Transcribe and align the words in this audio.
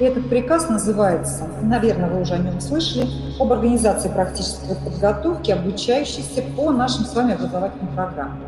И 0.00 0.04
этот 0.04 0.28
приказ 0.28 0.68
называется, 0.68 1.46
наверное, 1.62 2.10
вы 2.10 2.22
уже 2.22 2.34
о 2.34 2.38
нем 2.38 2.60
слышали, 2.60 3.06
об 3.38 3.52
организации 3.52 4.08
практической 4.08 4.74
подготовки 4.74 5.52
обучающихся 5.52 6.42
по 6.56 6.72
нашим 6.72 7.04
с 7.04 7.14
вами 7.14 7.34
образовательным 7.34 7.94
программам. 7.94 8.38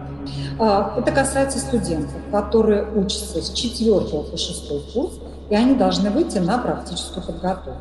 А, 0.59 0.95
это 0.99 1.13
касается 1.13 1.61
студентов, 1.61 2.17
которые 2.33 2.85
учатся 2.97 3.41
с 3.41 3.53
4 3.53 3.93
по 4.01 4.37
6 4.37 4.93
курс, 4.93 5.21
и 5.49 5.55
они 5.55 5.77
должны 5.77 6.11
выйти 6.11 6.39
на 6.39 6.59
практическую 6.59 7.25
подготовку. 7.25 7.81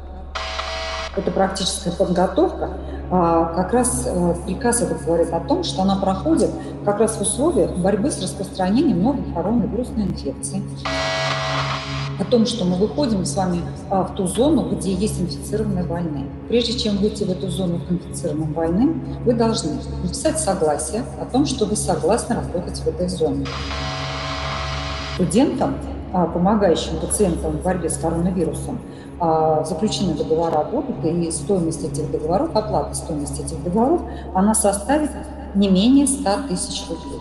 Эта 1.17 1.31
практическая 1.31 1.91
подготовка, 1.91 2.69
а, 3.09 3.45
как 3.55 3.73
раз 3.73 4.03
э, 4.05 4.35
приказ 4.45 4.81
этот 4.81 5.03
говорит 5.05 5.31
о 5.33 5.39
том, 5.39 5.63
что 5.63 5.81
она 5.81 5.95
проходит 5.95 6.51
как 6.83 6.99
раз 6.99 7.15
в 7.15 7.21
условиях 7.21 7.71
борьбы 7.77 8.11
с 8.11 8.21
распространением 8.21 9.01
новых 9.01 9.33
коронавирусной 9.33 10.05
инфекции 10.05 10.61
о 12.19 12.23
том, 12.23 12.45
что 12.45 12.65
мы 12.65 12.77
выходим 12.77 13.25
с 13.25 13.35
вами 13.35 13.61
а, 13.89 14.03
в 14.03 14.15
ту 14.15 14.27
зону, 14.27 14.69
где 14.69 14.93
есть 14.93 15.19
инфицированные 15.19 15.83
больные. 15.83 16.25
Прежде 16.47 16.77
чем 16.77 16.97
выйти 16.97 17.23
в 17.23 17.31
эту 17.31 17.49
зону 17.49 17.79
к 17.79 17.91
инфицированным 17.91 18.53
больным, 18.53 19.03
вы 19.25 19.33
должны 19.33 19.73
написать 20.03 20.39
согласие 20.39 21.03
о 21.19 21.25
том, 21.25 21.45
что 21.45 21.65
вы 21.65 21.75
согласны 21.75 22.35
работать 22.35 22.77
в 22.79 22.87
этой 22.87 23.09
зоне. 23.09 23.45
Студентам, 25.15 25.75
а, 26.13 26.25
помогающим 26.27 26.99
пациентам 26.99 27.57
в 27.57 27.63
борьбе 27.63 27.89
с 27.89 27.97
коронавирусом, 27.97 28.79
а, 29.19 29.63
заключены 29.63 30.13
договора 30.13 30.63
будут, 30.63 31.03
и 31.03 31.31
стоимость 31.31 31.83
этих 31.83 32.11
договоров, 32.11 32.55
оплата 32.55 32.93
стоимости 32.95 33.41
этих 33.41 33.63
договоров, 33.63 34.01
она 34.33 34.53
составит 34.53 35.11
не 35.53 35.69
менее 35.69 36.07
100 36.07 36.47
тысяч 36.49 36.83
рублей. 36.89 37.19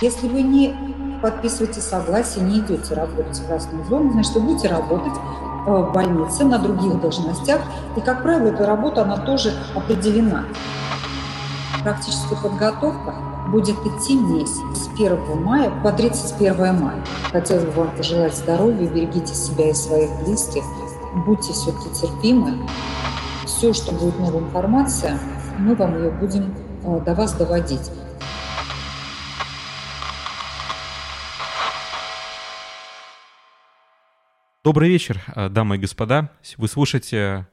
Если 0.00 0.28
вы 0.28 0.40
не 0.42 0.74
подписываете 1.20 1.82
согласие, 1.82 2.42
не 2.42 2.60
идете 2.60 2.94
работать 2.94 3.38
в 3.38 3.46
красную 3.46 3.84
зону, 3.84 4.12
значит, 4.12 4.34
вы 4.34 4.40
будете 4.40 4.68
работать 4.68 5.12
э, 5.66 5.70
в 5.70 5.92
больнице 5.92 6.44
на 6.44 6.58
других 6.58 6.98
должностях. 7.02 7.60
И, 7.96 8.00
как 8.00 8.22
правило, 8.22 8.48
эта 8.48 8.64
работа, 8.64 9.02
она 9.02 9.18
тоже 9.18 9.52
определена. 9.74 10.44
Практическая 11.82 12.36
подготовка 12.36 13.14
будет 13.48 13.76
идти 13.84 14.16
месяц 14.16 14.58
с 14.74 14.88
1 14.94 15.42
мая 15.42 15.70
по 15.82 15.92
31 15.92 16.80
мая. 16.80 17.04
Хотелось 17.30 17.64
бы 17.64 17.72
вам 17.72 17.90
пожелать 17.94 18.34
здоровья, 18.34 18.88
берегите 18.88 19.34
себя 19.34 19.70
и 19.70 19.74
своих 19.74 20.10
близких, 20.24 20.62
будьте 21.26 21.52
все-таки 21.52 21.90
терпимы. 22.00 22.56
Все, 23.44 23.74
что 23.74 23.92
будет 23.92 24.18
новая 24.18 24.40
информация, 24.40 25.18
мы 25.58 25.74
вам 25.74 25.98
ее 25.98 26.10
будем 26.10 26.54
э, 26.84 27.00
до 27.00 27.14
вас 27.14 27.34
доводить. 27.34 27.90
Добрый 34.62 34.90
вечер, 34.90 35.22
э, 35.34 35.48
дамы 35.48 35.76
и 35.76 35.78
господа. 35.78 36.30
Вы 36.58 36.68
слушаете 36.68 37.48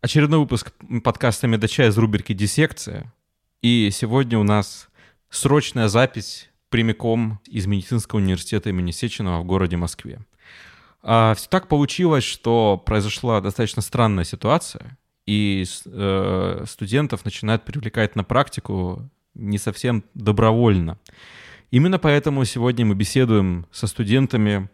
очередной 0.00 0.40
выпуск 0.40 0.72
подкаста 1.04 1.46
«Медача» 1.46 1.86
из 1.86 1.96
рубрики 1.96 2.32
«Диссекция». 2.32 3.14
И 3.62 3.88
сегодня 3.92 4.36
у 4.36 4.42
нас 4.42 4.88
срочная 5.28 5.86
запись 5.86 6.50
прямиком 6.68 7.38
из 7.46 7.66
медицинского 7.66 8.18
университета 8.18 8.70
имени 8.70 8.90
Сеченова 8.90 9.42
в 9.42 9.44
городе 9.44 9.76
Москве. 9.76 10.26
А, 11.04 11.36
все 11.36 11.48
так 11.48 11.68
получилось, 11.68 12.24
что 12.24 12.82
произошла 12.84 13.40
достаточно 13.40 13.80
странная 13.80 14.24
ситуация, 14.24 14.98
и 15.26 15.64
э, 15.86 16.64
студентов 16.68 17.24
начинают 17.24 17.64
привлекать 17.64 18.16
на 18.16 18.24
практику 18.24 19.08
не 19.34 19.58
совсем 19.58 20.02
добровольно. 20.14 20.98
Именно 21.70 22.00
поэтому 22.00 22.44
сегодня 22.44 22.84
мы 22.84 22.96
беседуем 22.96 23.66
со 23.70 23.86
студентами 23.86 24.68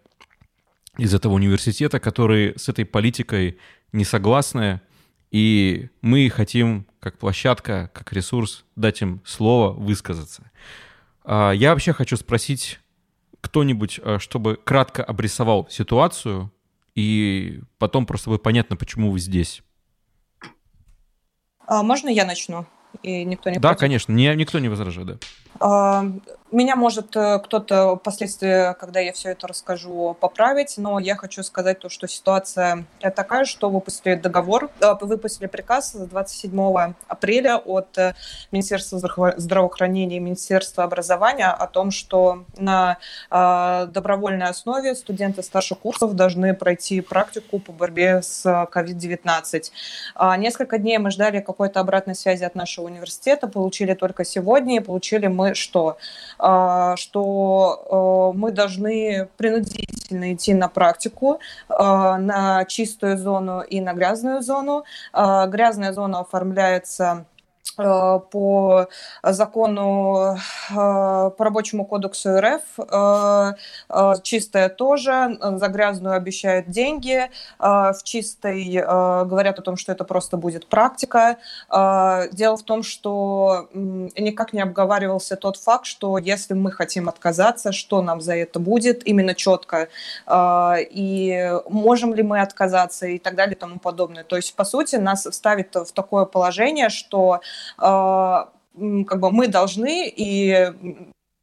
из 0.99 1.15
этого 1.15 1.35
университета, 1.35 2.01
которые 2.01 2.59
с 2.59 2.69
этой 2.69 2.85
политикой 2.85 3.59
не 3.93 4.05
согласны, 4.05 4.81
и 5.31 5.89
мы 6.03 6.29
хотим, 6.31 6.87
как 7.01 7.19
площадка, 7.19 7.91
как 7.93 8.13
ресурс, 8.13 8.65
дать 8.77 9.03
им 9.03 9.21
слово 9.25 9.73
высказаться. 9.73 10.51
А, 11.25 11.51
я 11.53 11.73
вообще 11.73 11.93
хочу 11.93 12.17
спросить 12.17 12.81
кто-нибудь, 13.41 14.01
а, 14.03 14.19
чтобы 14.19 14.57
кратко 14.63 15.03
обрисовал 15.05 15.69
ситуацию, 15.71 16.53
и 16.95 17.61
потом 17.79 18.07
просто 18.07 18.31
будет 18.31 18.43
понятно, 18.43 18.77
почему 18.77 19.11
вы 19.11 19.19
здесь. 19.19 19.63
А 21.67 21.83
можно 21.83 22.09
я 22.09 22.25
начну? 22.25 22.67
И 23.03 23.25
никто 23.25 23.51
не 23.51 23.59
Да, 23.59 23.71
против? 23.71 23.81
конечно, 23.81 24.13
не, 24.13 24.35
никто 24.37 24.59
не 24.59 24.69
возражает, 24.69 25.07
да. 25.07 25.19
А, 25.61 26.05
меня 26.57 26.75
может 26.75 27.15
э, 27.17 27.39
кто-то 27.39 27.97
впоследствии, 27.97 28.73
когда 28.81 28.99
я 28.99 29.13
все 29.13 29.31
это 29.31 29.47
расскажу, 29.47 30.17
поправить, 30.19 30.79
но 30.79 30.99
я 30.99 31.15
хочу 31.15 31.43
сказать 31.43 31.81
то, 31.81 31.91
что 31.91 32.09
ситуация 32.09 32.87
такая, 33.15 33.45
что 33.45 33.69
выпустили 33.69 34.15
договор, 34.15 34.71
э, 34.81 34.95
выпустили 35.03 35.49
приказ 35.49 35.95
27 35.95 36.95
апреля 37.09 37.59
от 37.59 37.99
э, 37.99 38.15
Министерства 38.53 38.99
здравоохранения 39.37 40.17
и 40.17 40.21
Министерства 40.21 40.85
образования 40.85 41.49
о 41.49 41.67
том, 41.67 41.91
что 41.91 42.45
на 42.57 42.97
добровольной 43.29 44.47
основе 44.47 44.95
студенты 44.95 45.43
старших 45.43 45.81
курсов 45.81 46.15
должны 46.15 46.55
пройти 46.55 47.01
практику 47.01 47.59
по 47.59 47.73
борьбе 47.73 48.23
с 48.23 48.47
COVID-19. 48.47 49.73
А, 50.15 50.37
несколько 50.37 50.79
дней 50.79 50.99
мы 50.99 51.11
ждали 51.11 51.41
какой-то 51.41 51.81
обратной 51.81 52.15
связи 52.15 52.45
от 52.45 52.55
нашего 52.55 52.87
университета, 52.87 53.47
получили 53.47 53.95
только 53.95 54.25
сегодня, 54.25 54.77
и 54.77 54.81
получили 54.81 55.27
мы 55.27 55.55
что? 55.55 55.99
А, 56.49 56.95
что 56.97 58.33
э, 58.33 58.39
мы 58.39 58.53
должны 58.53 59.29
принудительно 59.37 60.33
идти 60.33 60.55
на 60.55 60.69
практику, 60.69 61.41
а, 61.69 62.19
на 62.19 62.65
чистую 62.67 63.19
зону 63.19 63.63
и 63.63 63.81
на 63.81 63.95
грязную 63.95 64.43
зону. 64.43 64.85
А, 65.13 65.49
грязная 65.49 65.93
зона 65.93 66.21
оформляется 66.21 67.27
по 67.77 68.89
закону, 69.23 70.37
э, 70.71 70.75
по 70.75 71.35
рабочему 71.39 71.85
кодексу 71.85 72.39
РФ, 72.39 72.63
э, 72.79 73.53
чистая 74.23 74.69
тоже, 74.69 75.39
за 75.41 75.69
грязную 75.69 76.15
обещают 76.15 76.69
деньги, 76.69 77.31
в 77.59 77.99
чистой 78.03 78.83
говорят 79.27 79.59
о 79.59 79.63
том, 79.63 79.77
что 79.77 79.93
это 79.93 80.05
просто 80.05 80.37
будет 80.37 80.67
практика. 80.69 81.37
Дело 81.71 82.57
в 82.57 82.63
том, 82.63 82.83
что 82.83 83.69
никак 83.73 84.53
не 84.53 84.61
обговаривался 84.61 85.37
тот 85.37 85.57
факт, 85.57 85.87
что 85.87 86.19
если 86.19 86.55
мы 86.55 86.73
хотим 86.73 87.09
отказаться, 87.09 87.73
что 87.73 88.03
нам 88.03 88.21
за 88.21 88.37
это 88.37 88.59
будет, 88.59 89.07
именно 89.07 89.35
четко, 89.35 89.89
и 90.31 91.53
можем 91.69 92.15
ли 92.15 92.23
мы 92.23 92.41
отказаться 92.41 93.07
и 93.07 93.19
так 93.19 93.35
далее 93.35 93.55
и 93.57 93.59
тому 93.59 93.79
подобное. 93.79 94.25
То 94.25 94.37
есть, 94.37 94.55
по 94.55 94.65
сути, 94.65 94.97
нас 94.97 95.27
ставит 95.31 95.75
в 95.75 95.93
такое 95.93 96.25
положение, 96.25 96.89
что 96.89 97.41
как 97.79 99.21
бы 99.21 99.31
мы 99.31 99.49
должны 99.49 100.09
и 100.09 100.73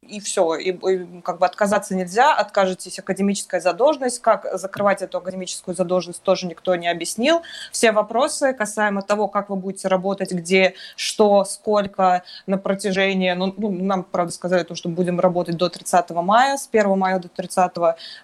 и 0.08 0.20
все, 0.20 0.54
и, 0.56 0.70
и 0.70 1.20
как 1.22 1.38
бы 1.38 1.46
отказаться 1.46 1.94
нельзя, 1.94 2.34
откажетесь 2.34 2.98
академическая 2.98 3.60
задолженность, 3.60 4.20
как 4.20 4.46
закрывать 4.58 5.02
эту 5.02 5.18
академическую 5.18 5.74
задолженность 5.74 6.22
тоже 6.22 6.46
никто 6.46 6.74
не 6.76 6.88
объяснил. 6.88 7.42
Все 7.72 7.92
вопросы 7.92 8.52
касаемо 8.52 9.02
того, 9.02 9.28
как 9.28 9.50
вы 9.50 9.56
будете 9.56 9.88
работать, 9.88 10.32
где, 10.32 10.74
что, 10.96 11.44
сколько 11.44 12.22
на 12.46 12.58
протяжении, 12.58 13.32
ну, 13.32 13.54
ну 13.56 13.70
нам, 13.70 14.04
правда, 14.04 14.32
сказали, 14.32 14.62
то, 14.64 14.74
что 14.74 14.88
будем 14.88 15.20
работать 15.20 15.56
до 15.56 15.68
30 15.68 16.10
мая, 16.10 16.56
с 16.56 16.68
1 16.70 16.98
мая 16.98 17.18
до 17.18 17.28
30, 17.28 17.72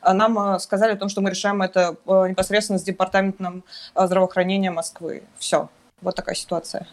а 0.02 0.14
нам 0.14 0.54
э, 0.54 0.58
сказали 0.58 0.92
о 0.92 0.96
том, 0.96 1.08
что 1.08 1.20
мы 1.20 1.30
решаем 1.30 1.62
это 1.62 1.96
э, 2.06 2.28
непосредственно 2.28 2.78
с 2.78 2.82
департаментом 2.82 3.64
э, 3.94 4.06
здравоохранения 4.06 4.70
Москвы. 4.70 5.22
Все, 5.38 5.68
вот 6.02 6.16
такая 6.16 6.34
ситуация. 6.34 6.86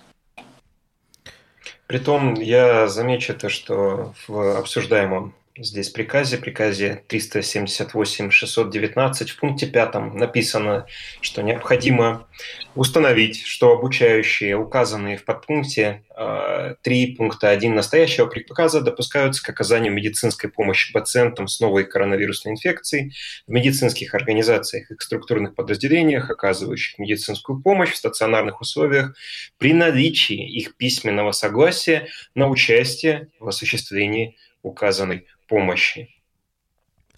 Притом 1.87 2.33
я 2.33 2.87
замечу 2.89 3.33
то, 3.33 3.47
что 3.47 4.13
в 4.27 4.57
обсуждаемом 4.57 5.33
здесь 5.57 5.89
приказе, 5.89 6.37
приказе 6.37 7.03
378-619 7.09 9.27
в 9.27 9.39
пункте 9.39 9.67
5 9.67 10.13
написано, 10.13 10.85
что 11.21 11.41
необходимо 11.41 12.27
установить, 12.75 13.41
что 13.43 13.73
обучающие, 13.73 14.55
указанные 14.55 15.17
в 15.17 15.25
подпункте 15.25 16.03
3 16.15 16.15
э, 16.15 16.75
пункта 17.15 17.49
1 17.49 17.73
настоящего 17.73 18.27
приказа, 18.27 18.81
допускаются 18.81 19.43
к 19.43 19.49
оказанию 19.49 19.93
медицинской 19.93 20.49
помощи 20.49 20.93
пациентам 20.93 21.47
с 21.47 21.59
новой 21.59 21.85
коронавирусной 21.85 22.53
инфекцией 22.53 23.13
в 23.47 23.51
медицинских 23.51 24.13
организациях 24.13 24.91
и 24.91 24.95
структурных 24.99 25.55
подразделениях, 25.55 26.29
оказывающих 26.29 26.99
медицинскую 26.99 27.61
помощь 27.61 27.91
в 27.91 27.97
стационарных 27.97 28.61
условиях 28.61 29.15
при 29.57 29.73
наличии 29.73 30.57
их 30.57 30.77
письменного 30.77 31.31
согласия 31.31 32.07
на 32.35 32.47
участие 32.47 33.29
в 33.39 33.47
осуществлении 33.47 34.37
указанной 34.63 35.25
помощи. 35.47 36.09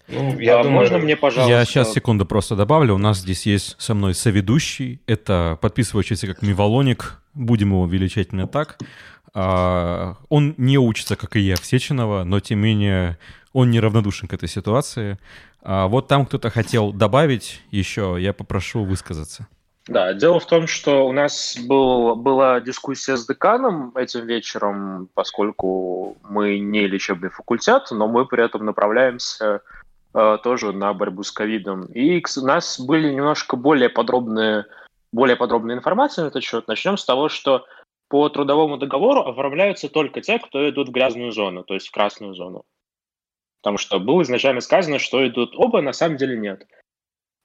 Ну, 0.08 0.38
я 0.40 0.58
а 0.58 0.62
думаю, 0.64 0.80
можно 0.80 0.98
мне, 0.98 1.16
пожалуйста? 1.16 1.52
Я 1.52 1.64
сейчас 1.64 1.92
секунду 1.92 2.26
просто 2.26 2.56
добавлю. 2.56 2.94
У 2.94 2.98
нас 2.98 3.18
здесь 3.18 3.46
есть 3.46 3.76
со 3.78 3.94
мной 3.94 4.14
соведущий. 4.14 5.00
Это 5.06 5.58
подписывающийся 5.60 6.26
как 6.26 6.42
Мивалоник. 6.42 7.22
Будем 7.34 7.70
его 7.70 7.86
величать 7.86 8.28
именно 8.32 8.48
так. 8.48 8.78
А, 9.32 10.16
он 10.28 10.54
не 10.56 10.78
учится, 10.78 11.14
как 11.16 11.36
и 11.36 11.40
я, 11.40 11.56
в 11.56 11.64
Сеченова, 11.64 12.24
но 12.24 12.40
тем 12.40 12.58
не 12.58 12.64
менее 12.64 13.18
он 13.52 13.70
неравнодушен 13.70 14.26
к 14.26 14.32
этой 14.32 14.48
ситуации. 14.48 15.18
А 15.62 15.86
вот 15.86 16.08
там 16.08 16.26
кто-то 16.26 16.50
хотел 16.50 16.92
добавить 16.92 17.62
еще, 17.70 18.16
я 18.18 18.32
попрошу 18.32 18.84
высказаться. 18.84 19.46
Да, 19.88 20.12
дело 20.12 20.38
в 20.38 20.46
том, 20.46 20.66
что 20.66 21.06
у 21.06 21.12
нас 21.12 21.58
был, 21.58 22.14
была 22.14 22.60
дискуссия 22.60 23.16
с 23.16 23.26
деканом 23.26 23.96
этим 23.96 24.26
вечером, 24.26 25.08
поскольку 25.14 26.18
мы 26.22 26.58
не 26.58 26.86
лечебный 26.86 27.30
факультет, 27.30 27.88
но 27.90 28.06
мы 28.06 28.26
при 28.26 28.44
этом 28.44 28.66
направляемся 28.66 29.62
э, 30.14 30.38
тоже 30.42 30.72
на 30.72 30.92
борьбу 30.92 31.22
с 31.22 31.32
ковидом. 31.32 31.86
И 31.86 32.22
у 32.36 32.44
нас 32.44 32.78
были 32.78 33.12
немножко 33.12 33.56
более 33.56 33.88
подробные, 33.88 34.66
более 35.12 35.36
подробная 35.36 35.76
информация 35.76 36.24
на 36.24 36.28
этот 36.28 36.44
счет. 36.44 36.68
Начнем 36.68 36.98
с 36.98 37.04
того, 37.04 37.28
что 37.28 37.64
по 38.08 38.28
трудовому 38.28 38.76
договору 38.76 39.22
оформляются 39.22 39.88
только 39.88 40.20
те, 40.20 40.38
кто 40.38 40.68
идут 40.68 40.88
в 40.88 40.92
грязную 40.92 41.32
зону, 41.32 41.64
то 41.64 41.74
есть 41.74 41.88
в 41.88 41.92
красную 41.92 42.34
зону. 42.34 42.64
Потому 43.62 43.78
что 43.78 43.98
было 43.98 44.22
изначально 44.22 44.60
сказано, 44.60 44.98
что 44.98 45.26
идут 45.26 45.54
оба, 45.56 45.80
на 45.80 45.92
самом 45.92 46.16
деле 46.16 46.36
нет. 46.36 46.66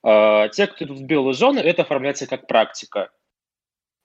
Те, 0.06 0.68
кто 0.68 0.86
идут 0.86 1.00
в 1.00 1.06
белую 1.06 1.34
зону, 1.34 1.60
это 1.60 1.82
оформляется 1.82 2.28
как 2.28 2.46
практика. 2.46 3.10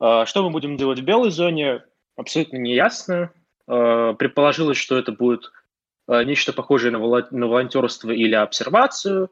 А, 0.00 0.24
что 0.24 0.42
мы 0.42 0.50
будем 0.50 0.76
делать 0.76 1.00
в 1.00 1.04
белой 1.04 1.30
зоне, 1.30 1.84
абсолютно 2.16 2.56
не 2.56 2.74
ясно. 2.74 3.32
А, 3.66 4.14
предположилось, 4.14 4.78
что 4.78 4.98
это 4.98 5.12
будет 5.12 5.52
нечто 6.08 6.52
похожее 6.52 6.90
на 6.90 6.98
волонтерство 6.98 8.10
или 8.10 8.34
обсервацию, 8.34 9.30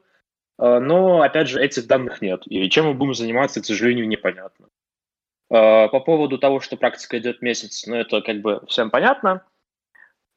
но, 0.57 1.21
опять 1.21 1.49
же, 1.49 1.61
этих 1.61 1.87
данных 1.87 2.21
нет. 2.21 2.43
И 2.45 2.69
чем 2.69 2.85
мы 2.85 2.93
будем 2.93 3.13
заниматься, 3.13 3.61
к 3.61 3.65
сожалению, 3.65 4.07
непонятно. 4.07 4.67
По 5.49 5.99
поводу 5.99 6.37
того, 6.37 6.61
что 6.61 6.77
практика 6.77 7.17
идет 7.17 7.41
месяц, 7.41 7.85
ну, 7.85 7.95
это 7.95 8.21
как 8.21 8.39
бы 8.39 8.61
всем 8.67 8.91
понятно. 8.91 9.43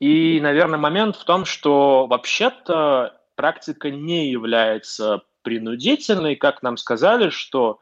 И, 0.00 0.40
наверное, 0.40 0.80
момент 0.80 1.14
в 1.14 1.24
том, 1.24 1.44
что 1.44 2.08
вообще-то 2.08 3.20
практика 3.36 3.92
не 3.92 4.28
является 4.28 5.22
принудительной, 5.42 6.36
как 6.36 6.62
нам 6.62 6.76
сказали, 6.76 7.30
что 7.30 7.80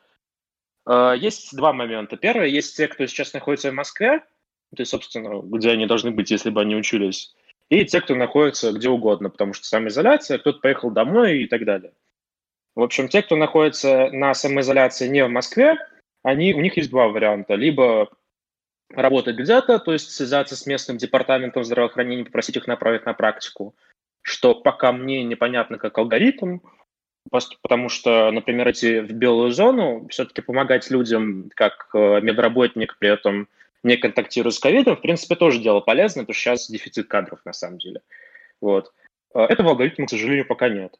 э, 0.86 1.14
есть 1.18 1.54
два 1.56 1.72
момента. 1.72 2.16
Первое, 2.16 2.46
есть 2.46 2.76
те, 2.76 2.88
кто 2.88 3.06
сейчас 3.06 3.32
находится 3.32 3.70
в 3.70 3.74
Москве, 3.74 4.20
то 4.74 4.80
есть, 4.80 4.90
собственно, 4.90 5.40
где 5.42 5.70
они 5.70 5.86
должны 5.86 6.10
быть, 6.10 6.30
если 6.30 6.50
бы 6.50 6.60
они 6.60 6.76
учились, 6.76 7.34
и 7.68 7.84
те, 7.84 8.00
кто 8.00 8.14
находится 8.14 8.72
где 8.72 8.88
угодно, 8.88 9.30
потому 9.30 9.52
что 9.52 9.66
самоизоляция, 9.66 10.38
кто-то 10.38 10.60
поехал 10.60 10.90
домой 10.90 11.42
и 11.42 11.46
так 11.46 11.64
далее. 11.64 11.92
В 12.74 12.82
общем, 12.82 13.08
те, 13.08 13.22
кто 13.22 13.36
находится 13.36 14.10
на 14.10 14.34
самоизоляции 14.34 15.08
не 15.08 15.24
в 15.24 15.28
Москве, 15.28 15.76
они, 16.22 16.54
у 16.54 16.60
них 16.60 16.76
есть 16.76 16.90
два 16.90 17.08
варианта. 17.08 17.54
Либо 17.54 18.10
работать 18.90 19.36
где-то, 19.36 19.78
то 19.78 19.92
есть 19.92 20.10
связаться 20.10 20.56
с 20.56 20.66
местным 20.66 20.96
департаментом 20.96 21.64
здравоохранения, 21.64 22.24
попросить 22.24 22.56
их 22.56 22.66
направить 22.66 23.06
на 23.06 23.14
практику, 23.14 23.74
что 24.22 24.54
пока 24.54 24.92
мне 24.92 25.24
непонятно 25.24 25.78
как 25.78 25.96
алгоритм, 25.98 26.58
потому 27.28 27.88
что, 27.88 28.30
например, 28.30 28.70
идти 28.70 29.00
в 29.00 29.12
белую 29.12 29.52
зону, 29.52 30.06
все-таки 30.10 30.42
помогать 30.42 30.90
людям 30.90 31.50
как 31.54 31.88
э, 31.94 32.20
медработник, 32.20 32.96
при 32.98 33.10
этом 33.10 33.48
не 33.82 33.96
контактируя 33.96 34.50
с 34.50 34.58
ковидом, 34.58 34.96
в 34.96 35.00
принципе, 35.00 35.36
тоже 35.36 35.60
дело 35.60 35.80
полезное, 35.80 36.24
потому 36.24 36.34
что 36.34 36.42
сейчас 36.42 36.70
дефицит 36.70 37.08
кадров 37.08 37.40
на 37.44 37.52
самом 37.52 37.78
деле. 37.78 38.02
Вот. 38.60 38.92
Э, 39.34 39.42
этого 39.44 39.70
алгоритма, 39.70 40.06
к 40.06 40.10
сожалению, 40.10 40.46
пока 40.46 40.68
нет. 40.68 40.98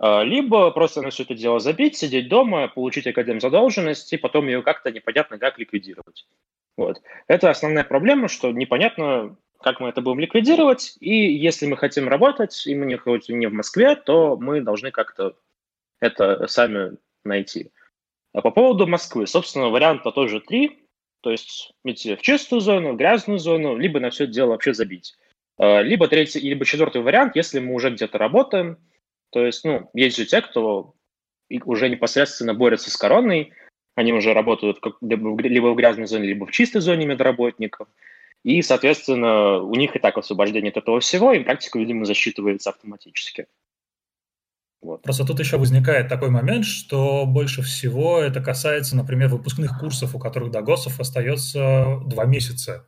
Э, 0.00 0.22
либо 0.24 0.70
просто 0.70 1.02
на 1.02 1.10
все 1.10 1.24
это 1.24 1.34
дело 1.34 1.58
забить, 1.58 1.96
сидеть 1.96 2.28
дома, 2.28 2.68
получить 2.68 3.06
академ 3.06 3.40
задолженность, 3.40 4.12
и 4.12 4.18
потом 4.18 4.46
ее 4.46 4.62
как-то 4.62 4.90
непонятно 4.90 5.38
как 5.38 5.58
ликвидировать. 5.58 6.26
Вот. 6.76 7.00
Это 7.26 7.50
основная 7.50 7.84
проблема, 7.84 8.28
что 8.28 8.52
непонятно, 8.52 9.36
как 9.60 9.80
мы 9.80 9.88
это 9.88 10.02
будем 10.02 10.20
ликвидировать, 10.20 10.96
и 11.00 11.32
если 11.32 11.66
мы 11.66 11.76
хотим 11.76 12.08
работать, 12.08 12.66
и 12.66 12.74
мы 12.74 12.86
не 12.86 12.96
хотим 12.96 13.38
не 13.38 13.46
в 13.46 13.52
Москве, 13.52 13.96
то 13.96 14.36
мы 14.36 14.60
должны 14.60 14.90
как-то 14.90 15.34
это 16.00 16.46
сами 16.46 16.96
найти. 17.24 17.70
А 18.32 18.42
по 18.42 18.50
поводу 18.50 18.86
Москвы, 18.86 19.26
собственно, 19.26 19.68
варианта 19.68 20.10
тоже 20.12 20.40
три, 20.40 20.86
то 21.22 21.30
есть 21.30 21.72
идти 21.84 22.14
в 22.14 22.22
чистую 22.22 22.60
зону, 22.60 22.92
в 22.92 22.96
грязную 22.96 23.38
зону, 23.38 23.76
либо 23.76 23.98
на 23.98 24.10
все 24.10 24.24
это 24.24 24.32
дело 24.32 24.50
вообще 24.50 24.74
забить. 24.74 25.16
А, 25.58 25.80
либо 25.80 26.08
третий, 26.08 26.40
либо 26.40 26.64
четвертый 26.64 27.02
вариант, 27.02 27.34
если 27.34 27.58
мы 27.58 27.74
уже 27.74 27.90
где-то 27.90 28.18
работаем, 28.18 28.78
то 29.30 29.44
есть, 29.44 29.64
ну, 29.64 29.90
есть 29.94 30.16
же 30.16 30.26
те, 30.26 30.42
кто 30.42 30.94
уже 31.64 31.88
непосредственно 31.88 32.54
борются 32.54 32.90
с 32.90 32.96
короной, 32.96 33.52
они 33.94 34.12
уже 34.12 34.34
работают 34.34 34.80
как, 34.80 34.96
либо 35.00 35.68
в 35.68 35.76
грязной 35.76 36.06
зоне, 36.06 36.28
либо 36.28 36.46
в 36.46 36.52
чистой 36.52 36.80
зоне 36.80 37.06
медработников, 37.06 37.88
и, 38.44 38.62
соответственно, 38.62 39.60
у 39.60 39.74
них 39.74 39.96
и 39.96 39.98
так 39.98 40.18
освобождение 40.18 40.70
от 40.70 40.76
этого 40.76 41.00
всего, 41.00 41.32
и 41.32 41.42
практика, 41.42 41.78
видимо, 41.78 42.04
засчитывается 42.04 42.70
автоматически. 42.70 43.46
Вот. 44.82 45.02
Просто 45.02 45.24
тут 45.24 45.40
еще 45.40 45.56
возникает 45.56 46.08
такой 46.08 46.30
момент, 46.30 46.64
что 46.64 47.24
больше 47.26 47.62
всего 47.62 48.20
это 48.20 48.40
касается, 48.40 48.94
например, 48.96 49.28
выпускных 49.28 49.78
курсов, 49.78 50.14
у 50.14 50.18
которых 50.18 50.50
до 50.50 50.62
ГОСов 50.62 51.00
остается 51.00 52.00
два 52.06 52.24
месяца, 52.24 52.86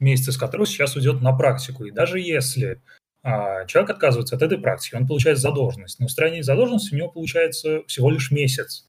месяц 0.00 0.28
из 0.28 0.36
которых 0.38 0.68
сейчас 0.68 0.96
уйдет 0.96 1.20
на 1.20 1.32
практику. 1.32 1.84
И 1.84 1.90
даже 1.90 2.18
если 2.20 2.82
а, 3.22 3.66
человек 3.66 3.90
отказывается 3.90 4.36
от 4.36 4.42
этой 4.42 4.58
практики, 4.58 4.94
он 4.94 5.06
получает 5.06 5.38
задолженность. 5.38 5.98
На 6.00 6.06
устранение 6.06 6.42
задолженности 6.42 6.94
у 6.94 6.96
него 6.96 7.08
получается 7.08 7.82
всего 7.86 8.10
лишь 8.10 8.30
месяц. 8.30 8.88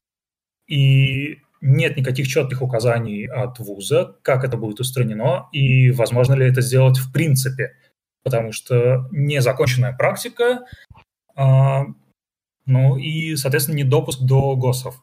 И 0.66 1.38
нет 1.60 1.96
никаких 1.96 2.28
четких 2.28 2.62
указаний 2.62 3.26
от 3.26 3.58
вуза, 3.58 4.16
как 4.22 4.44
это 4.44 4.56
будет 4.56 4.80
устранено 4.80 5.48
и 5.52 5.90
возможно 5.90 6.34
ли 6.34 6.46
это 6.46 6.60
сделать 6.60 6.98
в 6.98 7.12
принципе. 7.12 7.74
Потому 8.22 8.52
что 8.52 9.08
незаконченная 9.10 9.96
практика 9.96 10.60
а, 11.34 11.86
ну 12.68 12.96
и, 12.96 13.34
соответственно, 13.36 13.76
не 13.76 13.84
допуск 13.84 14.20
до 14.20 14.54
ГОСов. 14.56 15.02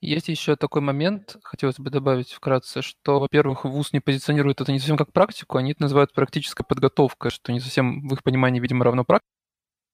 Есть 0.00 0.28
еще 0.28 0.54
такой 0.56 0.82
момент, 0.82 1.36
хотелось 1.42 1.78
бы 1.78 1.88
добавить 1.90 2.30
вкратце, 2.32 2.82
что, 2.82 3.20
во-первых, 3.20 3.64
ВУЗ 3.64 3.94
не 3.94 4.00
позиционирует 4.00 4.60
это 4.60 4.70
не 4.70 4.78
совсем 4.78 4.98
как 4.98 5.12
практику, 5.12 5.56
они 5.56 5.72
это 5.72 5.82
называют 5.82 6.12
практической 6.12 6.62
подготовкой, 6.62 7.30
что 7.30 7.52
не 7.52 7.60
совсем 7.60 8.06
в 8.06 8.12
их 8.12 8.22
понимании, 8.22 8.60
видимо, 8.60 8.84
равно 8.84 9.04
практике, 9.04 9.30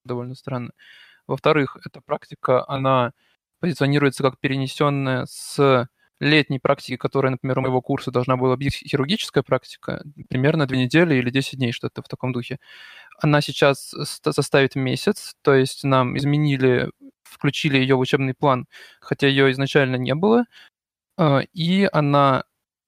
довольно 0.04 0.34
странно. 0.34 0.72
Во-вторых, 1.28 1.76
эта 1.84 2.00
практика, 2.00 2.68
она 2.68 3.12
позиционируется 3.60 4.22
как 4.24 4.40
перенесенная 4.40 5.26
с 5.26 5.88
летней 6.20 6.58
практики, 6.58 6.96
которая, 6.96 7.32
например, 7.32 7.58
у 7.58 7.62
моего 7.62 7.80
курса 7.82 8.10
должна 8.10 8.36
была 8.36 8.56
быть 8.56 8.74
хирургическая 8.74 9.42
практика, 9.42 10.04
примерно 10.28 10.66
две 10.66 10.84
недели 10.84 11.14
или 11.14 11.30
10 11.30 11.58
дней, 11.58 11.72
что-то 11.72 12.02
в 12.02 12.08
таком 12.08 12.32
духе. 12.32 12.58
Она 13.22 13.40
сейчас 13.42 13.94
составит 14.12 14.76
месяц, 14.76 15.34
то 15.42 15.54
есть 15.54 15.84
нам 15.84 16.16
изменили, 16.16 16.90
включили 17.22 17.78
ее 17.78 17.96
в 17.96 18.00
учебный 18.00 18.34
план, 18.34 18.66
хотя 19.00 19.28
ее 19.28 19.50
изначально 19.52 19.96
не 19.96 20.14
было, 20.14 20.44
а, 21.18 21.40
и 21.52 21.88
она 21.92 22.44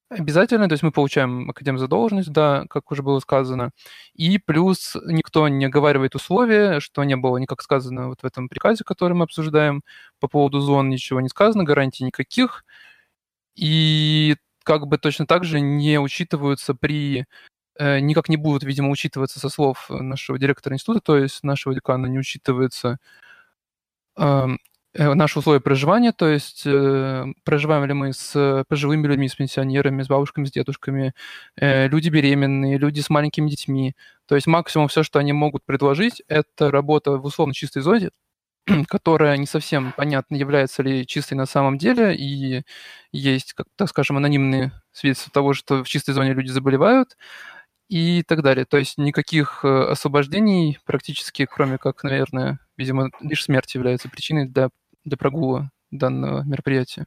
обязательно, 0.09 0.67
то 0.69 0.73
есть 0.73 0.83
мы 0.83 0.91
получаем 0.91 1.49
академ 1.49 1.77
задолженность, 1.77 2.31
да, 2.31 2.65
как 2.69 2.91
уже 2.91 3.03
было 3.03 3.19
сказано, 3.19 3.71
и 4.15 4.37
плюс 4.39 4.95
никто 5.05 5.47
не 5.47 5.65
оговаривает 5.65 6.15
условия, 6.15 6.79
что 6.79 7.03
не 7.03 7.15
было 7.15 7.37
никак 7.37 7.61
сказано 7.61 8.09
вот 8.09 8.21
в 8.21 8.25
этом 8.25 8.49
приказе, 8.49 8.83
который 8.83 9.13
мы 9.13 9.25
обсуждаем, 9.25 9.83
по 10.19 10.27
поводу 10.27 10.59
зон 10.61 10.89
ничего 10.89 11.21
не 11.21 11.29
сказано, 11.29 11.63
гарантий 11.63 12.05
никаких, 12.05 12.65
и 13.55 14.35
как 14.63 14.87
бы 14.87 14.97
точно 14.97 15.27
так 15.27 15.43
же 15.45 15.59
не 15.61 15.99
учитываются 15.99 16.73
при 16.75 17.25
никак 17.79 18.29
не 18.29 18.37
будут, 18.37 18.63
видимо, 18.63 18.89
учитываться 18.89 19.39
со 19.39 19.49
слов 19.49 19.87
нашего 19.89 20.37
директора 20.37 20.75
института, 20.75 21.01
то 21.01 21.17
есть 21.17 21.43
нашего 21.43 21.73
декана 21.75 22.07
не 22.07 22.19
учитывается 22.19 22.99
э, 24.93 25.13
наши 25.13 25.39
условия 25.39 25.59
проживания, 25.59 26.11
то 26.11 26.27
есть 26.27 26.63
э, 26.65 27.25
проживаем 27.43 27.85
ли 27.85 27.93
мы 27.93 28.13
с 28.13 28.63
пожилыми 28.67 29.07
людьми, 29.07 29.27
с 29.27 29.35
пенсионерами, 29.35 30.03
с 30.03 30.07
бабушками, 30.07 30.45
с 30.45 30.51
дедушками, 30.51 31.13
э, 31.55 31.87
люди 31.87 32.09
беременные, 32.09 32.77
люди 32.77 32.99
с 33.01 33.09
маленькими 33.09 33.49
детьми. 33.49 33.95
То 34.27 34.35
есть 34.35 34.47
максимум 34.47 34.87
все, 34.87 35.03
что 35.03 35.19
они 35.19 35.33
могут 35.33 35.65
предложить, 35.65 36.21
это 36.27 36.71
работа 36.71 37.17
в 37.17 37.25
условно 37.25 37.53
чистой 37.53 37.81
зоне, 37.81 38.11
которая 38.87 39.37
не 39.37 39.47
совсем 39.47 39.93
понятно, 39.97 40.35
является 40.35 40.83
ли 40.83 41.05
чистой 41.07 41.33
на 41.35 41.45
самом 41.45 41.77
деле, 41.77 42.15
и 42.15 42.63
есть, 43.11 43.53
как, 43.53 43.67
так 43.75 43.89
скажем, 43.89 44.17
анонимные 44.17 44.71
свидетельства 44.91 45.31
того, 45.33 45.53
что 45.53 45.83
в 45.83 45.87
чистой 45.87 46.13
зоне 46.13 46.33
люди 46.33 46.49
заболевают, 46.49 47.17
и 47.93 48.23
так 48.23 48.41
далее. 48.41 48.65
То 48.65 48.77
есть 48.77 48.97
никаких 48.97 49.63
э, 49.63 49.67
освобождений 49.67 50.79
практически, 50.83 51.45
кроме 51.45 51.77
как, 51.77 52.03
наверное, 52.03 52.59
видимо, 52.75 53.11
лишь 53.21 53.43
смерть 53.43 53.75
является 53.75 54.09
причиной 54.09 54.47
для, 54.47 54.69
для 55.05 55.15
прогула 55.15 55.69
данного 55.91 56.41
мероприятия. 56.43 57.05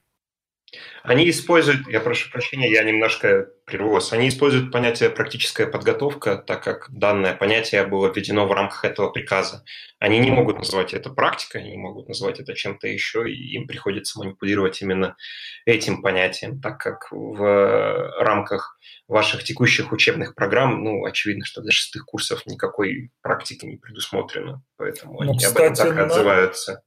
Они 1.02 1.28
используют, 1.28 1.88
я 1.88 1.98
прошу 2.00 2.30
прощения, 2.30 2.70
я 2.70 2.84
немножко 2.84 3.48
прервусь, 3.64 4.12
они 4.12 4.28
используют 4.28 4.70
понятие 4.70 5.10
практическая 5.10 5.66
подготовка, 5.66 6.36
так 6.36 6.62
как 6.62 6.86
данное 6.90 7.34
понятие 7.34 7.84
было 7.86 8.12
введено 8.12 8.46
в 8.46 8.52
рамках 8.52 8.84
этого 8.84 9.10
приказа. 9.10 9.64
Они 9.98 10.20
не 10.20 10.30
могут 10.30 10.58
называть 10.58 10.94
это 10.94 11.10
практикой, 11.10 11.62
они 11.62 11.76
могут 11.76 12.06
назвать 12.06 12.38
это 12.38 12.54
чем-то 12.54 12.86
еще, 12.86 13.28
и 13.28 13.54
им 13.54 13.66
приходится 13.66 14.20
манипулировать 14.20 14.80
именно 14.82 15.16
этим 15.64 16.00
понятием, 16.02 16.60
так 16.60 16.78
как 16.78 17.08
в 17.10 18.20
рамках 18.20 18.75
ваших 19.08 19.44
текущих 19.44 19.92
учебных 19.92 20.34
программ, 20.34 20.82
ну, 20.82 21.04
очевидно, 21.04 21.44
что 21.44 21.62
для 21.62 21.72
шестых 21.72 22.04
курсов 22.04 22.44
никакой 22.46 23.10
практики 23.22 23.64
не 23.64 23.76
предусмотрено, 23.76 24.62
поэтому 24.76 25.14
ну, 25.14 25.30
они 25.30 25.38
кстати, 25.38 25.56
об 25.56 25.72
этом 25.72 25.86
так 25.86 25.96
и 25.96 26.00
отзываются. 26.00 26.82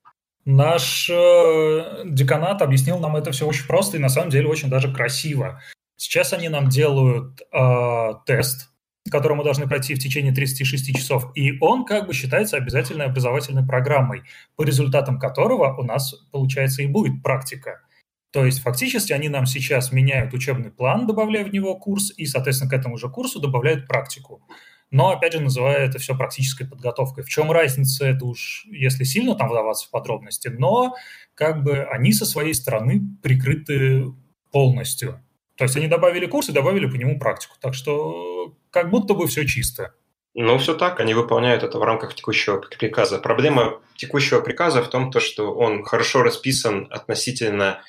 Наш 0.46 1.10
э, 1.10 2.02
деканат 2.06 2.62
объяснил 2.62 3.00
нам 3.00 3.16
это 3.16 3.32
все 3.32 3.46
очень 3.46 3.68
просто 3.68 3.98
и 3.98 4.00
на 4.00 4.10
самом 4.10 4.30
деле 4.30 4.48
очень 4.48 4.70
даже 4.70 4.94
красиво. 4.94 5.62
Сейчас 5.96 6.34
они 6.34 6.50
нам 6.50 6.70
делают 6.70 7.42
э, 7.42 8.14
тест, 8.26 8.70
который 9.12 9.38
мы 9.38 9.44
должны 9.44 9.68
пройти 9.68 9.96
в 9.96 10.00
течение 10.00 10.34
36 10.34 10.96
часов, 10.96 11.32
и 11.36 11.58
он 11.60 11.86
как 11.86 12.08
бы 12.08 12.14
считается 12.14 12.58
обязательной 12.58 13.06
образовательной 13.06 13.66
программой, 13.66 14.24
по 14.56 14.64
результатам 14.64 15.20
которого 15.20 15.76
у 15.78 15.84
нас, 15.84 16.16
получается, 16.32 16.84
и 16.84 16.88
будет 16.88 17.22
практика. 17.22 17.82
То 18.32 18.46
есть 18.46 18.62
фактически 18.62 19.12
они 19.12 19.28
нам 19.28 19.46
сейчас 19.46 19.92
меняют 19.92 20.34
учебный 20.34 20.72
план, 20.72 21.08
добавляя 21.08 21.44
в 21.44 21.52
него 21.52 21.76
курс, 21.76 22.14
и, 22.16 22.26
соответственно, 22.26 22.70
к 22.70 22.74
этому 22.74 22.98
же 22.98 23.10
курсу 23.10 23.40
добавляют 23.40 23.88
практику. 23.88 24.44
Но, 24.92 25.10
опять 25.10 25.34
же, 25.34 25.40
называя 25.40 25.86
это 25.86 26.00
все 26.00 26.16
практической 26.16 26.66
подготовкой. 26.66 27.24
В 27.24 27.30
чем 27.30 27.52
разница, 27.52 28.06
это 28.08 28.26
уж 28.26 28.66
если 28.72 29.04
сильно 29.04 29.36
там 29.36 29.50
вдаваться 29.50 29.88
в 29.88 29.92
подробности, 29.92 30.48
но 30.48 30.96
как 31.36 31.64
бы 31.64 31.84
они 31.84 32.12
со 32.12 32.26
своей 32.26 32.54
стороны 32.54 33.02
прикрыты 33.22 34.06
полностью. 34.52 35.24
То 35.56 35.66
есть 35.66 35.76
они 35.76 35.88
добавили 35.88 36.26
курс 36.26 36.50
и 36.50 36.54
добавили 36.54 36.88
по 36.88 36.96
нему 36.96 37.20
практику. 37.20 37.56
Так 37.60 37.74
что 37.74 38.56
как 38.72 38.90
будто 38.90 39.14
бы 39.14 39.28
все 39.28 39.46
чисто. 39.46 39.94
Ну, 40.36 40.58
все 40.58 40.74
так, 40.76 41.00
они 41.00 41.14
выполняют 41.14 41.64
это 41.64 41.80
в 41.80 41.84
рамках 41.84 42.16
текущего 42.16 42.58
приказа. 42.58 43.18
Проблема 43.20 43.82
текущего 43.96 44.42
приказа 44.42 44.82
в 44.84 44.90
том, 44.90 45.12
то, 45.12 45.20
что 45.20 45.54
он 45.54 45.84
хорошо 45.84 46.24
расписан 46.24 46.88
относительно 46.90 47.82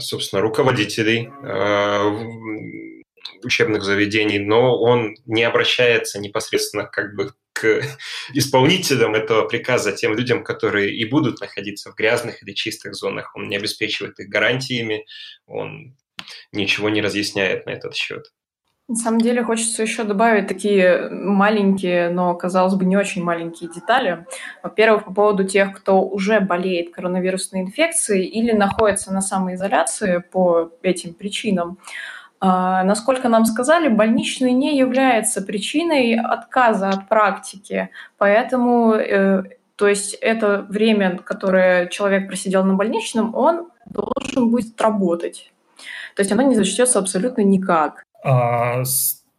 собственно, 0.00 0.42
руководителей 0.42 1.28
а, 1.42 2.08
учебных 3.42 3.82
заведений, 3.82 4.38
но 4.38 4.80
он 4.80 5.16
не 5.26 5.42
обращается 5.44 6.20
непосредственно 6.20 6.84
как 6.84 7.14
бы 7.14 7.32
к 7.52 7.82
исполнителям 8.32 9.14
этого 9.14 9.46
приказа, 9.46 9.92
тем 9.92 10.14
людям, 10.14 10.44
которые 10.44 10.94
и 10.94 11.04
будут 11.04 11.40
находиться 11.40 11.90
в 11.90 11.94
грязных 11.94 12.42
или 12.42 12.52
чистых 12.52 12.94
зонах. 12.94 13.34
Он 13.34 13.48
не 13.48 13.56
обеспечивает 13.56 14.18
их 14.20 14.28
гарантиями, 14.28 15.04
он 15.46 15.96
ничего 16.52 16.88
не 16.88 17.02
разъясняет 17.02 17.66
на 17.66 17.70
этот 17.70 17.94
счет. 17.94 18.32
На 18.88 18.94
самом 18.94 19.20
деле 19.20 19.44
хочется 19.44 19.82
еще 19.82 20.02
добавить 20.04 20.46
такие 20.46 21.10
маленькие, 21.10 22.08
но, 22.08 22.34
казалось 22.34 22.72
бы, 22.72 22.86
не 22.86 22.96
очень 22.96 23.22
маленькие 23.22 23.68
детали. 23.70 24.24
Во-первых, 24.62 25.04
по 25.04 25.12
поводу 25.12 25.44
тех, 25.44 25.76
кто 25.76 26.02
уже 26.02 26.40
болеет 26.40 26.94
коронавирусной 26.94 27.60
инфекцией 27.60 28.24
или 28.24 28.52
находится 28.52 29.12
на 29.12 29.20
самоизоляции 29.20 30.24
по 30.32 30.72
этим 30.80 31.12
причинам. 31.12 31.76
А, 32.40 32.82
насколько 32.82 33.28
нам 33.28 33.44
сказали, 33.44 33.88
больничный 33.88 34.52
не 34.52 34.78
является 34.78 35.42
причиной 35.42 36.18
отказа 36.18 36.88
от 36.88 37.10
практики, 37.10 37.90
поэтому, 38.16 38.94
э, 38.94 39.42
то 39.76 39.86
есть 39.86 40.14
это 40.14 40.64
время, 40.66 41.18
которое 41.18 41.88
человек 41.88 42.26
просидел 42.26 42.64
на 42.64 42.72
больничном, 42.72 43.34
он 43.34 43.68
должен 43.84 44.50
будет 44.50 44.80
работать. 44.80 45.52
То 46.16 46.22
есть 46.22 46.32
оно 46.32 46.42
не 46.42 46.54
зачтется 46.54 46.98
абсолютно 46.98 47.42
никак. 47.42 48.07
А, 48.22 48.82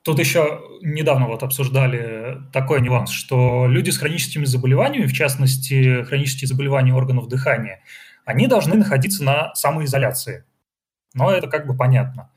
тут 0.04 0.20
еще 0.20 0.62
недавно 0.82 1.28
вот 1.28 1.44
обсуждали 1.44 2.38
такой 2.52 2.82
нюанс, 2.82 3.12
что 3.12 3.68
люди 3.68 3.90
с 3.90 3.98
хроническими 3.98 4.46
заболеваниями, 4.46 5.08
в 5.08 5.14
частности, 5.14 6.04
хронические 6.04 6.48
заболевания 6.48 6.94
органов 6.94 7.28
дыхания, 7.28 7.82
они 8.26 8.48
должны 8.48 8.76
находиться 8.76 9.24
на 9.24 9.54
самоизоляции. 9.56 10.46
Но 11.14 11.32
это 11.32 11.48
как 11.48 11.66
бы 11.68 11.76
понятно. 11.76 12.32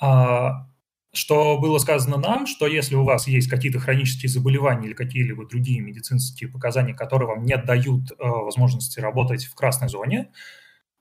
А, 0.00 0.66
что 1.12 1.58
было 1.58 1.78
сказано 1.78 2.16
нам, 2.16 2.46
что 2.46 2.66
если 2.66 2.94
у 2.94 3.04
вас 3.04 3.26
есть 3.26 3.48
какие-то 3.48 3.78
хронические 3.78 4.30
заболевания 4.30 4.86
или 4.86 4.94
какие-либо 4.94 5.46
другие 5.46 5.80
медицинские 5.80 6.48
показания, 6.50 6.94
которые 6.94 7.28
вам 7.28 7.44
не 7.44 7.56
дают 7.56 8.12
э, 8.12 8.14
возможности 8.18 8.98
работать 8.98 9.44
в 9.44 9.54
красной 9.54 9.88
зоне, 9.88 10.30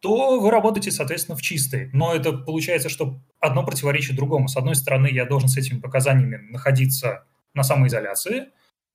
то 0.02 0.40
вы 0.40 0.52
работаете, 0.52 0.92
соответственно, 0.92 1.38
в 1.38 1.42
чистой. 1.42 1.90
Но 1.94 2.14
это 2.14 2.34
получается, 2.34 2.90
что 2.90 3.22
одно 3.42 3.66
противоречит 3.66 4.16
другому. 4.16 4.48
С 4.48 4.56
одной 4.56 4.76
стороны, 4.76 5.08
я 5.08 5.26
должен 5.26 5.50
с 5.50 5.58
этими 5.58 5.80
показаниями 5.80 6.38
находиться 6.38 7.26
на 7.54 7.64
самоизоляции, 7.64 8.48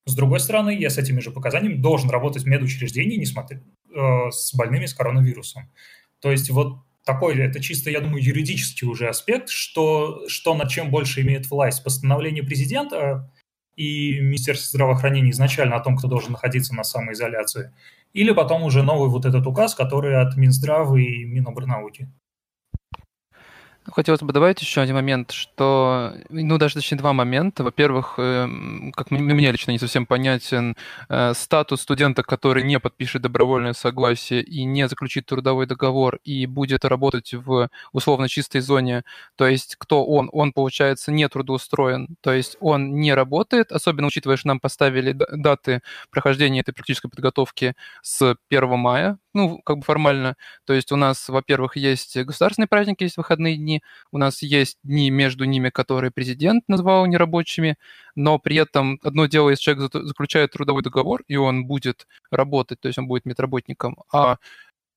с 0.06 0.14
другой 0.14 0.38
стороны, 0.38 0.70
я 0.70 0.88
с 0.88 0.98
этими 0.98 1.20
же 1.20 1.32
показаниями 1.32 1.74
должен 1.74 2.08
работать 2.10 2.44
в 2.44 2.46
медучреждении, 2.46 3.16
несмотря 3.16 3.60
э, 3.92 4.30
с 4.30 4.54
больными 4.54 4.86
с 4.86 4.94
коронавирусом. 4.94 5.68
То 6.20 6.30
есть 6.30 6.48
вот 6.50 6.78
такой, 7.04 7.36
это 7.38 7.60
чисто, 7.60 7.90
я 7.90 8.00
думаю, 8.00 8.22
юридический 8.22 8.86
уже 8.86 9.08
аспект, 9.08 9.48
что, 9.48 10.28
что 10.28 10.54
над 10.54 10.68
чем 10.68 10.90
больше 10.90 11.22
имеет 11.22 11.50
власть. 11.50 11.82
Постановление 11.82 12.44
президента 12.44 13.32
и 13.74 14.20
Министерство 14.20 14.68
здравоохранения 14.68 15.30
изначально 15.32 15.74
о 15.74 15.80
том, 15.80 15.96
кто 15.96 16.06
должен 16.06 16.32
находиться 16.32 16.72
на 16.74 16.84
самоизоляции, 16.84 17.74
или 18.12 18.30
потом 18.30 18.62
уже 18.62 18.84
новый 18.84 19.08
вот 19.08 19.26
этот 19.26 19.44
указ, 19.46 19.74
который 19.74 20.20
от 20.20 20.36
Минздрава 20.36 20.96
и 20.96 21.24
Минобрнауки. 21.24 22.08
Хотелось 23.92 24.20
бы 24.20 24.32
добавить 24.32 24.60
еще 24.60 24.80
один 24.80 24.96
момент, 24.96 25.30
что, 25.30 26.12
ну, 26.28 26.58
даже 26.58 26.74
точнее 26.74 26.98
два 26.98 27.12
момента. 27.12 27.62
Во-первых, 27.62 28.14
эм, 28.18 28.92
как 28.94 29.10
мне 29.10 29.52
лично 29.52 29.70
не 29.70 29.78
совсем 29.78 30.06
понятен 30.06 30.76
э, 31.08 31.34
статус 31.34 31.82
студента, 31.82 32.22
который 32.22 32.64
не 32.64 32.80
подпишет 32.80 33.22
добровольное 33.22 33.74
согласие 33.74 34.42
и 34.42 34.64
не 34.64 34.88
заключит 34.88 35.26
трудовой 35.26 35.66
договор 35.66 36.18
и 36.24 36.46
будет 36.46 36.84
работать 36.84 37.34
в 37.34 37.68
условно 37.92 38.28
чистой 38.28 38.60
зоне. 38.60 39.04
То 39.36 39.46
есть 39.46 39.76
кто 39.76 40.04
он? 40.04 40.28
Он, 40.32 40.52
получается, 40.52 41.12
не 41.12 41.28
трудоустроен. 41.28 42.16
То 42.20 42.32
есть 42.32 42.56
он 42.60 42.96
не 42.96 43.14
работает, 43.14 43.70
особенно 43.72 44.08
учитывая, 44.08 44.36
что 44.36 44.48
нам 44.48 44.60
поставили 44.60 45.12
даты 45.12 45.80
прохождения 46.10 46.60
этой 46.60 46.72
практической 46.72 47.08
подготовки 47.08 47.74
с 48.02 48.36
1 48.50 48.78
мая, 48.78 49.18
ну, 49.36 49.60
как 49.62 49.78
бы 49.78 49.82
формально. 49.84 50.36
То 50.64 50.72
есть 50.72 50.90
у 50.92 50.96
нас, 50.96 51.28
во-первых, 51.28 51.76
есть 51.76 52.16
государственные 52.16 52.68
праздники, 52.68 53.04
есть 53.04 53.16
выходные 53.16 53.56
дни, 53.56 53.82
у 54.10 54.18
нас 54.18 54.42
есть 54.42 54.78
дни 54.82 55.10
между 55.10 55.44
ними, 55.44 55.70
которые 55.70 56.10
президент 56.10 56.64
назвал 56.68 57.06
нерабочими, 57.06 57.76
но 58.16 58.38
при 58.38 58.56
этом 58.56 58.98
одно 59.02 59.26
дело, 59.26 59.50
если 59.50 59.62
человек 59.64 59.92
заключает 59.92 60.52
трудовой 60.52 60.82
договор, 60.82 61.22
и 61.28 61.36
он 61.36 61.66
будет 61.66 62.06
работать, 62.30 62.80
то 62.80 62.88
есть 62.88 62.98
он 62.98 63.06
будет 63.08 63.26
медработником, 63.26 63.98
а 64.12 64.38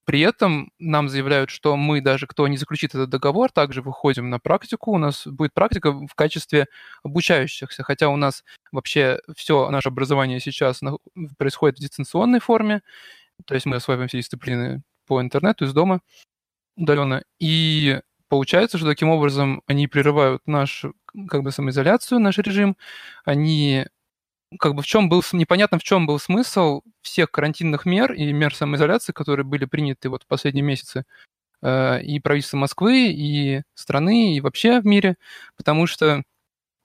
при 0.05 0.21
этом 0.21 0.71
нам 0.79 1.07
заявляют, 1.07 1.51
что 1.51 1.77
мы 1.77 2.01
даже, 2.01 2.25
кто 2.25 2.47
не 2.47 2.57
заключит 2.57 2.95
этот 2.95 3.11
договор, 3.11 3.51
также 3.51 3.83
выходим 3.83 4.31
на 4.31 4.39
практику. 4.39 4.91
У 4.91 4.97
нас 4.97 5.27
будет 5.27 5.53
практика 5.53 5.91
в 5.91 6.15
качестве 6.15 6.65
обучающихся, 7.03 7.83
хотя 7.83 8.09
у 8.09 8.15
нас 8.15 8.43
вообще 8.71 9.19
все 9.35 9.69
наше 9.69 9.89
образование 9.89 10.39
сейчас 10.39 10.81
происходит 11.37 11.77
в 11.77 11.81
дистанционной 11.81 12.39
форме, 12.39 12.81
то 13.45 13.53
есть 13.53 13.65
мы 13.65 13.77
осваиваем 13.77 14.07
все 14.07 14.19
дисциплины 14.19 14.83
по 15.07 15.21
интернету 15.21 15.65
из 15.65 15.73
дома 15.73 16.01
удаленно. 16.77 17.23
И 17.39 18.01
получается, 18.29 18.77
что 18.77 18.87
таким 18.87 19.09
образом 19.09 19.61
они 19.67 19.87
прерывают 19.87 20.41
нашу 20.47 20.95
как 21.27 21.43
бы 21.43 21.51
самоизоляцию, 21.51 22.19
наш 22.19 22.37
режим. 22.37 22.77
Они 23.25 23.87
как 24.59 24.75
бы 24.75 24.81
в 24.81 24.87
чем 24.87 25.09
был, 25.09 25.23
непонятно 25.33 25.77
в 25.79 25.83
чем 25.83 26.07
был 26.07 26.19
смысл 26.19 26.81
всех 27.01 27.31
карантинных 27.31 27.85
мер 27.85 28.13
и 28.13 28.31
мер 28.33 28.55
самоизоляции, 28.55 29.13
которые 29.13 29.45
были 29.45 29.65
приняты 29.65 30.09
вот 30.09 30.23
в 30.23 30.27
последние 30.27 30.63
месяцы 30.63 31.05
э, 31.61 32.01
и 32.03 32.19
правительства 32.19 32.57
Москвы, 32.57 33.11
и 33.11 33.63
страны, 33.75 34.35
и 34.35 34.41
вообще 34.41 34.81
в 34.81 34.85
мире, 34.85 35.17
потому 35.57 35.87
что 35.87 36.23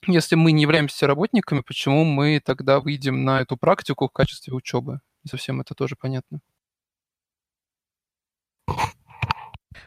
если 0.07 0.37
мы 0.37 0.53
не 0.53 0.63
являемся 0.63 1.07
работниками, 1.07 1.61
почему 1.61 2.05
мы 2.05 2.41
тогда 2.45 2.81
выйдем 2.81 3.25
на 3.25 3.41
эту 3.41 3.57
практику 3.57 4.09
в 4.09 4.13
качестве 4.13 4.53
учебы? 4.55 5.01
Не 5.25 5.31
совсем 5.31 5.61
это 5.61 5.75
тоже 5.75 5.97
понятно. 5.97 6.41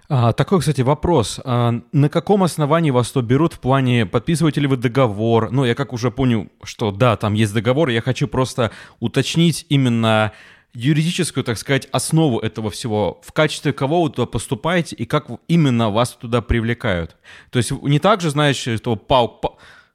А, 0.10 0.32
такой, 0.32 0.60
кстати, 0.60 0.82
вопрос. 0.82 1.40
А, 1.44 1.82
на 1.92 2.10
каком 2.10 2.44
основании 2.44 2.92
вас 2.92 3.12
то 3.12 3.22
берут 3.22 3.54
в 3.54 3.60
плане, 3.60 4.06
подписываете 4.06 4.62
ли 4.62 4.68
вы 4.68 4.78
договор? 4.78 5.52
Ну, 5.52 5.66
я 5.66 5.76
как 5.76 5.92
уже 5.92 6.12
понял, 6.12 6.48
что 6.64 6.92
да, 6.92 7.18
там 7.18 7.34
есть 7.34 7.54
договор, 7.54 7.90
я 7.90 8.02
хочу 8.02 8.28
просто 8.28 8.72
уточнить 9.00 9.66
именно 9.70 10.32
юридическую, 10.74 11.44
так 11.44 11.58
сказать, 11.58 11.88
основу 11.92 12.40
этого 12.40 12.70
всего. 12.70 13.20
В 13.26 13.34
качестве 13.34 13.74
кого 13.74 14.04
вы 14.04 14.10
туда 14.10 14.28
поступаете 14.28 14.96
и 14.96 15.06
как 15.06 15.28
именно 15.48 15.90
вас 15.90 16.12
туда 16.12 16.42
привлекают? 16.42 17.18
То 17.50 17.58
есть 17.58 17.72
не 17.72 18.00
так 18.00 18.22
же, 18.22 18.30
знаешь, 18.30 18.58
что 18.58 18.96
пау, 18.96 19.42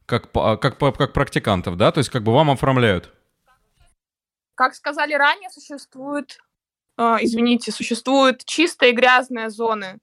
как, 0.06 0.30
как, 0.32 0.78
как 0.78 1.12
практикантов, 1.12 1.76
да? 1.76 1.90
То 1.90 1.98
есть 1.98 2.10
как 2.10 2.22
бы 2.22 2.32
вам 2.34 2.50
оформляют? 2.50 3.12
Как 4.54 4.74
сказали 4.74 5.14
ранее, 5.14 5.50
существует, 5.50 6.38
э, 6.98 7.16
извините, 7.20 7.72
существуют 7.72 8.44
чистые 8.44 8.92
и 8.92 8.94
грязные 8.94 9.50
зоны. 9.50 9.98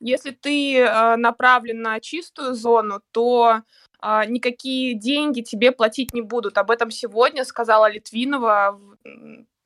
Если 0.00 0.32
ты 0.32 0.78
э, 0.78 1.16
направлен 1.16 1.80
на 1.80 2.00
чистую 2.00 2.54
зону, 2.54 3.00
то 3.12 3.60
э, 4.02 4.22
никакие 4.26 4.94
деньги 4.94 5.42
тебе 5.42 5.70
платить 5.72 6.12
не 6.12 6.22
будут. 6.22 6.58
Об 6.58 6.70
этом 6.70 6.90
сегодня 6.90 7.44
сказала 7.44 7.90
Литвинова 7.90 8.80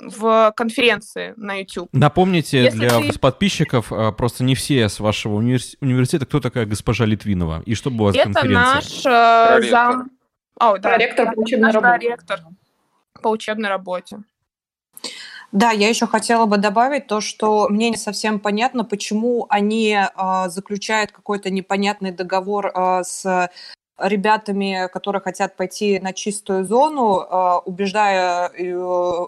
в 0.01 0.53
конференции 0.57 1.33
на 1.37 1.55
YouTube. 1.55 1.89
Напомните 1.93 2.65
Если 2.65 2.79
для 2.79 3.01
ты... 3.01 3.19
подписчиков, 3.19 3.91
а, 3.91 4.13
просто 4.13 4.45
не 4.45 4.55
все 4.55 4.89
с 4.89 5.01
вашего 5.01 5.37
универс... 5.37 5.77
университета, 5.81 6.27
кто 6.27 6.41
такая 6.41 6.67
госпожа 6.67 7.07
Литвинова 7.07 7.63
и 7.65 7.75
что 7.75 7.91
была 7.91 8.13
за 8.13 8.23
конференция? 8.25 8.59
Это 8.59 8.75
наш 8.75 9.63
э, 9.65 9.71
зам... 9.71 10.11
О, 10.59 10.77
да. 10.79 10.91
Проректор 10.91 11.35
по 11.35 11.41
учебной 11.41 11.71
работе. 11.71 11.99
Проректор 11.99 12.41
по 13.21 13.29
учебной 13.29 13.69
работе. 13.69 14.19
Да, 15.53 15.71
я 15.71 15.89
еще 15.89 16.07
хотела 16.07 16.47
бы 16.47 16.59
добавить 16.59 17.07
то, 17.07 17.21
что 17.21 17.69
мне 17.69 17.91
не 17.91 17.97
совсем 17.97 18.41
понятно, 18.41 18.85
почему 18.85 19.47
они 19.49 19.97
э, 19.97 20.49
заключают 20.49 21.13
какой-то 21.13 21.51
непонятный 21.51 22.11
договор 22.11 22.67
э, 22.67 23.03
с 23.05 23.51
ребятами, 23.99 24.89
которые 24.93 25.23
хотят 25.23 25.57
пойти 25.57 25.99
на 26.01 26.13
чистую 26.13 26.65
зону, 26.65 27.21
э, 27.21 27.61
убеждая 27.65 28.49
э, 28.49 29.27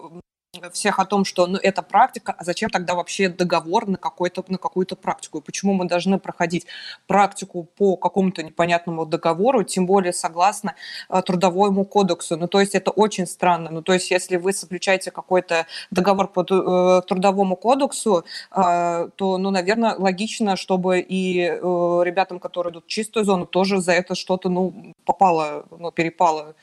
всех 0.71 0.99
о 0.99 1.05
том, 1.05 1.25
что 1.25 1.45
ну, 1.47 1.59
это 1.61 1.81
практика, 1.81 2.33
а 2.37 2.43
зачем 2.43 2.69
тогда 2.69 2.95
вообще 2.95 3.29
договор 3.29 3.87
на, 3.87 3.97
какой-то, 3.97 4.43
на 4.47 4.57
какую-то 4.57 4.95
практику? 4.95 5.39
И 5.39 5.41
почему 5.41 5.73
мы 5.73 5.85
должны 5.85 6.17
проходить 6.17 6.65
практику 7.07 7.67
по 7.77 7.95
какому-то 7.95 8.41
непонятному 8.41 9.05
договору, 9.05 9.63
тем 9.63 9.85
более 9.85 10.11
согласно 10.11 10.75
э, 11.09 11.21
трудовому 11.21 11.85
кодексу? 11.85 12.35
Ну, 12.35 12.47
то 12.47 12.59
есть 12.59 12.73
это 12.73 12.89
очень 12.89 13.27
странно. 13.27 13.69
Ну, 13.69 13.81
то 13.83 13.93
есть 13.93 14.09
если 14.09 14.37
вы 14.37 14.53
заключаете 14.53 15.11
какой-то 15.11 15.67
договор 15.91 16.27
по 16.27 16.41
э, 16.41 17.01
трудовому 17.07 17.55
кодексу, 17.55 18.25
э, 18.51 19.09
то, 19.15 19.37
ну, 19.37 19.51
наверное, 19.51 19.95
логично, 19.97 20.55
чтобы 20.55 20.99
и 20.99 21.41
э, 21.41 22.01
ребятам, 22.03 22.39
которые 22.39 22.71
идут 22.71 22.85
в 22.85 22.87
чистую 22.87 23.23
зону, 23.23 23.45
тоже 23.45 23.81
за 23.81 23.91
это 23.91 24.15
что-то, 24.15 24.49
ну, 24.49 24.95
попало, 25.05 25.65
ну, 25.69 25.91
перепало 25.91 26.55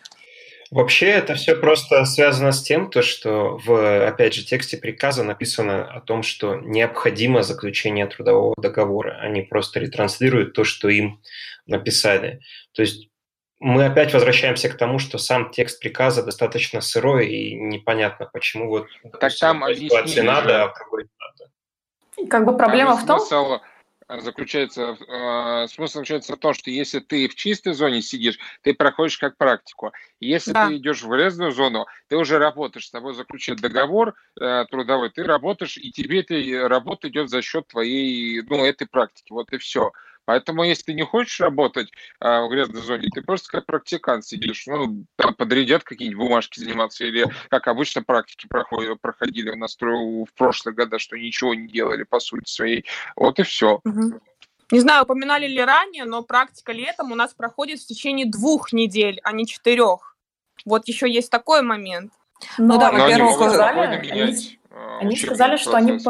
Вообще 0.70 1.06
это 1.06 1.34
все 1.34 1.54
просто 1.54 2.04
связано 2.04 2.52
с 2.52 2.62
тем, 2.62 2.90
то, 2.90 3.02
что 3.02 3.58
в, 3.64 4.06
опять 4.06 4.34
же, 4.34 4.44
тексте 4.44 4.76
приказа 4.76 5.22
написано 5.22 5.84
о 5.84 6.00
том, 6.00 6.22
что 6.22 6.56
необходимо 6.56 7.42
заключение 7.42 8.06
трудового 8.06 8.54
договора. 8.58 9.18
Они 9.20 9.42
просто 9.42 9.80
ретранслируют 9.80 10.54
то, 10.54 10.64
что 10.64 10.88
им 10.88 11.20
написали. 11.66 12.40
То 12.72 12.82
есть 12.82 13.08
мы 13.58 13.84
опять 13.86 14.12
возвращаемся 14.12 14.68
к 14.68 14.76
тому, 14.76 14.98
что 14.98 15.18
сам 15.18 15.50
текст 15.50 15.80
приказа 15.80 16.22
достаточно 16.22 16.80
сырой 16.80 17.28
и 17.28 17.54
непонятно, 17.54 18.28
почему 18.32 18.68
вот 18.68 18.86
так 19.20 19.32
там 19.38 19.62
ситуации 19.74 20.20
надо, 20.20 20.64
а 20.64 20.68
в 20.72 20.78
другой 20.78 21.04
не 21.04 21.10
надо. 21.20 22.30
Как 22.30 22.44
бы 22.44 22.56
проблема 22.56 22.96
в 22.96 23.06
том... 23.06 23.20
Смысл 23.20 23.58
заключается, 24.08 24.96
э, 24.98 25.68
смысл 25.68 25.94
заключается 25.94 26.34
в 26.34 26.38
том, 26.38 26.54
что 26.54 26.70
если 26.70 27.00
ты 27.00 27.28
в 27.28 27.34
чистой 27.34 27.74
зоне 27.74 28.02
сидишь, 28.02 28.38
ты 28.62 28.72
проходишь 28.74 29.18
как 29.18 29.36
практику. 29.36 29.92
Если 30.20 30.52
да. 30.52 30.68
ты 30.68 30.76
идешь 30.76 31.02
в 31.02 31.08
грязную 31.08 31.52
зону, 31.52 31.86
ты 32.08 32.16
уже 32.16 32.38
работаешь, 32.38 32.86
с 32.86 32.90
тобой 32.90 33.14
заключен 33.14 33.56
договор 33.56 34.14
э, 34.40 34.64
трудовой, 34.70 35.10
ты 35.10 35.24
работаешь, 35.24 35.76
и 35.76 35.90
тебе 35.90 36.20
эта 36.20 36.68
работа 36.68 37.08
идет 37.08 37.30
за 37.30 37.42
счет 37.42 37.66
твоей, 37.66 38.42
ну, 38.42 38.64
этой 38.64 38.86
практики. 38.86 39.32
Вот 39.32 39.52
и 39.52 39.58
все. 39.58 39.90
Поэтому, 40.26 40.64
если 40.64 40.82
ты 40.82 40.94
не 40.94 41.04
хочешь 41.04 41.40
работать 41.40 41.90
а, 42.20 42.44
в 42.44 42.50
грязной 42.50 42.82
зоне, 42.82 43.08
ты 43.14 43.22
просто 43.22 43.48
как 43.50 43.64
практикант 43.64 44.26
сидишь, 44.26 44.66
ну, 44.66 45.04
там 45.16 45.34
подрядят 45.34 45.84
какие-нибудь 45.84 46.26
бумажки 46.26 46.58
заниматься, 46.58 47.04
или 47.04 47.26
как 47.48 47.68
обычно 47.68 48.02
практики 48.02 48.46
проходили, 48.48 48.94
проходили 49.00 49.50
у 49.50 49.56
нас 49.56 49.76
в 49.80 50.26
прошлые 50.36 50.74
года, 50.74 50.98
что 50.98 51.16
ничего 51.16 51.54
не 51.54 51.68
делали 51.68 52.02
по 52.02 52.20
сути 52.20 52.50
своей. 52.50 52.84
Вот 53.14 53.38
и 53.38 53.44
все. 53.44 53.80
Угу. 53.84 54.20
Не 54.72 54.80
знаю, 54.80 55.04
упоминали 55.04 55.46
ли 55.46 55.62
ранее, 55.62 56.04
но 56.04 56.22
практика 56.22 56.72
летом 56.72 57.12
у 57.12 57.14
нас 57.14 57.32
проходит 57.32 57.78
в 57.78 57.86
течение 57.86 58.26
двух 58.26 58.72
недель, 58.72 59.20
а 59.22 59.32
не 59.32 59.46
четырех. 59.46 60.16
Вот 60.64 60.88
еще 60.88 61.08
есть 61.08 61.30
такой 61.30 61.62
момент. 61.62 62.12
Ну, 62.58 62.74
ну 62.74 62.80
да, 62.80 62.90
во-первых, 62.90 63.34
сказали, 63.34 63.78
они, 64.10 64.58
они 65.00 65.16
сказали, 65.16 65.56
что 65.56 65.76
они 65.76 66.00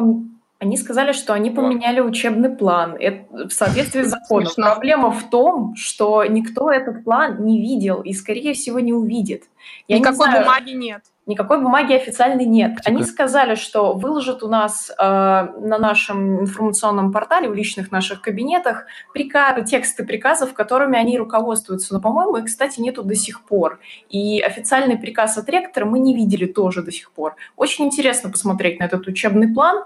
они 0.59 0.77
сказали, 0.79 1.13
что 1.13 1.35
они 1.35 1.51
поменяли 1.51 2.01
учебный 2.01 2.49
план 2.49 2.97
это 2.99 3.49
в 3.49 3.51
соответствии 3.51 4.03
с 4.03 4.09
законом. 4.09 4.51
Проблема 4.57 5.11
в 5.11 5.29
том, 5.29 5.75
что 5.77 6.25
никто 6.25 6.71
этот 6.71 7.05
план 7.05 7.45
не 7.45 7.61
видел 7.61 8.01
и, 8.01 8.15
скорее 8.15 8.55
всего, 8.55 8.81
не 8.81 8.95
увидит. 8.95 9.45
Я 9.87 9.99
Никакой 9.99 10.29
не 10.29 10.33
знаю, 10.33 10.45
бумаги 10.45 10.71
нет. 10.71 11.03
Никакой 11.27 11.61
бумаги 11.61 11.93
официальной 11.93 12.47
нет. 12.47 12.77
Типа... 12.77 12.83
Они 12.87 13.03
сказали, 13.03 13.57
что 13.57 13.95
выложат 13.95 14.43
у 14.45 14.49
нас 14.49 14.91
э, 14.91 15.03
на 15.03 15.77
нашем 15.79 16.41
информационном 16.43 17.13
портале, 17.13 17.49
в 17.49 17.55
личных 17.55 17.91
наших 17.91 18.23
кабинетах, 18.23 18.87
приказы, 19.13 19.65
тексты 19.65 20.05
приказов, 20.05 20.55
которыми 20.55 20.97
они 20.97 21.19
руководствуются. 21.19 21.93
Но, 21.93 22.01
по-моему, 22.01 22.37
их, 22.37 22.47
кстати, 22.47 22.81
нету 22.81 23.03
до 23.03 23.17
сих 23.17 23.43
пор. 23.43 23.81
И 24.09 24.41
официальный 24.41 24.97
приказ 24.97 25.37
от 25.37 25.49
ректора 25.51 25.85
мы 25.85 25.99
не 25.99 26.15
видели 26.15 26.47
тоже 26.47 26.83
до 26.83 26.93
сих 26.93 27.11
пор. 27.11 27.35
Очень 27.57 27.87
интересно 27.87 28.31
посмотреть 28.31 28.79
на 28.79 28.85
этот 28.85 29.07
учебный 29.09 29.53
план. 29.53 29.85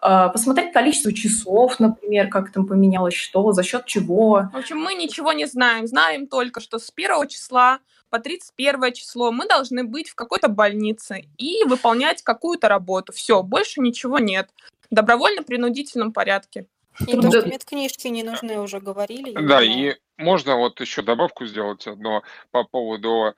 А, 0.00 0.28
посмотреть 0.28 0.72
количество 0.72 1.12
часов, 1.12 1.80
например, 1.80 2.28
как 2.28 2.52
там 2.52 2.66
поменялось 2.66 3.14
что, 3.14 3.52
за 3.52 3.62
счет 3.62 3.84
чего. 3.86 4.48
В 4.52 4.56
общем, 4.56 4.78
мы 4.78 4.94
ничего 4.94 5.32
не 5.32 5.46
знаем. 5.46 5.86
Знаем 5.86 6.28
только, 6.28 6.60
что 6.60 6.78
с 6.78 6.92
1 6.94 7.28
числа 7.28 7.80
по 8.10 8.20
31 8.20 8.92
число 8.92 9.32
мы 9.32 9.46
должны 9.46 9.84
быть 9.84 10.08
в 10.08 10.14
какой-то 10.14 10.48
больнице 10.48 11.24
и 11.36 11.64
выполнять 11.64 12.22
какую-то 12.22 12.68
работу. 12.68 13.12
Все, 13.12 13.42
больше 13.42 13.80
ничего 13.80 14.18
нет. 14.18 14.50
В 14.90 14.94
добровольно-принудительном 14.94 16.12
порядке. 16.12 16.66
И 17.06 17.16
да. 17.16 17.42
медкнижки 17.42 18.08
не 18.08 18.22
нужны, 18.22 18.60
уже 18.60 18.80
говорили. 18.80 19.32
Да, 19.32 19.62
и 19.62 19.96
можно 20.16 20.56
вот 20.56 20.80
еще 20.80 21.02
добавку 21.02 21.44
сделать 21.44 21.86
одно 21.86 22.22
по 22.50 22.64
поводу 22.64 23.34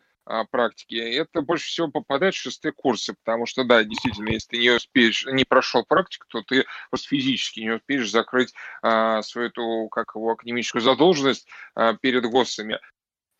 практики, 0.50 0.94
это 0.94 1.42
больше 1.42 1.66
всего 1.66 1.88
попадает 1.88 2.34
в 2.34 2.38
шестые 2.38 2.72
курсы, 2.72 3.14
потому 3.24 3.46
что, 3.46 3.64
да, 3.64 3.84
действительно, 3.84 4.30
если 4.30 4.48
ты 4.48 4.58
не 4.58 4.70
успеешь, 4.70 5.26
не 5.26 5.44
прошел 5.44 5.84
практику, 5.84 6.26
то 6.28 6.42
ты 6.42 6.64
просто 6.90 7.08
физически 7.08 7.60
не 7.60 7.70
успеешь 7.70 8.10
закрыть 8.10 8.52
а, 8.82 9.22
свою 9.22 9.48
эту, 9.48 9.88
как 9.90 10.14
его, 10.14 10.30
академическую 10.30 10.82
задолженность 10.82 11.46
а, 11.74 11.94
перед 11.94 12.24
ГОСами. 12.24 12.78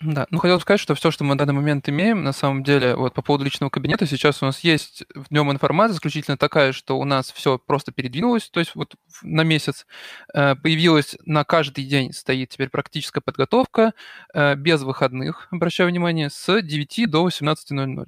Да, 0.03 0.27
ну 0.31 0.39
хотел 0.39 0.59
сказать, 0.61 0.81
что 0.81 0.95
все, 0.95 1.11
что 1.11 1.25
мы 1.25 1.35
на 1.35 1.39
данный 1.39 1.53
момент 1.53 1.87
имеем, 1.91 2.23
на 2.25 2.33
самом 2.33 2.63
деле, 2.65 2.97
вот 2.97 3.13
по 3.13 3.21
поводу 3.21 3.45
личного 3.45 3.69
кабинета, 3.69 4.07
сейчас 4.07 4.43
у 4.43 4.47
нас 4.47 4.61
есть 4.61 5.05
в 5.15 5.31
нем 5.31 5.53
информация 5.53 5.97
исключительно 5.97 6.39
такая, 6.39 6.73
что 6.73 6.99
у 6.99 7.05
нас 7.05 7.31
все 7.31 7.59
просто 7.59 7.93
передвинулось, 7.93 8.49
то 8.49 8.61
есть 8.61 8.75
вот 8.75 8.95
на 9.23 9.43
месяц 9.43 9.87
э, 10.33 10.55
появилась 10.57 11.17
на 11.27 11.45
каждый 11.45 11.85
день 11.85 12.15
стоит 12.15 12.49
теперь 12.49 12.71
практическая 12.71 13.21
подготовка 13.21 13.93
э, 14.33 14.55
без 14.55 14.81
выходных, 14.83 15.49
обращаю 15.51 15.91
внимание, 15.91 16.31
с 16.31 16.63
9 16.63 17.11
до 17.11 17.29
18.00 17.29 18.07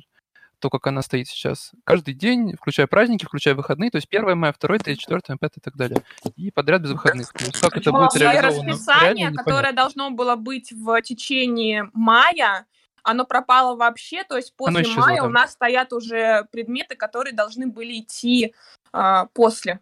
то, 0.63 0.71
как 0.71 0.87
она 0.87 1.03
стоит 1.03 1.27
сейчас. 1.27 1.73
Каждый 1.85 2.15
день, 2.15 2.55
включая 2.55 2.87
праздники, 2.87 3.25
включая 3.25 3.55
выходные, 3.55 3.91
то 3.91 3.97
есть 3.97 4.07
1 4.09 4.39
мая, 4.39 4.55
2, 4.59 4.79
3, 4.79 4.97
4, 4.97 5.21
5 5.39 5.53
и 5.57 5.61
так 5.61 5.77
далее. 5.77 6.03
И 6.37 6.53
подряд 6.53 6.83
без 6.83 6.93
выходных. 6.93 7.33
То 7.33 7.45
есть 7.45 7.61
как 7.61 7.77
это 7.77 7.91
будет 7.91 8.15
реализовано? 8.15 8.73
расписание, 8.73 9.33
которое 9.33 9.73
должно 9.73 10.11
было 10.11 10.37
быть 10.37 10.73
в 10.73 11.03
течение 11.03 11.91
мая, 11.93 12.67
оно 13.03 13.25
пропало 13.25 13.75
вообще, 13.75 14.23
то 14.23 14.37
есть 14.37 14.55
после 14.55 14.83
исчезло, 14.83 15.01
мая 15.01 15.21
да. 15.21 15.27
у 15.27 15.29
нас 15.29 15.53
стоят 15.53 15.93
уже 15.93 16.47
предметы, 16.53 16.95
которые 16.95 17.35
должны 17.35 17.67
были 17.67 17.99
идти 17.99 18.55
а, 18.93 19.27
после. 19.35 19.81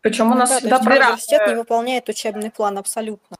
Причем 0.00 0.26
у 0.26 0.34
ну 0.34 0.36
нас 0.36 0.62
ну, 0.62 0.68
да, 0.68 0.78
всегда 0.78 0.94
университет 0.94 1.48
не 1.48 1.54
выполняет 1.56 2.08
учебный 2.08 2.52
план 2.52 2.78
абсолютно. 2.78 3.36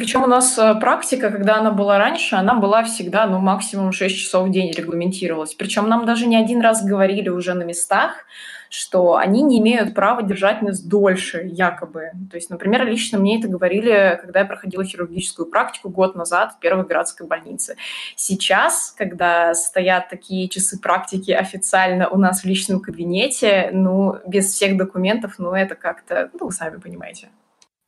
Причем 0.00 0.22
у 0.22 0.26
нас 0.26 0.58
э, 0.58 0.76
практика, 0.80 1.30
когда 1.30 1.56
она 1.56 1.72
была 1.72 1.98
раньше, 1.98 2.34
она 2.34 2.54
была 2.54 2.84
всегда, 2.84 3.26
ну, 3.26 3.38
максимум 3.38 3.92
6 3.92 4.16
часов 4.16 4.48
в 4.48 4.50
день 4.50 4.72
регламентировалась. 4.72 5.52
Причем 5.52 5.90
нам 5.90 6.06
даже 6.06 6.26
не 6.26 6.38
один 6.38 6.62
раз 6.62 6.82
говорили 6.82 7.28
уже 7.28 7.52
на 7.52 7.64
местах, 7.64 8.24
что 8.70 9.16
они 9.16 9.42
не 9.42 9.58
имеют 9.58 9.92
права 9.92 10.22
держать 10.22 10.62
нас 10.62 10.80
дольше, 10.80 11.42
якобы. 11.44 12.12
То 12.30 12.38
есть, 12.38 12.48
например, 12.48 12.86
лично 12.86 13.18
мне 13.18 13.38
это 13.38 13.48
говорили, 13.48 14.18
когда 14.22 14.40
я 14.40 14.46
проходила 14.46 14.86
хирургическую 14.86 15.50
практику 15.50 15.90
год 15.90 16.14
назад 16.14 16.54
в 16.54 16.60
первой 16.60 16.86
городской 16.86 17.26
больнице. 17.26 17.76
Сейчас, 18.16 18.94
когда 18.96 19.54
стоят 19.54 20.08
такие 20.08 20.48
часы 20.48 20.80
практики 20.80 21.30
официально 21.30 22.08
у 22.08 22.16
нас 22.16 22.40
в 22.40 22.46
личном 22.46 22.80
кабинете, 22.80 23.68
ну, 23.74 24.16
без 24.26 24.46
всех 24.46 24.78
документов, 24.78 25.34
ну, 25.36 25.52
это 25.52 25.74
как-то, 25.74 26.30
ну, 26.40 26.46
вы 26.46 26.52
сами 26.52 26.78
понимаете. 26.78 27.28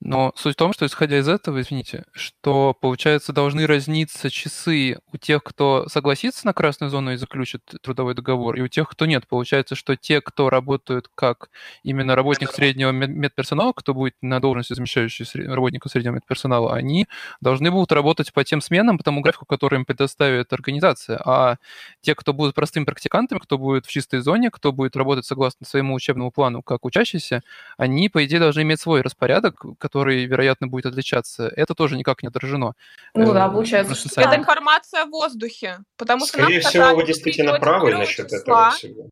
Но 0.05 0.33
суть 0.35 0.55
в 0.55 0.59
том, 0.59 0.73
что 0.73 0.85
исходя 0.85 1.19
из 1.19 1.29
этого, 1.29 1.61
извините, 1.61 2.05
что, 2.13 2.75
получается, 2.75 3.33
должны 3.33 3.69
разниться 3.69 4.31
часы 4.31 4.99
у 5.13 5.17
тех, 5.17 5.45
кто 5.45 5.89
согласится 5.89 6.45
на 6.45 6.53
красную 6.53 6.91
зону 6.91 7.13
и 7.13 7.17
заключит 7.17 7.63
трудовой 7.83 8.15
договор, 8.15 8.57
и 8.57 8.63
у 8.63 8.69
тех, 8.69 8.89
кто 8.89 9.07
нет. 9.07 9.29
Получается, 9.29 9.77
что 9.77 9.95
те, 9.95 10.21
кто 10.21 10.51
работают 10.51 11.09
как 11.15 11.51
именно 11.85 12.17
работник 12.17 12.51
среднего 12.51 12.91
медперсонала, 12.91 13.73
кто 13.73 13.95
будет 13.95 14.17
на 14.23 14.41
должности 14.41 14.75
замещающий 14.75 15.25
работника 15.47 15.89
среднего 15.89 16.15
медперсонала, 16.15 16.75
они 16.75 17.07
должны 17.41 17.71
будут 17.71 17.93
работать 17.93 18.33
по 18.33 18.43
тем 18.43 18.61
сменам, 18.61 18.99
по 18.99 19.05
тому 19.05 19.21
графику, 19.21 19.47
который 19.47 19.77
им 19.79 19.85
предоставит 19.85 20.53
организация. 20.53 21.21
А 21.25 21.59
те, 22.01 22.17
кто 22.17 22.33
будут 22.33 22.57
простыми 22.57 22.85
практикантами, 22.85 23.39
кто 23.39 23.57
будет 23.57 23.87
в 23.87 23.91
чистой 23.91 24.19
зоне, 24.19 24.51
кто 24.51 24.73
будет 24.73 24.97
работать 24.97 25.27
согласно 25.27 25.65
своему 25.65 25.95
учебному 25.95 26.33
плану 26.33 26.61
как 26.61 26.85
учащийся, 26.85 27.43
они, 27.77 28.09
по 28.09 28.25
идее, 28.25 28.41
должны 28.41 28.63
иметь 28.63 28.81
свой 28.81 29.03
распорядок, 29.03 29.65
который, 29.93 30.25
вероятно, 30.25 30.69
будет 30.69 30.87
отличаться, 30.87 31.53
это 31.55 31.75
тоже 31.75 31.97
никак 31.97 32.23
не 32.23 32.29
отражено. 32.29 32.73
Ну 33.15 33.33
да, 33.35 33.47
э, 33.47 33.51
получается, 33.51 33.95
что 33.95 34.21
это 34.21 34.37
информация 34.37 35.05
в 35.05 35.11
воздухе, 35.11 35.81
потому 35.99 36.27
что 36.27 36.39
Скорее 36.39 36.61
всего, 36.61 36.95
вы 36.95 37.05
действительно 37.05 37.59
правы 37.61 37.95
насчет 37.95 38.33
этого 38.33 38.71
всего. 38.71 39.11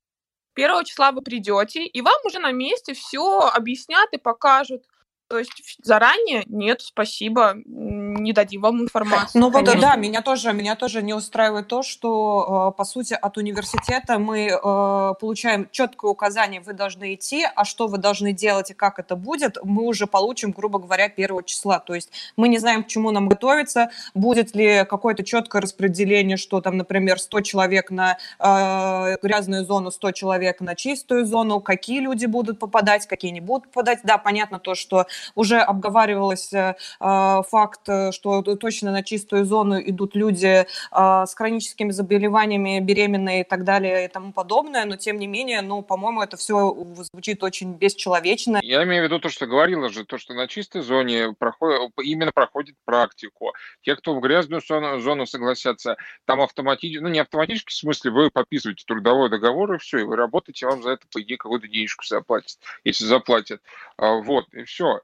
Первого 0.55 0.85
числа 0.85 1.13
вы 1.13 1.23
придете, 1.23 1.85
и 1.85 2.01
вам 2.01 2.17
уже 2.25 2.39
на 2.39 2.51
месте 2.51 2.95
все 2.95 3.41
объяснят 3.55 4.09
и 4.13 4.19
покажут. 4.19 4.83
То 5.31 5.39
есть 5.39 5.79
заранее 5.85 6.43
нет, 6.47 6.81
спасибо, 6.81 7.55
не 7.65 8.33
дадим 8.33 8.63
вам 8.63 8.83
информацию. 8.83 9.41
Ну 9.41 9.51
вот 9.51 9.65
да, 9.65 9.95
меня 9.95 10.23
тоже, 10.23 10.53
меня 10.53 10.75
тоже 10.75 11.03
не 11.03 11.15
устраивает 11.15 11.69
то, 11.69 11.85
что 11.85 12.73
э, 12.73 12.77
по 12.77 12.83
сути 12.83 13.15
от 13.15 13.37
университета 13.37 14.19
мы 14.19 14.49
э, 14.49 15.15
получаем 15.21 15.69
четкое 15.71 16.11
указание, 16.11 16.61
вы 16.61 16.73
должны 16.73 17.15
идти, 17.15 17.47
а 17.55 17.65
что 17.65 17.87
вы 17.87 17.99
должны 17.99 18.33
делать 18.33 18.73
и 18.73 18.75
как 18.75 18.99
это 18.99 19.15
будет, 19.15 19.57
мы 19.63 19.85
уже 19.85 20.09
получим, 20.09 20.51
грубо 20.51 20.81
говоря, 20.81 21.09
первого 21.09 21.45
числа. 21.45 21.79
То 21.79 21.95
есть 21.95 22.11
мы 22.37 22.49
не 22.49 22.59
знаем, 22.59 22.83
к 22.83 22.89
чему 22.89 23.13
нам 23.13 23.29
готовиться, 23.29 23.91
будет 24.15 24.57
ли 24.57 24.85
какое-то 24.85 25.23
четкое 25.23 25.63
распределение, 25.63 26.39
что 26.39 26.61
там, 26.61 26.77
например, 26.77 27.21
100 27.21 27.41
человек 27.43 27.93
на 27.93 28.19
э, 28.41 29.17
грязную 29.23 29.65
зону, 29.65 29.93
100 29.93 30.11
человек 30.11 30.61
на 30.61 30.75
чистую 30.75 31.25
зону, 31.25 31.61
какие 31.61 32.01
люди 32.01 32.27
будут 32.27 32.59
попадать, 32.59 33.07
какие 33.07 33.31
не 33.31 33.41
будут 33.41 33.69
попадать. 33.69 34.01
Да, 34.03 34.19
понятно 34.19 34.59
то, 34.59 34.75
что 34.75 35.07
уже 35.35 35.59
обговаривалось 35.59 36.53
э, 36.53 36.77
э, 37.01 37.43
факт, 37.49 37.89
э, 37.89 38.13
что 38.13 38.43
точно 38.43 38.93
на 38.93 39.03
чистую 39.03 39.45
зону 39.45 39.81
идут 39.81 40.15
люди 40.15 40.67
с 40.91 41.35
хроническими 41.35 41.91
заболеваниями, 41.91 42.81
беременные 42.81 43.43
и 43.43 43.45
так 43.45 43.65
далее 43.65 44.07
и 44.07 44.09
тому 44.09 44.33
подобное, 44.33 44.85
но 44.85 44.97
тем 44.97 45.19
не 45.19 45.27
менее, 45.27 45.63
ну, 45.63 45.83
по-моему, 45.83 46.23
это 46.23 46.37
все 46.37 46.77
звучит 47.13 47.43
очень 47.43 47.75
бесчеловечно. 47.75 48.61
Я 48.63 48.85
имею 48.85 49.03
в 49.03 49.05
виду 49.07 49.19
то, 49.19 49.29
что 49.29 49.47
говорила 49.47 49.89
же, 49.89 50.05
то, 50.05 50.19
что 50.19 50.35
на 50.35 50.49
чистой 50.49 50.83
зоне 50.83 51.35
проходит, 51.39 51.93
именно 52.03 52.33
проходит 52.33 52.77
практику. 52.85 53.53
Те, 53.83 53.97
кто 53.97 54.15
в 54.15 54.21
грязную 54.21 54.63
зону, 54.67 55.01
зону 55.01 55.27
согласятся, 55.27 55.97
там 56.25 56.41
автоматически, 56.41 57.03
ну 57.03 57.09
не 57.09 57.21
автоматически, 57.21 57.73
в 57.73 57.77
смысле, 57.77 58.11
вы 58.11 58.31
подписываете 58.31 58.85
трудовой 58.87 59.31
договор 59.31 59.75
и 59.75 59.79
все, 59.79 59.99
и 59.99 60.05
вы 60.05 60.17
работаете, 60.17 60.67
вам 60.67 60.83
за 60.83 60.91
это, 60.91 61.07
по 61.13 61.21
идее, 61.21 61.37
какую-то 61.37 61.69
денежку 61.69 62.05
заплатят, 62.05 62.59
если 62.85 63.05
заплатят. 63.05 63.63
А, 63.97 64.17
вот, 64.17 64.47
и 64.53 64.65
все. 64.65 65.01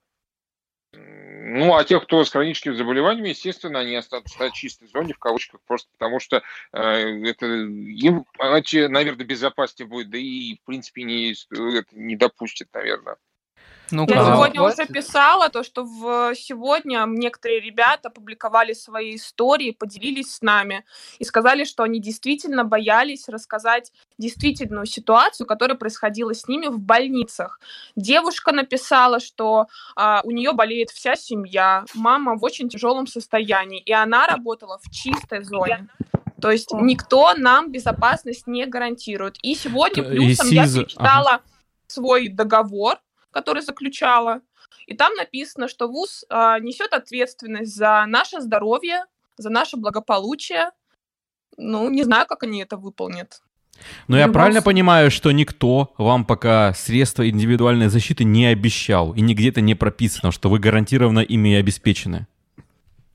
Ну, 0.93 1.75
а 1.77 1.85
тех, 1.85 2.03
кто 2.03 2.25
с 2.25 2.31
хроническими 2.31 2.75
заболеваниями, 2.75 3.29
естественно, 3.29 3.79
они 3.79 3.95
останутся 3.95 4.39
на 4.41 4.51
чистой 4.51 4.89
зоне, 4.89 5.15
в 5.15 5.19
кавычках, 5.19 5.61
просто 5.67 5.89
потому 5.93 6.19
что 6.19 6.43
э, 6.73 6.81
это 6.81 7.47
им, 7.47 8.27
наверное, 8.39 9.25
безопаснее 9.25 9.89
будет, 9.89 10.11
да 10.11 10.19
и, 10.19 10.57
в 10.57 10.63
принципе, 10.65 11.05
не, 11.05 11.33
это 11.33 11.89
не 11.93 12.17
допустит, 12.17 12.69
наверное. 12.75 13.17
Ну, 13.91 14.07
Я 14.09 14.25
сегодня 14.25 14.63
уже 14.63 14.87
писала 14.87 15.49
то, 15.49 15.63
что 15.63 15.85
в 15.85 16.35
сегодня 16.35 17.05
некоторые 17.07 17.61
ребята 17.61 18.11
публиковали 18.11 18.73
свои 18.73 19.17
истории, 19.17 19.71
поделились 19.71 20.35
с 20.35 20.43
нами 20.43 20.85
и 21.19 21.25
сказали, 21.25 21.65
что 21.65 21.83
они 21.85 22.01
действительно 22.01 22.65
боялись 22.65 23.29
рассказать 23.29 23.93
действительную 24.19 24.87
ситуацию, 24.87 25.47
которая 25.47 25.77
происходила 25.77 26.35
с 26.35 26.49
ними 26.49 26.67
в 26.67 26.81
больницах. 26.81 27.61
Девушка 27.95 28.53
написала, 28.53 29.21
что 29.21 29.67
а, 29.95 30.21
у 30.25 30.31
нее 30.31 30.53
болеет 30.53 30.91
вся 30.91 31.15
семья, 31.15 31.85
мама 31.95 32.37
в 32.37 32.45
очень 32.45 32.69
тяжелом 32.69 33.07
состоянии, 33.07 33.81
и 33.81 33.93
она 33.93 34.27
работала 34.27 34.79
в 34.83 34.91
чистой 34.91 35.45
зоне. 35.45 35.89
То 36.41 36.51
есть 36.51 36.73
никто 36.73 37.35
нам 37.35 37.73
безопасность 37.73 38.47
не 38.47 38.67
гарантирует. 38.67 39.37
И 39.43 39.55
сегодня 39.55 40.03
плюсом 40.03 40.49
я 40.49 40.65
перечитала 40.65 41.35
ага. 41.35 41.43
свой 41.87 42.29
договор, 42.29 42.99
который 43.37 43.61
заключала. 43.61 44.41
И 44.87 44.97
там 44.97 45.13
написано, 45.15 45.69
что 45.69 45.89
ВУЗ 45.89 46.25
а, 46.31 46.59
несет 46.59 46.95
ответственность 46.95 47.77
за 47.77 48.05
наше 48.07 48.41
здоровье, 48.41 49.05
за 49.37 49.51
наше 49.51 49.77
благополучие. 49.77 50.71
Ну, 51.59 51.91
не 51.91 52.03
знаю, 52.05 52.27
как 52.27 52.45
они 52.45 52.63
это 52.63 52.79
выполнят. 52.79 53.43
Но 54.09 54.17
я 54.17 54.29
правильно 54.29 54.63
понимаю, 54.63 55.11
что 55.11 55.33
никто 55.33 55.93
вам 55.99 56.25
пока 56.25 56.73
средства 56.73 57.29
индивидуальной 57.29 57.89
защиты 57.89 58.25
не 58.25 58.47
обещал, 58.47 59.13
и 59.13 59.21
нигде-то 59.21 59.61
не 59.61 59.75
прописано, 59.75 60.33
что 60.33 60.49
вы 60.49 60.59
гарантированно 60.59 61.21
ими 61.21 61.57
обеспечены? 61.57 62.27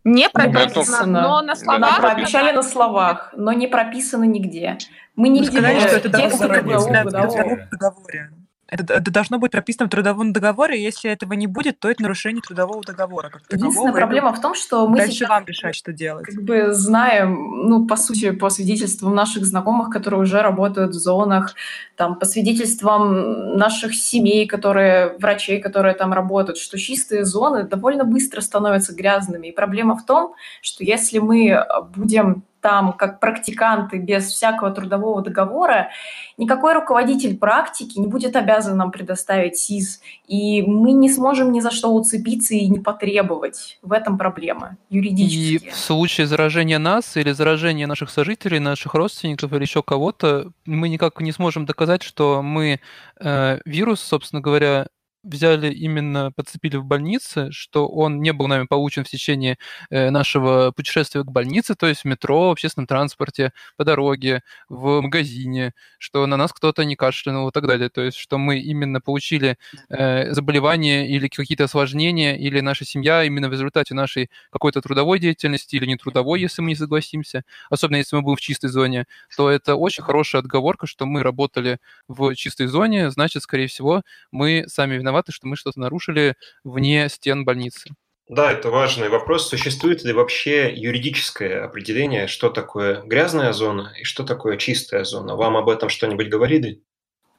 Не 0.03 0.29
прописано, 0.29 1.21
но 1.21 1.41
на 1.41 1.55
словах... 1.55 1.81
Нам 1.81 2.01
пообещали 2.01 2.55
на 2.55 2.61
словах, 2.61 3.33
но 3.35 3.53
не 3.53 3.65
прописано 3.65 4.25
нигде. 4.25 4.77
Мы 5.15 5.29
не 5.29 5.41
видим 5.41 5.79
что 5.79 5.95
это 5.97 6.09
текста 6.09 6.47
в 6.47 7.11
договоре. 7.11 8.40
Это, 8.71 8.93
это 8.93 9.11
должно 9.11 9.37
быть 9.37 9.51
прописано 9.51 9.87
в 9.87 9.89
трудовом 9.89 10.31
договоре, 10.31 10.81
если 10.81 11.11
этого 11.11 11.33
не 11.33 11.45
будет, 11.45 11.79
то 11.79 11.89
это 11.89 12.03
нарушение 12.03 12.41
трудового 12.41 12.81
договора. 12.81 13.29
Как 13.29 13.43
Единственная 13.51 13.91
проблема 13.91 14.31
в 14.31 14.39
том, 14.39 14.55
что 14.55 14.87
мы 14.87 14.97
дальше 14.97 15.15
сейчас 15.15 15.29
вам 15.29 15.45
решать, 15.45 15.75
что 15.75 15.91
делать. 15.91 16.25
Как 16.25 16.41
бы 16.41 16.71
знаем, 16.71 17.67
ну, 17.67 17.85
по 17.85 17.97
сути, 17.97 18.31
по 18.31 18.49
свидетельствам 18.49 19.13
наших 19.13 19.45
знакомых, 19.45 19.89
которые 19.89 20.21
уже 20.21 20.41
работают 20.41 20.91
в 20.91 20.99
зонах, 20.99 21.53
там, 21.97 22.17
по 22.17 22.25
свидетельствам 22.25 23.57
наших 23.57 23.93
семей, 23.93 24.47
которые, 24.47 25.17
врачей, 25.19 25.59
которые 25.59 25.93
там 25.93 26.13
работают, 26.13 26.57
что 26.57 26.77
чистые 26.77 27.25
зоны 27.25 27.63
довольно 27.63 28.05
быстро 28.05 28.39
становятся 28.39 28.95
грязными. 28.95 29.47
И 29.47 29.51
проблема 29.51 29.97
в 29.97 30.05
том, 30.05 30.33
что 30.61 30.85
если 30.85 31.19
мы 31.19 31.61
будем 31.93 32.45
там 32.61 32.93
как 32.93 33.19
практиканты 33.19 33.97
без 33.97 34.27
всякого 34.27 34.71
трудового 34.71 35.21
договора, 35.21 35.89
никакой 36.37 36.73
руководитель 36.73 37.37
практики 37.37 37.99
не 37.99 38.07
будет 38.07 38.35
обязан 38.35 38.77
нам 38.77 38.91
предоставить 38.91 39.57
СИЗ, 39.57 40.01
и 40.27 40.61
мы 40.61 40.93
не 40.93 41.09
сможем 41.09 41.51
ни 41.51 41.59
за 41.59 41.71
что 41.71 41.93
уцепиться 41.93 42.53
и 42.53 42.67
не 42.67 42.79
потребовать. 42.79 43.79
В 43.81 43.91
этом 43.91 44.17
проблема 44.17 44.77
юридически. 44.89 45.65
И 45.65 45.69
в 45.69 45.75
случае 45.75 46.27
заражения 46.27 46.79
нас 46.79 47.17
или 47.17 47.31
заражения 47.31 47.87
наших 47.87 48.09
сожителей, 48.09 48.59
наших 48.59 48.93
родственников 48.93 49.51
или 49.53 49.61
еще 49.61 49.83
кого-то, 49.83 50.51
мы 50.65 50.89
никак 50.89 51.19
не 51.19 51.31
сможем 51.31 51.65
доказать, 51.65 52.03
что 52.03 52.41
мы 52.41 52.79
э, 53.19 53.59
вирус, 53.65 54.01
собственно 54.01 54.41
говоря, 54.41 54.87
взяли 55.23 55.71
именно, 55.71 56.31
подцепили 56.31 56.77
в 56.77 56.85
больнице, 56.85 57.51
что 57.51 57.87
он 57.87 58.21
не 58.21 58.33
был 58.33 58.47
нами 58.47 58.65
получен 58.65 59.03
в 59.03 59.09
течение 59.09 59.57
э, 59.89 60.09
нашего 60.09 60.71
путешествия 60.71 61.23
к 61.23 61.31
больнице, 61.31 61.75
то 61.75 61.87
есть 61.87 62.01
в 62.01 62.05
метро, 62.05 62.49
в 62.49 62.51
общественном 62.51 62.87
транспорте, 62.87 63.53
по 63.77 63.85
дороге, 63.85 64.41
в 64.69 65.01
магазине, 65.01 65.73
что 65.99 66.25
на 66.25 66.37
нас 66.37 66.51
кто-то 66.53 66.83
не 66.85 66.95
кашлянул 66.95 67.49
и 67.49 67.51
так 67.51 67.67
далее. 67.67 67.89
То 67.89 68.01
есть 68.01 68.17
что 68.17 68.37
мы 68.37 68.59
именно 68.59 68.99
получили 68.99 69.57
э, 69.89 70.31
заболевание 70.33 71.07
или 71.07 71.27
какие-то 71.27 71.65
осложнения, 71.65 72.35
или 72.35 72.59
наша 72.59 72.85
семья 72.85 73.23
именно 73.23 73.47
в 73.49 73.51
результате 73.51 73.93
нашей 73.93 74.29
какой-то 74.51 74.81
трудовой 74.81 75.19
деятельности 75.19 75.75
или 75.75 75.85
не 75.85 75.97
трудовой, 75.97 76.41
если 76.41 76.61
мы 76.61 76.69
не 76.69 76.75
согласимся, 76.75 77.43
особенно 77.69 77.97
если 77.97 78.15
мы 78.15 78.23
будем 78.23 78.37
в 78.37 78.41
чистой 78.41 78.69
зоне, 78.69 79.05
то 79.37 79.49
это 79.49 79.75
очень 79.75 80.03
хорошая 80.03 80.41
отговорка, 80.41 80.87
что 80.87 81.05
мы 81.05 81.21
работали 81.23 81.77
в 82.07 82.33
чистой 82.35 82.67
зоне, 82.67 83.11
значит, 83.11 83.43
скорее 83.43 83.67
всего, 83.67 84.01
мы 84.31 84.65
сами 84.67 84.95
виноваты 84.95 85.10
виноваты, 85.11 85.31
что 85.31 85.47
мы 85.47 85.55
что-то 85.55 85.79
нарушили 85.79 86.35
вне 86.63 87.09
стен 87.09 87.45
больницы. 87.45 87.91
Да, 88.29 88.51
это 88.51 88.69
важный 88.69 89.09
вопрос. 89.09 89.49
Существует 89.49 90.03
ли 90.03 90.13
вообще 90.13 90.73
юридическое 90.73 91.65
определение, 91.65 92.27
что 92.27 92.49
такое 92.49 93.01
грязная 93.01 93.51
зона 93.51 93.93
и 93.99 94.05
что 94.05 94.23
такое 94.23 94.55
чистая 94.57 95.03
зона? 95.03 95.35
Вам 95.35 95.57
об 95.57 95.67
этом 95.67 95.89
что-нибудь 95.89 96.29
говорили? 96.29 96.81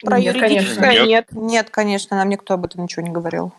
Про 0.05 0.21
нет, 0.21 0.37
юридическое 0.37 0.85
конечно. 0.85 1.07
нет. 1.07 1.27
Нет, 1.33 1.71
конечно, 1.71 2.17
нам 2.17 2.29
никто 2.29 2.55
об 2.55 2.67
этом 2.67 2.83
ничего 2.83 3.03
не 3.07 3.11
говорил. 3.11 3.55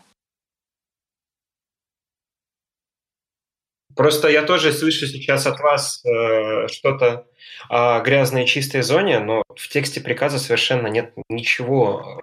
Просто 3.96 4.28
я 4.28 4.42
тоже 4.42 4.72
слышу 4.72 5.06
сейчас 5.06 5.46
от 5.46 5.58
вас 5.60 6.04
э, 6.04 6.68
что-то 6.68 7.26
о 7.68 8.00
грязной 8.00 8.44
и 8.44 8.46
чистой 8.46 8.82
зоне, 8.82 9.20
но 9.20 9.42
в 9.56 9.68
тексте 9.68 10.00
приказа 10.00 10.38
совершенно 10.38 10.88
нет 10.88 11.12
ничего 11.28 12.20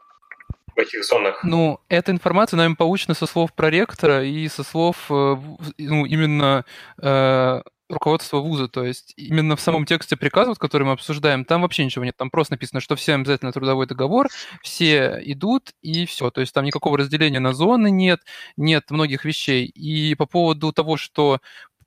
в 0.76 0.80
этих 0.80 1.04
зонах? 1.04 1.44
Ну, 1.44 1.80
эта 1.90 2.12
информация 2.12 2.58
нами 2.58 2.76
получена 2.76 3.14
со 3.14 3.26
слов 3.26 3.54
проректора 3.54 4.24
и 4.24 4.48
со 4.48 4.64
слов 4.64 4.98
э, 5.10 5.36
ну, 5.78 6.06
именно 6.06 6.66
э, 7.02 7.62
руководства 7.92 8.38
вуза, 8.38 8.68
то 8.68 8.84
есть 8.84 9.14
именно 9.18 9.56
в 9.56 9.62
самом 9.62 9.86
тексте 9.86 10.16
приказа, 10.16 10.54
который 10.56 10.84
мы 10.84 10.94
обсуждаем, 10.94 11.46
там 11.46 11.62
вообще 11.62 11.86
ничего 11.86 12.06
нет, 12.06 12.16
там 12.18 12.30
просто 12.30 12.54
написано, 12.54 12.80
что 12.80 12.96
все 12.96 13.16
обязательно 13.16 13.52
трудовой 13.52 13.86
договор, 13.86 14.28
все 14.62 15.22
идут 15.24 15.72
и 15.82 16.06
все, 16.06 16.30
то 16.32 16.42
есть 16.42 16.54
там 16.54 16.66
никакого 16.66 16.98
разделения 16.98 17.40
на 17.40 17.54
зоны 17.54 17.92
нет, 17.92 18.22
нет 18.58 18.90
многих 18.90 19.26
вещей. 19.26 19.66
И 19.66 20.16
по 20.16 20.26
поводу 20.26 20.72
того, 20.72 20.98
что 20.98 21.40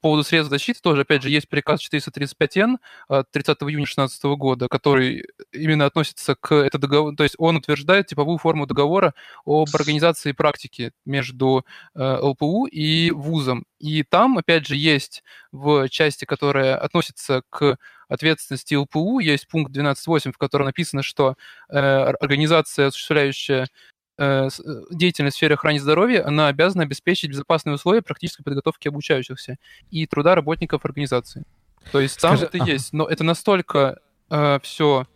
поводу 0.04 0.22
средств 0.22 0.50
защиты 0.50 0.80
тоже, 0.82 1.00
опять 1.00 1.22
же, 1.22 1.30
есть 1.30 1.48
приказ 1.48 1.80
435Н 1.80 2.76
от 3.08 3.30
30 3.30 3.56
июня 3.62 3.86
2016 3.86 4.24
года, 4.36 4.68
который 4.68 5.24
именно 5.50 5.86
относится 5.86 6.34
к 6.34 6.54
этому 6.54 6.82
договору, 6.82 7.16
то 7.16 7.22
есть 7.22 7.36
он 7.38 7.56
утверждает 7.56 8.08
типовую 8.08 8.36
форму 8.36 8.66
договора 8.66 9.14
об 9.46 9.68
организации 9.72 10.32
практики 10.32 10.92
между 11.06 11.64
э, 11.94 12.18
ЛПУ 12.20 12.66
и 12.66 13.12
вузом. 13.12 13.64
И 13.78 14.02
там, 14.02 14.36
опять 14.36 14.66
же, 14.66 14.76
есть 14.76 15.24
в 15.52 15.88
части, 15.88 16.26
которая 16.26 16.76
относится 16.76 17.42
к 17.48 17.78
ответственности 18.06 18.74
ЛПУ, 18.74 19.20
есть 19.20 19.48
пункт 19.48 19.74
12.8, 19.74 20.32
в 20.32 20.36
котором 20.36 20.66
написано, 20.66 21.02
что 21.02 21.36
э, 21.70 21.78
организация, 21.78 22.88
осуществляющая 22.88 23.62
Э, 23.62 23.66
э, 23.66 23.93
деятельность 24.18 25.34
в 25.34 25.38
сфере 25.38 25.54
охраны 25.54 25.80
здоровья, 25.80 26.26
она 26.26 26.48
обязана 26.48 26.84
обеспечить 26.84 27.30
безопасные 27.30 27.74
условия 27.74 28.02
практической 28.02 28.42
подготовки 28.42 28.88
обучающихся 28.88 29.56
и 29.90 30.06
труда 30.06 30.34
работников 30.34 30.84
организации. 30.84 31.44
То 31.92 32.00
есть 32.00 32.20
там 32.20 32.36
Скажи, 32.36 32.46
это 32.46 32.62
ага. 32.62 32.72
есть, 32.72 32.92
но 32.92 33.06
это 33.06 33.24
настолько 33.24 33.98
э, 34.30 34.58
все 34.62 35.06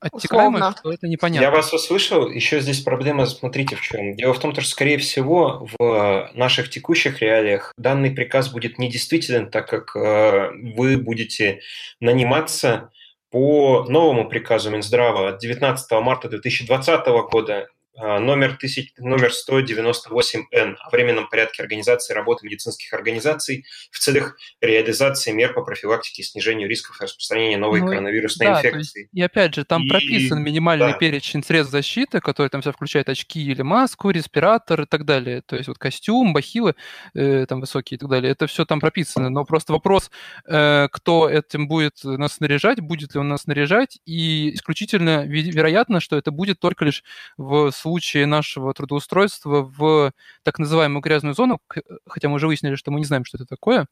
оттекаемо, 0.00 0.58
Условно. 0.58 0.76
что 0.78 0.92
это 0.92 1.08
непонятно. 1.08 1.44
Я 1.44 1.50
вас 1.50 1.72
услышал. 1.72 2.28
Еще 2.30 2.60
здесь 2.60 2.80
проблема, 2.80 3.26
смотрите, 3.26 3.76
в 3.76 3.80
чем. 3.80 4.14
Дело 4.14 4.34
в 4.34 4.38
том, 4.38 4.52
что, 4.52 4.62
скорее 4.62 4.98
всего, 4.98 5.68
в 5.78 6.30
наших 6.34 6.70
текущих 6.70 7.20
реалиях 7.20 7.72
данный 7.76 8.10
приказ 8.10 8.50
будет 8.52 8.78
недействителен, 8.78 9.50
так 9.50 9.68
как 9.68 9.96
э, 9.96 10.50
вы 10.74 10.96
будете 10.96 11.60
наниматься 12.00 12.90
по 13.30 13.84
новому 13.88 14.28
приказу 14.28 14.70
Минздрава 14.70 15.30
от 15.30 15.38
19 15.38 15.90
марта 16.02 16.28
2020 16.28 17.06
года 17.30 17.68
номер, 17.96 18.50
1000, 18.58 18.92
номер 18.98 19.30
198Н 19.30 20.76
о 20.78 20.90
временном 20.90 21.28
порядке 21.28 21.62
организации 21.62 22.12
работы 22.14 22.44
медицинских 22.46 22.92
организаций 22.92 23.64
в 23.90 23.98
целях 23.98 24.36
реализации 24.60 25.32
мер 25.32 25.52
по 25.54 25.62
профилактике 25.62 26.22
и 26.22 26.24
снижению 26.24 26.68
рисков 26.68 27.00
распространения 27.00 27.56
новой 27.56 27.80
Ну, 27.80 27.88
коронавирусной 27.88 28.46
да, 28.48 28.58
инфекции. 28.58 29.00
есть, 29.02 29.10
и 29.12 29.22
опять 29.22 29.54
же, 29.54 29.64
там 29.64 29.84
И- 29.84 29.88
прописан 29.88 30.42
минимальный 30.42 30.92
да. 30.92 30.98
перечень 30.98 31.42
средств 31.42 31.72
защиты, 31.72 32.20
который 32.20 32.48
там 32.48 32.60
все 32.60 32.72
включает 32.72 33.08
очки 33.08 33.42
или 33.42 33.62
маску, 33.62 34.10
респиратор 34.10 34.82
и 34.82 34.86
так 34.86 35.04
далее. 35.04 35.42
То 35.42 35.56
есть 35.56 35.68
вот 35.68 35.78
костюм, 35.78 36.32
бахилы 36.32 36.74
э, 37.14 37.46
там 37.48 37.60
высокие 37.60 37.96
и 37.96 37.98
так 37.98 38.08
далее. 38.08 38.32
Это 38.32 38.46
все 38.46 38.64
там 38.64 38.80
прописано. 38.80 39.30
Но 39.30 39.44
просто 39.44 39.72
вопрос, 39.72 40.10
э, 40.46 40.88
кто 40.92 41.28
этим 41.28 41.68
будет 41.68 41.94
нас 42.04 42.34
снаряжать, 42.34 42.80
будет 42.80 43.14
ли 43.14 43.20
он 43.20 43.28
нас 43.28 43.42
снаряжать, 43.42 43.98
и 44.04 44.54
исключительно 44.54 45.24
вероятно, 45.26 46.00
что 46.00 46.16
это 46.16 46.30
будет 46.30 46.60
только 46.60 46.84
лишь 46.84 47.02
в 47.36 47.70
случае 47.86 48.26
нашего 48.26 48.74
трудоустройства 48.74 49.62
в 49.62 50.12
так 50.42 50.58
называемую 50.58 51.00
грязную 51.00 51.34
зону, 51.34 51.60
хотя 52.04 52.28
мы 52.28 52.34
уже 52.34 52.48
выяснили, 52.48 52.74
что 52.74 52.90
мы 52.90 52.98
не 52.98 53.06
знаем, 53.06 53.24
что 53.24 53.38
это 53.38 53.46
такое, 53.46 53.86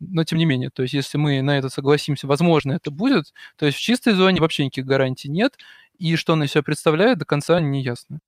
но 0.00 0.24
тем 0.24 0.38
не 0.38 0.46
менее, 0.46 0.70
то 0.70 0.80
есть 0.80 0.94
если 0.94 1.18
мы 1.18 1.42
на 1.42 1.58
это 1.58 1.68
согласимся, 1.68 2.26
возможно, 2.26 2.72
это 2.72 2.90
будет, 2.90 3.34
то 3.58 3.66
есть 3.66 3.76
в 3.76 3.82
чистой 3.82 4.14
зоне 4.14 4.40
вообще 4.40 4.64
никаких 4.64 4.86
гарантий 4.86 5.28
нет, 5.28 5.58
и 5.98 6.16
что 6.16 6.32
она 6.32 6.46
из 6.46 6.52
себя 6.52 6.62
представляет, 6.62 7.18
до 7.18 7.26
конца 7.26 7.60
не 7.60 7.82
ясно. 7.82 8.20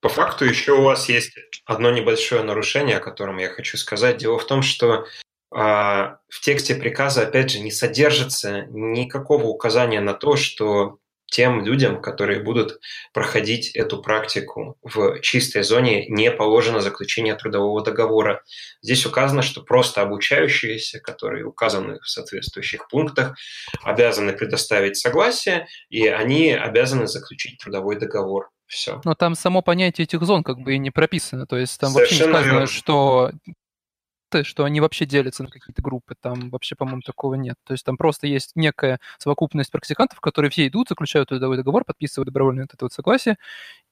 По 0.00 0.10
факту 0.10 0.44
еще 0.44 0.72
у 0.72 0.82
вас 0.82 1.08
есть 1.08 1.34
одно 1.64 1.90
небольшое 1.90 2.42
нарушение, 2.42 2.98
о 2.98 3.00
котором 3.00 3.38
я 3.38 3.48
хочу 3.48 3.78
сказать. 3.78 4.18
Дело 4.18 4.38
в 4.38 4.46
том, 4.46 4.60
что 4.60 5.06
а, 5.50 6.18
в 6.28 6.40
тексте 6.40 6.74
приказа, 6.74 7.22
опять 7.22 7.50
же, 7.50 7.60
не 7.60 7.70
содержится 7.70 8.66
никакого 8.70 9.46
указания 9.46 10.00
на 10.00 10.12
то, 10.12 10.36
что 10.36 10.98
тем 11.32 11.64
людям, 11.64 12.02
которые 12.02 12.40
будут 12.40 12.78
проходить 13.14 13.74
эту 13.74 14.02
практику 14.02 14.76
в 14.82 15.18
чистой 15.20 15.62
зоне, 15.62 16.06
не 16.08 16.30
положено 16.30 16.80
заключение 16.80 17.34
трудового 17.34 17.82
договора. 17.82 18.42
Здесь 18.82 19.06
указано, 19.06 19.40
что 19.40 19.62
просто 19.62 20.02
обучающиеся, 20.02 21.00
которые 21.00 21.46
указаны 21.46 21.98
в 22.00 22.08
соответствующих 22.08 22.86
пунктах, 22.88 23.34
обязаны 23.82 24.34
предоставить 24.34 24.98
согласие, 24.98 25.66
и 25.88 26.06
они 26.06 26.52
обязаны 26.52 27.06
заключить 27.06 27.58
трудовой 27.58 27.98
договор. 27.98 28.50
Все. 28.66 29.00
Но 29.04 29.14
там 29.14 29.34
само 29.34 29.62
понятие 29.62 30.04
этих 30.04 30.22
зон 30.22 30.42
как 30.42 30.58
бы 30.58 30.74
и 30.74 30.78
не 30.78 30.90
прописано, 30.90 31.46
то 31.46 31.56
есть 31.56 31.80
там 31.80 31.92
вообще 31.92 32.14
не 32.14 32.18
Совершенно 32.18 32.38
сказано, 32.38 32.52
верно. 32.52 32.66
что 32.66 33.30
что 34.44 34.64
они 34.64 34.80
вообще 34.80 35.04
делятся 35.06 35.42
на 35.42 35.50
какие-то 35.50 35.82
группы, 35.82 36.14
там 36.20 36.50
вообще, 36.50 36.74
по-моему, 36.74 37.02
такого 37.02 37.34
нет. 37.34 37.56
То 37.64 37.72
есть 37.72 37.84
там 37.84 37.96
просто 37.96 38.26
есть 38.26 38.52
некая 38.54 38.98
совокупность 39.18 39.70
практикантов, 39.70 40.20
которые 40.20 40.50
все 40.50 40.66
идут, 40.66 40.88
заключают 40.88 41.28
трудовой 41.28 41.56
договор, 41.56 41.84
подписывают 41.84 42.26
добровольное 42.26 42.64
вот 42.64 42.74
это 42.74 42.84
вот 42.84 42.92
согласие, 42.92 43.36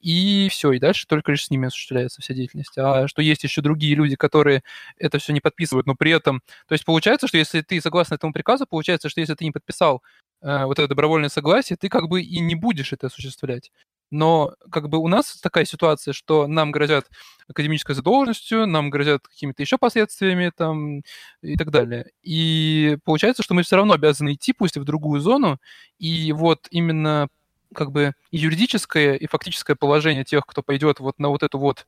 и 0.01 0.49
все, 0.51 0.73
и 0.73 0.79
дальше 0.79 1.07
только 1.07 1.33
лишь 1.33 1.47
с 1.47 1.51
ними 1.51 1.69
осуществляется 1.69 2.23
вся 2.23 2.35
деятельность. 2.35 2.77
А 2.79 3.07
что 3.09 3.23
есть 3.23 3.45
еще 3.45 3.61
другие 3.61 3.95
люди, 3.95 4.17
которые 4.17 4.63
это 4.97 5.19
все 5.19 5.33
не 5.33 5.41
подписывают, 5.41 5.87
но 5.87 5.95
при 5.95 6.11
этом... 6.13 6.43
То 6.69 6.73
есть 6.73 6.85
получается, 6.85 7.29
что 7.29 7.39
если 7.39 7.61
ты 7.61 7.81
согласно 7.81 8.15
этому 8.15 8.33
приказу, 8.33 8.67
получается, 8.67 9.09
что 9.09 9.21
если 9.21 9.35
ты 9.35 9.45
не 9.45 9.53
подписал 9.53 10.03
э, 10.43 10.65
вот 10.65 10.79
это 10.79 10.89
добровольное 10.89 11.29
согласие, 11.29 11.77
ты 11.77 11.89
как 11.89 12.09
бы 12.09 12.23
и 12.23 12.41
не 12.41 12.55
будешь 12.55 12.93
это 12.93 13.09
осуществлять. 13.09 13.71
Но 14.11 14.55
как 14.71 14.89
бы 14.89 14.99
у 14.99 15.09
нас 15.09 15.41
такая 15.41 15.65
ситуация, 15.65 16.13
что 16.13 16.47
нам 16.47 16.73
грозят 16.73 17.09
академической 17.49 17.95
задолженностью, 17.95 18.67
нам 18.67 18.91
грозят 18.91 19.27
какими-то 19.29 19.63
еще 19.63 19.79
последствиями 19.79 20.53
там 20.57 21.03
и 21.43 21.57
так 21.57 21.71
далее. 21.71 22.11
И 22.23 22.99
получается, 23.05 23.43
что 23.43 23.55
мы 23.55 23.63
все 23.63 23.77
равно 23.77 23.95
обязаны 23.95 24.35
идти, 24.35 24.53
пусть 24.53 24.77
и 24.77 24.81
в 24.81 24.85
другую 24.85 25.21
зону, 25.21 25.59
и 25.99 26.33
вот 26.33 26.67
именно 26.71 27.29
как 27.75 27.93
бы 27.93 28.15
и 28.31 28.39
юридическое 28.39 29.15
и 29.15 29.27
фактическое 29.27 29.77
положение 29.77 30.25
тех, 30.25 30.45
кто 30.47 30.63
пойдет 30.63 31.01
вот 31.01 31.19
на 31.19 31.29
вот 31.29 31.43
эту 31.43 31.59
вот 31.59 31.87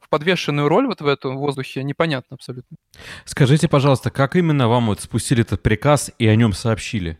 в 0.00 0.08
подвешенную 0.08 0.68
роль 0.68 0.86
вот 0.86 1.00
в 1.00 1.06
этом 1.06 1.36
воздухе, 1.36 1.82
непонятно 1.82 2.34
абсолютно. 2.34 2.76
Скажите, 3.24 3.68
пожалуйста, 3.68 4.10
как 4.10 4.36
именно 4.36 4.68
вам 4.68 4.86
вот 4.86 5.00
спустили 5.00 5.42
этот 5.42 5.62
приказ 5.62 6.12
и 6.18 6.26
о 6.28 6.36
нем 6.36 6.52
сообщили? 6.52 7.18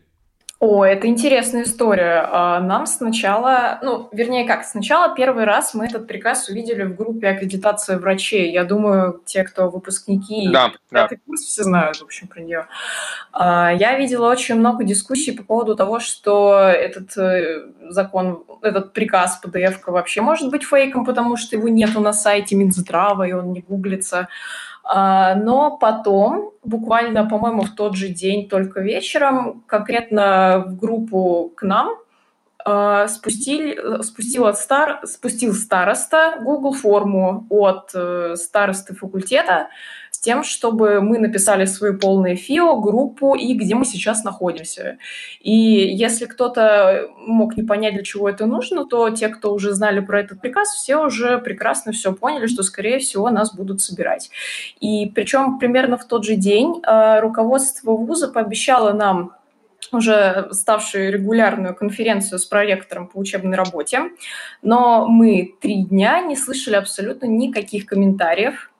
О, 0.59 0.83
это 0.83 1.05
интересная 1.05 1.63
история. 1.63 2.27
А, 2.31 2.59
Нам 2.59 2.87
сначала, 2.87 3.77
ну, 3.83 4.09
вернее 4.11 4.47
как, 4.47 4.65
сначала 4.65 5.13
первый 5.13 5.43
раз 5.43 5.75
мы 5.75 5.85
этот 5.85 6.07
приказ 6.07 6.49
увидели 6.49 6.81
в 6.81 6.95
группе 6.95 7.27
аккредитации 7.29 7.95
врачей. 7.95 8.51
Я 8.51 8.63
думаю, 8.63 9.21
те, 9.23 9.43
кто 9.43 9.69
выпускники, 9.69 10.49
Да, 10.49 10.71
да. 10.89 11.09
курс, 11.27 11.41
все 11.41 11.61
знают, 11.63 11.97
в 11.97 12.03
общем, 12.03 12.27
про 12.27 12.41
нее. 12.41 12.65
А, 13.33 13.71
Я 13.71 13.99
видела 13.99 14.31
очень 14.31 14.55
много 14.55 14.83
дискуссий 14.83 15.31
по 15.31 15.43
поводу 15.43 15.75
того, 15.75 15.99
что 15.99 16.57
этот 16.57 17.15
э, 17.17 17.67
закон, 17.89 18.43
этот 18.63 18.93
приказ 18.93 19.39
PDF 19.43 19.75
вообще 19.85 20.21
может 20.21 20.49
быть 20.49 20.63
фейком, 20.63 21.05
потому 21.05 21.37
что 21.37 21.55
его 21.55 21.67
нету 21.69 21.99
на 21.99 22.13
сайте 22.13 22.55
Минздрава, 22.55 23.27
и 23.27 23.31
он 23.31 23.53
не 23.53 23.61
гуглится. 23.61 24.27
А, 24.89 25.35
Но 25.35 25.77
потом, 25.77 26.51
буквально, 26.63 27.27
по-моему, 27.27 27.63
в 27.63 27.75
тот 27.75 27.95
же 27.95 28.07
день, 28.07 28.47
только 28.47 28.79
вечером, 28.79 29.63
конкретно 29.67 30.63
в 30.65 30.77
группу 30.77 31.51
к 31.55 31.63
нам 31.63 31.97
а, 32.63 33.07
спустили, 33.09 34.01
спустил, 34.01 34.45
от 34.45 34.57
стар, 34.57 35.01
спустил 35.05 35.53
староста 35.53 36.37
Google 36.41 36.73
форму 36.73 37.45
от 37.49 37.91
э, 37.93 38.35
старосты 38.37 38.95
факультета 38.95 39.67
тем, 40.27 40.43
чтобы 40.43 40.99
мы 40.99 41.19
написали 41.19 41.63
свою 41.63 41.97
полную 41.97 42.35
ФИО, 42.35 42.81
группу 42.81 43.33
и 43.33 43.53
где 43.53 43.75
мы 43.75 43.85
сейчас 43.85 44.25
находимся. 44.25 44.97
И 45.39 45.53
если 45.53 46.25
кто-то 46.25 47.07
мог 47.15 47.55
не 47.55 47.63
понять, 47.63 47.93
для 47.93 48.03
чего 48.03 48.27
это 48.27 48.45
нужно, 48.45 48.85
то 48.85 49.09
те, 49.09 49.29
кто 49.29 49.53
уже 49.53 49.71
знали 49.71 50.01
про 50.01 50.19
этот 50.19 50.41
приказ, 50.41 50.75
все 50.75 50.97
уже 50.97 51.37
прекрасно 51.37 51.93
все 51.93 52.11
поняли, 52.11 52.47
что, 52.47 52.63
скорее 52.63 52.99
всего, 52.99 53.29
нас 53.29 53.55
будут 53.55 53.79
собирать. 53.79 54.29
И 54.81 55.09
причем 55.15 55.59
примерно 55.59 55.97
в 55.97 56.05
тот 56.05 56.25
же 56.25 56.35
день 56.35 56.81
э, 56.85 57.21
руководство 57.21 57.93
вуза 57.93 58.27
пообещало 58.27 58.91
нам 58.91 59.31
уже 59.93 60.49
ставшую 60.51 61.13
регулярную 61.13 61.73
конференцию 61.73 62.39
с 62.39 62.45
проректором 62.45 63.07
по 63.07 63.17
учебной 63.17 63.55
работе, 63.55 64.09
но 64.61 65.07
мы 65.07 65.55
три 65.61 65.85
дня 65.85 66.19
не 66.19 66.35
слышали 66.35 66.75
абсолютно 66.75 67.27
никаких 67.27 67.85
комментариев, 67.85 68.71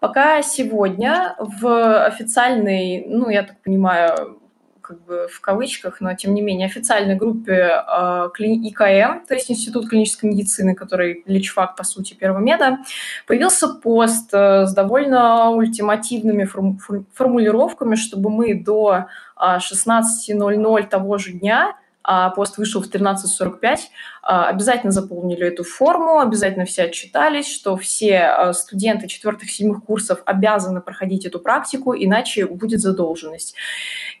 пока 0.00 0.42
сегодня 0.42 1.36
в 1.38 2.04
официальной, 2.06 3.04
ну, 3.06 3.28
я 3.28 3.42
так 3.42 3.60
понимаю, 3.62 4.40
как 4.88 5.04
бы 5.04 5.28
в 5.30 5.40
кавычках, 5.42 6.00
но 6.00 6.14
тем 6.14 6.34
не 6.34 6.40
менее 6.40 6.66
официальной 6.66 7.14
группе 7.14 7.52
э, 7.52 8.28
ИКМ, 8.38 9.26
то 9.26 9.34
есть 9.34 9.50
Институт 9.50 9.90
клинической 9.90 10.30
медицины, 10.30 10.74
который 10.74 11.22
личфак, 11.26 11.76
по 11.76 11.84
сути, 11.84 12.14
Первомеда, 12.14 12.78
появился 13.26 13.68
пост 13.68 14.30
э, 14.32 14.64
с 14.64 14.72
довольно 14.72 15.50
ультимативными 15.50 16.44
форму- 16.44 16.78
фор- 16.78 17.04
формулировками, 17.12 17.96
чтобы 17.96 18.30
мы 18.30 18.54
до 18.54 19.08
а, 19.36 19.58
16.00 19.58 20.86
того 20.88 21.18
же 21.18 21.32
дня, 21.32 21.76
а 22.02 22.30
пост 22.30 22.56
вышел 22.56 22.82
в 22.82 22.88
13.45, 22.88 23.78
а, 24.17 24.17
обязательно 24.22 24.92
заполнили 24.92 25.46
эту 25.46 25.64
форму, 25.64 26.20
обязательно 26.20 26.64
все 26.64 26.84
отчитались, 26.84 27.48
что 27.48 27.76
все 27.76 28.20
а, 28.20 28.52
студенты 28.52 29.06
четвертых-седьмых 29.06 29.84
курсов 29.84 30.22
обязаны 30.26 30.80
проходить 30.80 31.24
эту 31.24 31.38
практику, 31.38 31.94
иначе 31.94 32.46
будет 32.46 32.80
задолженность. 32.80 33.54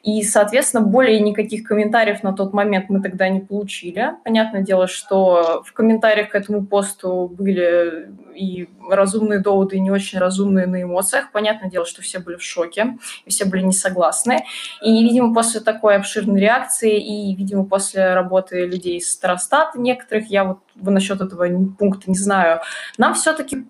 И, 0.02 0.22
соответственно, 0.22 0.82
более 0.84 1.20
никаких 1.20 1.64
комментариев 1.64 2.22
на 2.22 2.32
тот 2.32 2.52
момент 2.52 2.86
мы 2.88 3.02
тогда 3.02 3.28
не 3.28 3.40
получили. 3.40 4.12
Понятное 4.24 4.62
дело, 4.62 4.86
что 4.86 5.62
в 5.66 5.72
комментариях 5.72 6.30
к 6.30 6.34
этому 6.34 6.64
посту 6.64 7.28
были 7.28 8.08
и 8.34 8.68
разумные 8.88 9.40
доводы, 9.40 9.76
и 9.76 9.80
не 9.80 9.90
очень 9.90 10.18
разумные 10.18 10.66
на 10.66 10.82
эмоциях. 10.82 11.32
Понятное 11.32 11.68
дело, 11.68 11.84
что 11.84 12.02
все 12.02 12.20
были 12.20 12.36
в 12.36 12.42
шоке, 12.42 12.96
и 13.26 13.30
все 13.30 13.44
были 13.44 13.62
не 13.62 13.72
согласны. 13.72 14.44
И, 14.82 15.02
видимо, 15.02 15.34
после 15.34 15.60
такой 15.60 15.96
обширной 15.96 16.40
реакции, 16.40 16.98
и, 16.98 17.34
видимо, 17.34 17.64
после 17.64 18.14
работы 18.14 18.64
людей 18.64 18.98
из 18.98 19.10
Старостата 19.10 19.78
некоторых, 19.88 20.30
я 20.30 20.44
вот 20.44 20.58
насчет 20.76 21.20
этого 21.20 21.46
пункта 21.78 22.10
не 22.10 22.16
знаю, 22.16 22.60
нам 22.98 23.14
все-таки 23.14 23.66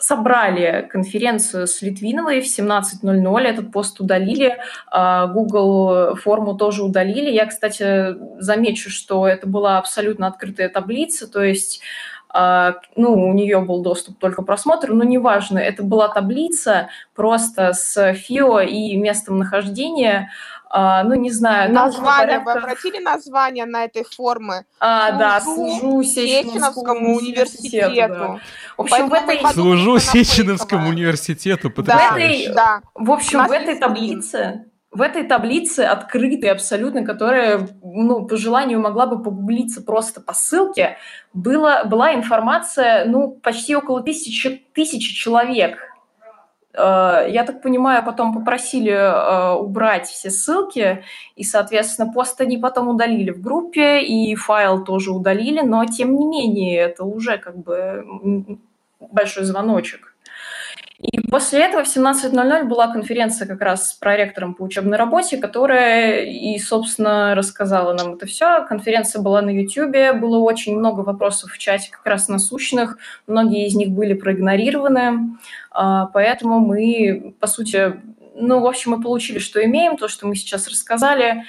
собрали 0.00 0.88
конференцию 0.90 1.66
с 1.66 1.82
Литвиновой 1.82 2.40
в 2.40 2.46
17.00, 2.46 3.40
этот 3.42 3.70
пост 3.70 4.00
удалили, 4.00 4.56
а, 4.90 5.26
Google 5.26 6.16
форму 6.16 6.56
тоже 6.56 6.82
удалили. 6.82 7.30
Я, 7.30 7.46
кстати, 7.46 8.16
замечу, 8.40 8.90
что 8.90 9.28
это 9.28 9.46
была 9.46 9.78
абсолютно 9.78 10.26
открытая 10.26 10.70
таблица, 10.70 11.30
то 11.30 11.42
есть 11.42 11.82
а, 12.32 12.76
ну, 12.96 13.12
у 13.12 13.32
нее 13.32 13.60
был 13.60 13.82
доступ 13.82 14.18
только 14.18 14.42
просмотр, 14.42 14.92
но 14.92 15.04
неважно, 15.04 15.58
это 15.58 15.82
была 15.82 16.08
таблица 16.08 16.88
просто 17.14 17.72
с 17.72 18.14
ФИО 18.14 18.60
и 18.60 18.96
местом 18.96 19.38
нахождения 19.38 20.30
а, 20.72 21.02
ну, 21.02 21.14
не 21.16 21.32
знаю. 21.32 21.72
Название, 21.72 22.38
порядка... 22.38 22.44
вы 22.44 22.52
обратили 22.52 22.98
название 23.02 23.66
на 23.66 23.84
этой 23.84 24.04
формы? 24.04 24.64
А, 24.78 25.10
да, 25.12 25.40
служу 25.40 26.04
Сеченовскому 26.04 27.16
университету. 27.16 27.90
университету. 27.90 28.40
В 28.76 28.82
общем, 28.82 29.08
в 29.08 29.12
этой... 29.12 29.40
Служу 29.52 29.98
Сеченовскому 29.98 30.88
университету. 30.88 31.72
Да, 31.82 32.12
в 32.12 32.16
этой, 32.16 32.52
да. 32.54 32.82
В 32.94 33.10
общем, 33.10 33.44
в 33.46 33.50
этой 33.50 33.76
таблице 33.76 34.64
в 34.92 35.02
этой 35.02 35.22
таблице 35.22 35.80
открытой 35.80 36.50
абсолютно, 36.50 37.04
которая, 37.04 37.68
ну, 37.82 38.26
по 38.26 38.36
желанию 38.36 38.80
могла 38.80 39.06
бы 39.06 39.22
погуглиться 39.22 39.82
просто 39.82 40.20
по 40.20 40.34
ссылке, 40.34 40.96
было, 41.32 41.82
была 41.84 42.12
информация, 42.14 43.04
ну, 43.04 43.30
почти 43.30 43.76
около 43.76 44.02
тысячи, 44.02 44.64
тысячи 44.74 45.14
человек. 45.14 45.78
Э, 46.74 47.26
я 47.28 47.44
так 47.44 47.62
понимаю, 47.62 48.04
потом 48.04 48.34
попросили 48.34 48.92
э, 48.92 49.54
убрать 49.54 50.08
все 50.08 50.30
ссылки, 50.30 51.04
и, 51.36 51.44
соответственно, 51.44 52.12
пост 52.12 52.40
они 52.40 52.58
потом 52.58 52.88
удалили 52.88 53.30
в 53.30 53.40
группе, 53.40 54.02
и 54.02 54.34
файл 54.34 54.84
тоже 54.84 55.10
удалили, 55.12 55.60
но, 55.60 55.84
тем 55.86 56.16
не 56.16 56.26
менее, 56.26 56.78
это 56.78 57.04
уже 57.04 57.38
как 57.38 57.56
бы 57.56 58.58
большой 59.00 59.44
звоночек. 59.44 60.10
И 61.00 61.18
после 61.18 61.60
этого 61.60 61.82
в 61.82 61.86
17.00 61.86 62.64
была 62.64 62.88
конференция 62.92 63.48
как 63.48 63.62
раз 63.62 63.90
с 63.90 63.94
проректором 63.94 64.52
по 64.52 64.64
учебной 64.64 64.98
работе, 64.98 65.38
которая 65.38 66.26
и, 66.26 66.58
собственно, 66.58 67.34
рассказала 67.34 67.94
нам 67.94 68.14
это 68.14 68.26
все. 68.26 68.66
Конференция 68.68 69.22
была 69.22 69.40
на 69.40 69.48
YouTube, 69.48 70.20
было 70.20 70.38
очень 70.40 70.78
много 70.78 71.00
вопросов 71.00 71.52
в 71.52 71.58
чате 71.58 71.90
как 71.90 72.04
раз 72.04 72.28
насущных, 72.28 72.98
многие 73.26 73.66
из 73.66 73.74
них 73.74 73.88
были 73.88 74.12
проигнорированы, 74.12 75.38
поэтому 75.70 76.60
мы, 76.60 77.34
по 77.40 77.46
сути, 77.46 78.00
ну, 78.34 78.60
в 78.60 78.66
общем, 78.66 78.92
мы 78.92 79.02
получили, 79.02 79.38
что 79.38 79.64
имеем, 79.64 79.96
то, 79.96 80.08
что 80.08 80.26
мы 80.26 80.34
сейчас 80.34 80.68
рассказали. 80.68 81.44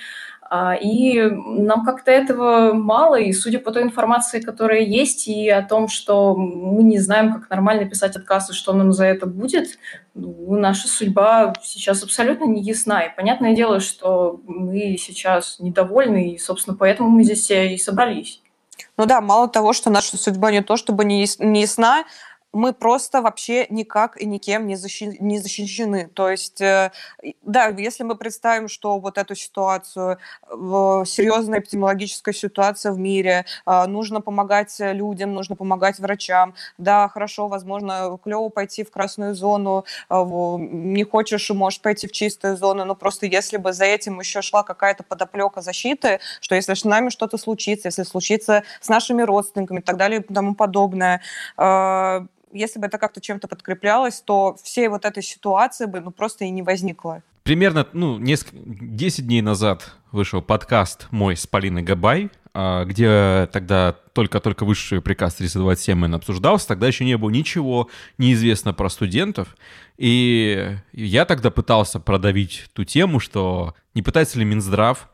А, 0.54 0.76
и 0.76 1.22
нам 1.22 1.86
как-то 1.86 2.12
этого 2.12 2.74
мало, 2.74 3.16
и 3.16 3.32
судя 3.32 3.60
по 3.60 3.72
той 3.72 3.84
информации, 3.84 4.42
которая 4.42 4.82
есть, 4.82 5.30
и 5.30 5.50
о 5.50 5.62
том, 5.62 5.88
что 5.88 6.36
мы 6.36 6.84
не 6.84 7.00
знаем, 7.00 7.32
как 7.32 7.50
нормально 7.50 7.86
писать 7.90 8.18
отказ, 8.18 8.50
и 8.50 8.54
что 8.54 8.74
нам 8.74 8.92
за 8.92 9.06
это 9.06 9.28
будет, 9.28 9.80
ну, 10.14 10.58
наша 10.58 10.90
судьба 10.90 11.54
сейчас 11.64 12.04
абсолютно 12.04 12.44
не 12.44 12.62
ясна. 12.62 13.04
И 13.04 13.16
понятное 13.16 13.56
дело, 13.56 13.80
что 13.80 14.42
мы 14.46 14.98
сейчас 15.00 15.58
недовольны, 15.60 16.34
и, 16.34 16.38
собственно, 16.38 16.76
поэтому 16.76 17.10
мы 17.10 17.24
здесь 17.24 17.50
и 17.50 17.78
собрались. 17.78 18.42
Ну 18.98 19.06
да, 19.06 19.22
мало 19.22 19.48
того, 19.48 19.72
что 19.72 19.90
наша 19.90 20.18
судьба 20.18 20.52
не 20.52 20.62
то 20.62 20.76
чтобы 20.76 21.06
не 21.06 21.22
ясна, 21.22 22.04
мы 22.54 22.74
просто 22.74 23.22
вообще 23.22 23.66
никак 23.70 24.20
и 24.22 24.26
никем 24.26 24.68
не, 24.68 24.76
защи- 24.76 25.18
не 25.20 25.40
защищены. 25.40 26.10
То 26.14 26.30
есть, 26.30 26.62
э, 26.62 26.92
да, 27.44 27.68
если 27.68 28.04
мы 28.04 28.16
представим, 28.16 28.68
что 28.68 29.00
вот 29.00 29.18
эту 29.18 29.36
ситуацию, 29.36 30.18
серьезная 30.50 31.60
эпидемиологическая 31.60 32.34
ситуация 32.34 32.92
в 32.92 33.00
мире, 33.00 33.46
э, 33.66 33.86
нужно 33.88 34.22
помогать 34.22 34.76
людям, 34.80 35.34
нужно 35.34 35.56
помогать 35.56 36.00
врачам, 36.00 36.54
да, 36.78 37.08
хорошо, 37.08 37.48
возможно, 37.48 38.18
клево 38.24 38.50
пойти 38.50 38.84
в 38.84 38.92
красную 38.92 39.34
зону, 39.36 39.86
э, 40.10 40.24
не 40.60 41.04
хочешь, 41.04 41.50
можешь 41.52 41.82
пойти 41.82 42.08
в 42.08 42.12
чистую 42.12 42.58
зону, 42.58 42.86
но 42.86 42.96
просто 42.96 43.26
если 43.26 43.58
бы 43.58 43.72
за 43.74 43.86
этим 43.86 44.20
еще 44.20 44.42
шла 44.42 44.64
какая-то 44.64 45.04
подоплека 45.04 45.62
защиты, 45.62 46.20
что 46.42 46.56
если 46.56 46.74
с 46.74 46.84
нами 46.84 47.10
что-то 47.10 47.38
случится, 47.38 47.88
если 47.88 48.04
случится 48.04 48.64
с 48.82 48.90
нашими 48.90 49.22
родственниками 49.22 49.80
и 49.80 49.82
так 49.82 49.98
далее 49.98 50.22
и 50.22 50.34
тому 50.34 50.56
подобное, 50.56 51.22
если 52.54 52.80
бы 52.80 52.88
это 52.88 52.98
как-то 52.98 53.22
чем-то 53.22 53.48
подкреплялось, 53.48 54.22
то 54.22 54.58
всей 54.64 54.88
вот 54.88 55.06
этой 55.06 55.24
ситуации 55.24 55.86
бы 55.86 56.00
ну, 56.00 56.12
просто 56.12 56.46
и 56.46 56.50
не 56.50 56.62
возникло. 56.62 57.24
Примерно 57.44 57.88
ну, 57.94 58.18
несколько, 58.18 58.58
10 58.58 59.28
дней 59.28 59.42
назад 59.42 59.96
вышел 60.12 60.42
подкаст 60.42 61.08
мой 61.12 61.36
с 61.36 61.48
Полиной 61.48 61.82
Габай, 61.82 62.30
а, 62.54 62.86
где 62.86 63.50
тогда 63.52 63.96
только-только 64.14 64.66
высший 64.66 65.02
приказ 65.02 65.36
327 65.36 66.14
обсуждался, 66.14 66.68
тогда 66.68 66.88
еще 66.88 67.06
не 67.06 67.18
было 67.18 67.30
ничего 67.30 67.90
неизвестно 68.18 68.74
про 68.74 68.90
студентов, 68.90 69.56
и 69.98 70.76
я 70.92 71.26
тогда 71.26 71.50
пытался 71.50 72.00
продавить 72.00 72.66
ту 72.74 72.84
тему, 72.84 73.20
что 73.20 73.74
не 73.96 74.02
пытается 74.02 74.38
ли 74.38 74.46
Минздрав 74.46 75.10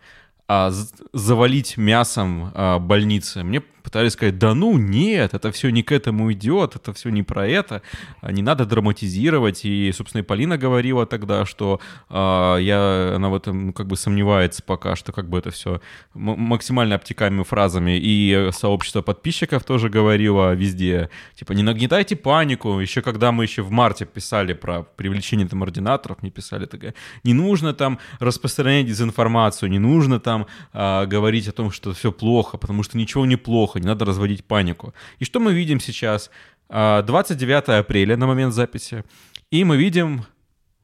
а, 0.47 0.71
завалить 1.13 1.77
мясом 1.77 2.51
а, 2.53 2.79
больницы. 2.79 3.43
Мне 3.43 3.61
пытались 3.87 4.11
сказать, 4.11 4.37
да 4.37 4.53
ну 4.53 4.77
нет, 4.77 5.33
это 5.33 5.49
все 5.53 5.69
не 5.69 5.81
к 5.81 5.93
этому 5.93 6.33
идет, 6.33 6.75
это 6.75 6.91
все 6.91 7.07
не 7.07 7.23
про 7.23 7.47
это, 7.47 7.81
а, 8.19 8.33
не 8.33 8.41
надо 8.41 8.65
драматизировать. 8.65 9.63
И, 9.63 9.93
собственно, 9.93 10.23
и 10.23 10.25
Полина 10.25 10.57
говорила 10.57 11.05
тогда, 11.05 11.45
что 11.45 11.79
э, 12.09 12.13
я, 12.13 13.13
она 13.15 13.29
в 13.29 13.35
этом 13.35 13.67
ну, 13.67 13.73
как 13.73 13.87
бы 13.87 13.95
сомневается 13.95 14.61
пока, 14.61 14.97
что 14.97 15.13
как 15.13 15.29
бы 15.29 15.37
это 15.37 15.51
все 15.51 15.79
максимально 16.13 16.95
обтекаемыми 16.95 17.43
фразами. 17.43 17.97
И 17.97 18.49
сообщество 18.51 19.01
подписчиков 19.01 19.63
тоже 19.63 19.87
говорило 19.87 20.53
везде, 20.53 21.09
типа, 21.35 21.53
не 21.53 21.63
нагнетайте 21.63 22.17
панику. 22.17 22.81
Еще 22.81 23.01
когда 23.01 23.31
мы 23.31 23.45
еще 23.45 23.61
в 23.61 23.71
марте 23.71 24.05
писали 24.05 24.51
про 24.51 24.83
привлечение 24.83 25.47
там 25.47 25.63
ординаторов, 25.63 26.21
мне 26.21 26.31
писали 26.31 26.65
такая, 26.65 26.93
не 27.23 27.33
нужно 27.33 27.73
там 27.73 27.99
распространять 28.19 28.87
дезинформацию, 28.87 29.69
не 29.69 29.79
нужно 29.79 30.19
там 30.19 30.45
э, 30.73 31.05
говорить 31.05 31.47
о 31.47 31.53
том, 31.53 31.71
что 31.71 31.93
все 31.93 32.11
плохо, 32.11 32.57
потому 32.57 32.83
что 32.83 32.97
ничего 32.97 33.25
не 33.25 33.37
плохо, 33.37 33.76
не 33.79 33.87
надо 33.87 34.05
разводить 34.05 34.45
панику. 34.45 34.93
И 35.19 35.25
что 35.25 35.39
мы 35.39 35.53
видим 35.53 35.79
сейчас? 35.79 36.29
29 36.69 37.69
а, 37.69 37.79
апреля 37.79 38.17
на 38.17 38.27
момент 38.27 38.53
записи, 38.53 39.03
и 39.51 39.63
мы 39.63 39.77
видим 39.77 40.25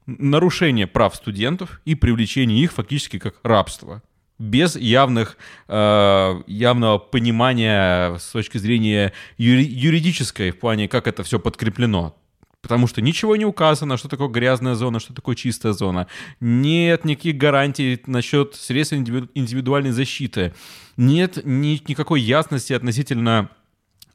нарушение 0.06 0.86
прав 0.86 1.14
студентов 1.14 1.80
и 1.84 1.94
привлечение 1.94 2.62
их 2.62 2.72
фактически 2.72 3.18
как 3.18 3.36
рабство 3.42 4.02
без 4.38 4.76
явных, 4.76 5.36
э, 5.68 6.42
явного 6.46 6.98
понимания 6.98 8.18
с 8.18 8.32
точки 8.32 8.58
зрения 8.58 9.12
юри- 9.38 9.64
юридической 9.64 10.50
в 10.50 10.58
плане, 10.58 10.88
как 10.88 11.06
это 11.06 11.22
все 11.22 11.38
подкреплено. 11.38 12.16
Потому 12.64 12.86
что 12.86 13.02
ничего 13.02 13.36
не 13.36 13.44
указано, 13.44 13.98
что 13.98 14.08
такое 14.08 14.28
грязная 14.28 14.74
зона, 14.74 14.98
что 14.98 15.12
такое 15.12 15.36
чистая 15.36 15.74
зона. 15.74 16.06
Нет 16.40 17.04
никаких 17.04 17.36
гарантий 17.36 18.00
насчет 18.06 18.54
средств 18.54 18.94
индивидуальной 18.94 19.92
защиты 19.92 20.54
нет 20.96 21.44
ни, 21.44 21.80
никакой 21.88 22.20
ясности 22.20 22.72
относительно 22.72 23.48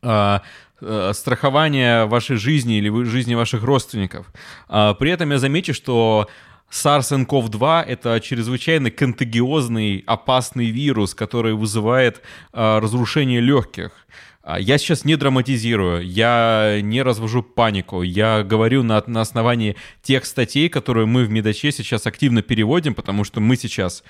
э, 0.02 0.40
э, 0.82 1.12
страхования 1.14 2.06
вашей 2.06 2.38
жизни 2.38 2.78
или 2.78 3.04
жизни 3.04 3.36
ваших 3.36 3.64
родственников. 3.64 4.32
Э, 4.70 4.94
при 4.98 5.12
этом 5.12 5.32
я 5.32 5.40
замечу, 5.40 5.74
что 5.74 6.30
SARS-CoV-2— 6.72 7.84
это 7.88 8.20
чрезвычайно 8.20 8.92
контагиозный, 8.92 10.04
опасный 10.06 10.68
вирус, 10.68 11.16
который 11.16 11.54
вызывает 11.54 12.22
э, 12.54 12.80
разрушение 12.80 13.42
легких. 13.42 13.92
Я 14.58 14.78
сейчас 14.78 15.04
не 15.04 15.16
драматизирую, 15.18 16.06
я 16.06 16.80
не 16.82 17.02
развожу 17.02 17.44
панику, 17.44 18.04
я 18.04 18.42
говорю 18.44 18.84
на, 18.84 19.04
на 19.06 19.22
основании 19.22 19.76
тех 20.02 20.26
статей, 20.26 20.70
которые 20.70 21.06
мы 21.06 21.26
в 21.26 21.30
Медаче 21.30 21.72
сейчас 21.72 22.08
активно 22.08 22.42
переводим, 22.42 22.96
потому 22.96 23.26
что 23.26 23.42
мы 23.42 23.58
сейчас 23.58 24.02
а, 24.02 24.08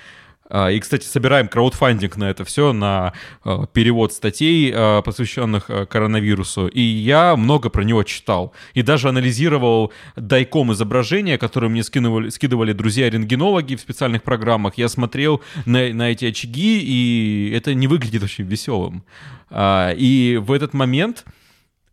и, 0.50 0.80
кстати, 0.80 1.06
собираем 1.06 1.48
краудфандинг 1.48 2.18
на 2.18 2.30
это 2.30 2.44
все, 2.44 2.74
на 2.74 3.14
а, 3.44 3.68
перевод 3.68 4.14
статей, 4.14 4.72
а, 4.74 5.02
посвященных 5.04 5.70
коронавирусу. 5.90 6.68
И 6.68 6.82
я 6.82 7.36
много 7.36 7.70
про 7.70 7.84
него 7.84 8.04
читал. 8.04 8.54
И 8.74 8.82
даже 8.82 9.10
анализировал 9.10 9.94
дайком 10.16 10.74
изображения, 10.74 11.38
которые 11.38 11.70
мне 11.70 11.84
скидывали, 11.84 12.30
скидывали 12.30 12.74
друзья-рентгенологи 12.74 13.76
в 13.76 13.82
специальных 13.82 14.24
программах. 14.24 14.76
Я 14.78 14.90
смотрел 14.90 15.42
на, 15.66 15.94
на 15.94 16.12
эти 16.12 16.26
очаги, 16.26 16.80
и 16.80 17.54
это 17.56 17.76
не 17.76 17.88
выглядит 17.88 18.24
очень 18.24 18.46
веселым. 18.46 19.04
И 19.56 20.40
в 20.42 20.52
этот 20.52 20.74
момент 20.74 21.26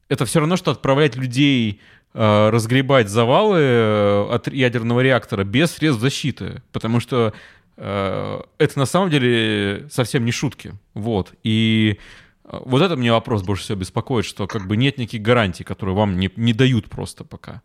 это 0.09 0.25
все 0.25 0.40
равно, 0.40 0.57
что 0.57 0.71
отправлять 0.71 1.16
людей 1.16 1.81
разгребать 2.16 3.11
завалы 3.11 3.59
э, 3.61 4.29
от 4.31 4.49
ядерного 4.51 5.01
реактора 5.01 5.45
без 5.45 5.73
средств 5.73 6.01
защиты. 6.01 6.62
Потому 6.73 6.99
что 6.99 7.35
это 7.76 8.78
на 8.78 8.86
самом 8.86 9.10
деле 9.10 9.86
совсем 9.90 10.24
не 10.24 10.32
шутки. 10.32 10.74
Вот. 10.94 11.32
И 11.42 11.98
э, 12.44 12.58
вот 12.64 12.82
это 12.82 12.96
мне 12.96 13.12
вопрос 13.12 13.42
больше 13.42 13.64
всего 13.64 13.78
беспокоит, 13.78 14.24
что 14.24 14.46
как 14.46 14.66
бы 14.66 14.76
нет 14.76 14.98
никаких 14.98 15.22
гарантий, 15.22 15.64
которые 15.64 15.94
вам 15.94 16.18
не, 16.18 16.30
не 16.36 16.52
дают 16.52 16.88
просто 16.88 17.24
пока. 17.24 17.62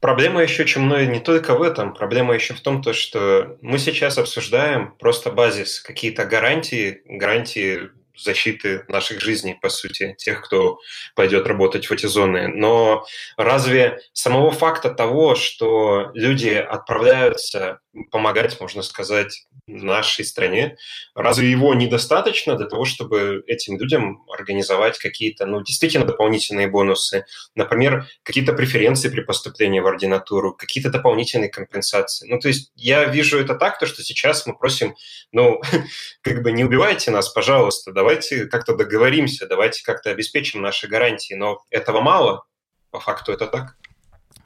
Проблема 0.00 0.42
еще 0.42 0.64
чумной 0.64 1.06
не 1.06 1.20
только 1.20 1.54
в 1.54 1.62
этом. 1.62 1.94
Проблема 1.94 2.34
еще 2.34 2.54
в 2.54 2.60
том, 2.60 2.82
то, 2.82 2.92
что 2.92 3.56
мы 3.62 3.78
сейчас 3.78 4.18
обсуждаем 4.18 4.94
просто 4.98 5.30
базис, 5.30 5.80
какие-то 5.80 6.24
гарантии, 6.24 7.02
гарантии 7.06 7.90
защиты 8.16 8.84
наших 8.88 9.20
жизней, 9.20 9.56
по 9.60 9.68
сути, 9.68 10.14
тех, 10.18 10.42
кто 10.42 10.78
пойдет 11.14 11.46
работать 11.46 11.86
в 11.86 11.92
эти 11.92 12.06
зоны. 12.06 12.48
Но 12.48 13.04
разве 13.36 14.00
самого 14.12 14.50
факта 14.50 14.90
того, 14.90 15.34
что 15.34 16.10
люди 16.14 16.50
отправляются 16.50 17.80
помогать, 18.10 18.58
можно 18.60 18.82
сказать, 18.82 19.46
нашей 19.66 20.24
стране. 20.24 20.76
Разве 21.14 21.50
его 21.50 21.74
недостаточно 21.74 22.56
для 22.56 22.66
того, 22.66 22.84
чтобы 22.84 23.42
этим 23.46 23.78
людям 23.78 24.24
организовать 24.30 24.98
какие-то, 24.98 25.46
ну, 25.46 25.62
действительно 25.62 26.06
дополнительные 26.06 26.68
бонусы? 26.68 27.26
Например, 27.54 28.06
какие-то 28.22 28.52
преференции 28.54 29.08
при 29.08 29.20
поступлении 29.20 29.80
в 29.80 29.86
ординатуру, 29.86 30.54
какие-то 30.54 30.90
дополнительные 30.90 31.50
компенсации. 31.50 32.26
Ну, 32.28 32.38
то 32.38 32.48
есть 32.48 32.72
я 32.76 33.04
вижу 33.04 33.38
это 33.38 33.54
так, 33.54 33.78
то, 33.78 33.86
что 33.86 34.02
сейчас 34.02 34.46
мы 34.46 34.56
просим, 34.56 34.94
ну, 35.32 35.60
как 36.22 36.42
бы 36.42 36.52
не 36.52 36.64
убивайте 36.64 37.10
нас, 37.10 37.28
пожалуйста, 37.28 37.92
давайте 37.92 38.46
как-то 38.46 38.74
договоримся, 38.74 39.46
давайте 39.46 39.82
как-то 39.84 40.10
обеспечим 40.10 40.62
наши 40.62 40.88
гарантии. 40.88 41.34
Но 41.34 41.62
этого 41.70 42.00
мало, 42.00 42.46
по 42.90 43.00
факту 43.00 43.32
это 43.32 43.46
так. 43.46 43.76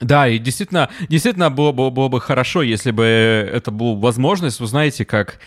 Да, 0.01 0.28
и 0.28 0.38
действительно, 0.38 0.90
действительно 1.09 1.51
было, 1.51 1.72
было, 1.72 1.90
было 1.90 2.09
бы 2.09 2.20
хорошо, 2.20 2.62
если 2.62 2.90
бы 2.90 3.05
это 3.05 3.70
была 3.70 3.97
возможность, 3.97 4.61
вы 4.61 4.66
знаете, 4.66 5.05
как 5.05 5.38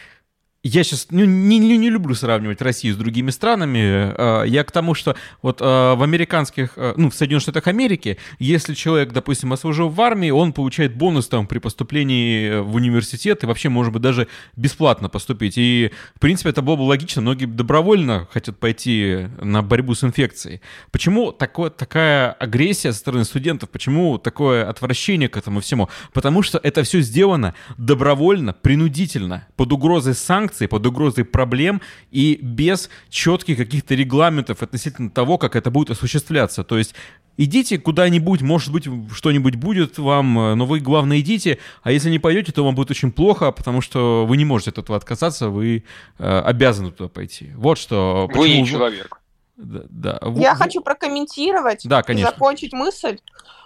я 0.62 0.84
сейчас 0.84 1.07
ну, 1.10 1.24
не, 1.24 1.57
не, 1.57 1.78
не 1.78 1.89
люблю 1.89 2.14
сравнивать 2.16 2.62
Россию 2.62 2.93
с 2.93 2.97
другими 2.97 3.32
странами. 3.32 3.80
А, 3.82 4.43
я 4.43 4.66
к 4.66 4.72
тому, 4.72 4.93
что 4.93 5.16
вот 5.41 5.60
а, 5.62 5.95
в 5.95 6.03
американских, 6.03 6.74
а, 6.76 6.93
ну, 6.97 7.10
в 7.10 7.16
Соединенных 7.16 7.43
Штатах 7.43 7.68
Америки, 7.68 8.18
если 8.39 8.74
человек, 8.74 9.14
допустим, 9.14 9.53
отслужил 9.53 9.88
в 9.88 10.01
армии, 10.01 10.32
он 10.32 10.51
получает 10.51 10.95
бонус 10.95 11.30
там 11.30 11.47
при 11.47 11.60
поступлении 11.60 12.60
в 12.60 12.76
университет 12.76 13.43
и 13.43 13.47
вообще, 13.47 13.70
может 13.70 13.93
быть, 13.93 14.01
даже 14.01 14.28
бесплатно 14.57 15.07
поступить. 15.07 15.57
И, 15.57 15.91
в 16.16 16.20
принципе, 16.20 16.49
это 16.49 16.62
было 16.62 16.76
бы 16.76 16.82
логично. 16.82 17.22
Многие 17.22 17.45
добровольно 17.45 18.28
хотят 18.32 18.60
пойти 18.60 19.28
на 19.41 19.62
борьбу 19.62 19.95
с 19.95 20.03
инфекцией. 20.03 20.62
Почему 20.91 21.32
такое, 21.32 21.70
такая 21.70 22.34
агрессия 22.34 22.91
со 22.91 22.99
стороны 22.99 23.24
студентов? 23.24 23.70
Почему 23.70 24.18
такое 24.18 24.70
отвращение 24.70 25.30
к 25.30 25.38
этому 25.38 25.62
всему? 25.62 25.88
Потому 26.12 26.41
что 26.41 26.60
это 26.62 26.84
все 26.84 26.99
сделано 26.99 27.55
добровольно, 27.78 28.51
принудительно, 28.51 29.47
под 29.55 29.72
угрозой 29.72 30.16
санкций, 30.16 30.48
санкций, 30.49 30.67
под 30.67 30.85
угрозой 30.85 31.25
проблем 31.25 31.81
и 32.11 32.39
без 32.41 32.89
четких 33.09 33.57
каких-то 33.57 33.95
регламентов 33.95 34.61
относительно 34.61 35.09
того, 35.09 35.37
как 35.37 35.55
это 35.55 35.71
будет 35.71 35.91
осуществляться. 35.91 36.63
То 36.63 36.77
есть 36.77 36.95
идите 37.37 37.77
куда-нибудь, 37.77 38.41
может 38.41 38.71
быть, 38.73 38.87
что-нибудь 39.13 39.55
будет 39.55 39.97
вам, 39.97 40.33
но 40.33 40.65
вы, 40.65 40.79
главное, 40.79 41.19
идите, 41.19 41.57
а 41.83 41.91
если 41.91 42.09
не 42.09 42.19
пойдете, 42.19 42.51
то 42.51 42.63
вам 42.63 42.75
будет 42.75 42.91
очень 42.91 43.11
плохо, 43.11 43.51
потому 43.51 43.81
что 43.81 44.25
вы 44.27 44.37
не 44.37 44.45
можете 44.45 44.71
от 44.71 44.79
этого 44.79 44.97
отказаться, 44.97 45.49
вы 45.49 45.83
э, 46.17 46.39
обязаны 46.45 46.91
туда 46.91 47.09
пойти. 47.09 47.51
Вот 47.55 47.77
что... 47.77 48.29
Вы 48.33 48.49
не 48.49 48.65
человек. 48.65 49.21
Да, 49.57 49.81
да. 49.89 50.19
Я 50.35 50.53
вы... 50.53 50.57
хочу 50.57 50.81
прокомментировать 50.81 51.81
да, 51.85 52.01
конечно. 52.01 52.27
и 52.27 52.31
закончить 52.31 52.73
мысль. 52.73 53.17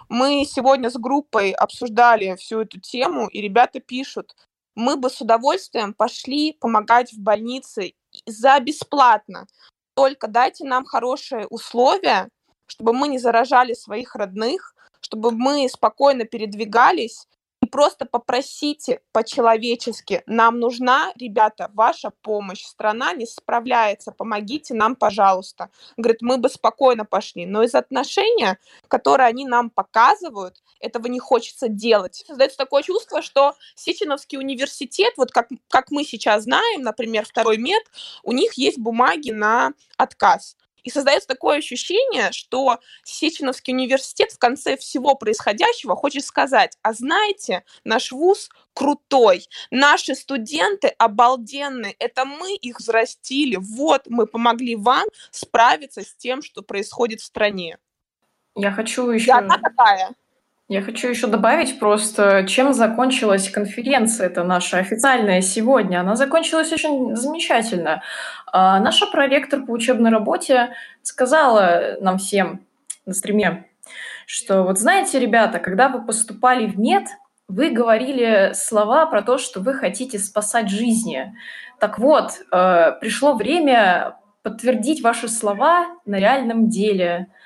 Мы 0.08 0.44
сегодня 0.44 0.90
с 0.90 0.94
группой 0.94 1.52
обсуждали 1.52 2.36
всю 2.36 2.60
эту 2.60 2.78
тему, 2.78 3.26
и 3.28 3.40
ребята 3.40 3.80
пишут, 3.80 4.34
мы 4.74 4.96
бы 4.96 5.10
с 5.10 5.20
удовольствием 5.20 5.94
пошли 5.94 6.52
помогать 6.52 7.12
в 7.12 7.18
больнице 7.18 7.94
за 8.26 8.58
бесплатно. 8.60 9.46
Только 9.94 10.28
дайте 10.28 10.64
нам 10.64 10.84
хорошие 10.84 11.46
условия, 11.46 12.28
чтобы 12.66 12.92
мы 12.92 13.08
не 13.08 13.18
заражали 13.18 13.74
своих 13.74 14.16
родных, 14.16 14.74
чтобы 15.00 15.30
мы 15.30 15.68
спокойно 15.68 16.24
передвигались 16.24 17.26
просто 17.66 18.06
попросите 18.06 19.00
по-человечески, 19.12 20.22
нам 20.26 20.58
нужна, 20.58 21.12
ребята, 21.16 21.70
ваша 21.74 22.10
помощь, 22.22 22.64
страна 22.64 23.12
не 23.12 23.26
справляется, 23.26 24.12
помогите 24.12 24.74
нам, 24.74 24.96
пожалуйста. 24.96 25.70
Говорит, 25.96 26.22
мы 26.22 26.38
бы 26.38 26.48
спокойно 26.48 27.04
пошли, 27.04 27.46
но 27.46 27.62
из 27.62 27.74
отношения, 27.74 28.58
которые 28.88 29.28
они 29.28 29.46
нам 29.46 29.70
показывают, 29.70 30.62
этого 30.80 31.06
не 31.06 31.18
хочется 31.18 31.68
делать. 31.68 32.24
Создается 32.26 32.58
такое 32.58 32.82
чувство, 32.82 33.22
что 33.22 33.54
Сеченовский 33.74 34.38
университет, 34.38 35.14
вот 35.16 35.30
как, 35.30 35.48
как 35.68 35.90
мы 35.90 36.04
сейчас 36.04 36.44
знаем, 36.44 36.82
например, 36.82 37.24
второй 37.24 37.56
мед, 37.56 37.82
у 38.22 38.32
них 38.32 38.54
есть 38.54 38.78
бумаги 38.78 39.30
на 39.30 39.72
отказ. 39.96 40.56
И 40.84 40.90
создается 40.90 41.26
такое 41.26 41.58
ощущение, 41.58 42.30
что 42.32 42.78
Сеченовский 43.02 43.74
университет 43.74 44.30
в 44.30 44.38
конце 44.38 44.76
всего 44.76 45.14
происходящего 45.16 45.96
хочет 45.96 46.24
сказать, 46.24 46.78
а 46.82 46.92
знаете, 46.92 47.64
наш 47.84 48.12
вуз 48.12 48.50
крутой, 48.74 49.46
наши 49.70 50.14
студенты 50.14 50.88
обалденные, 50.98 51.96
это 51.98 52.24
мы 52.24 52.54
их 52.54 52.78
взрастили, 52.78 53.56
вот 53.56 54.02
мы 54.06 54.26
помогли 54.26 54.76
вам 54.76 55.06
справиться 55.30 56.02
с 56.02 56.14
тем, 56.14 56.42
что 56.42 56.62
происходит 56.62 57.20
в 57.20 57.24
стране. 57.24 57.78
Я 58.54 58.70
хочу 58.70 59.10
еще... 59.10 59.26
И 59.26 59.30
она 59.30 59.58
такая. 59.58 60.14
Я 60.74 60.82
хочу 60.82 61.06
еще 61.06 61.28
добавить 61.28 61.78
просто, 61.78 62.44
чем 62.48 62.74
закончилась 62.74 63.48
конференция, 63.48 64.26
это 64.26 64.42
наша 64.42 64.78
официальная 64.78 65.40
сегодня. 65.40 66.00
Она 66.00 66.16
закончилась 66.16 66.72
очень 66.72 67.14
замечательно. 67.14 68.02
А 68.50 68.80
наша 68.80 69.06
проректор 69.06 69.64
по 69.64 69.70
учебной 69.70 70.10
работе 70.10 70.74
сказала 71.02 71.96
нам 72.00 72.18
всем 72.18 72.66
на 73.06 73.14
стриме, 73.14 73.68
что 74.26 74.64
вот 74.64 74.80
знаете, 74.80 75.20
ребята, 75.20 75.60
когда 75.60 75.88
вы 75.88 76.04
поступали 76.04 76.66
в 76.66 76.76
мед, 76.76 77.04
вы 77.46 77.70
говорили 77.70 78.50
слова 78.52 79.06
про 79.06 79.22
то, 79.22 79.38
что 79.38 79.60
вы 79.60 79.74
хотите 79.74 80.18
спасать 80.18 80.70
жизни. 80.70 81.36
Так 81.78 82.00
вот, 82.00 82.32
э, 82.50 82.92
пришло 83.00 83.34
время 83.34 84.16
подтвердить 84.42 85.04
ваши 85.04 85.28
слова 85.28 85.86
на 86.04 86.16
реальном 86.16 86.68
деле– 86.68 87.28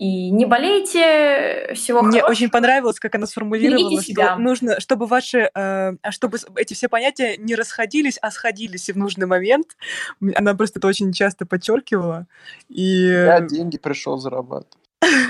и 0.00 0.30
не 0.30 0.46
болейте, 0.46 1.74
всего 1.74 2.00
Мне 2.00 2.22
хорошего. 2.22 2.30
очень 2.30 2.48
понравилось, 2.48 2.98
как 2.98 3.16
она 3.16 3.26
сформулировала, 3.26 4.00
что 4.00 4.36
нужно, 4.36 4.80
чтобы 4.80 5.04
ваши, 5.04 5.50
э, 5.54 5.92
чтобы 6.08 6.38
эти 6.56 6.72
все 6.72 6.88
понятия 6.88 7.36
не 7.36 7.54
расходились, 7.54 8.16
а 8.22 8.30
сходились 8.30 8.88
в 8.88 8.96
нужный 8.96 9.26
момент. 9.26 9.76
Она 10.34 10.54
просто 10.54 10.78
это 10.78 10.88
очень 10.88 11.12
часто 11.12 11.44
подчеркивала. 11.44 12.26
И... 12.70 13.08
Я 13.08 13.40
деньги 13.40 13.76
пришел 13.76 14.16
зарабатывать. 14.16 14.79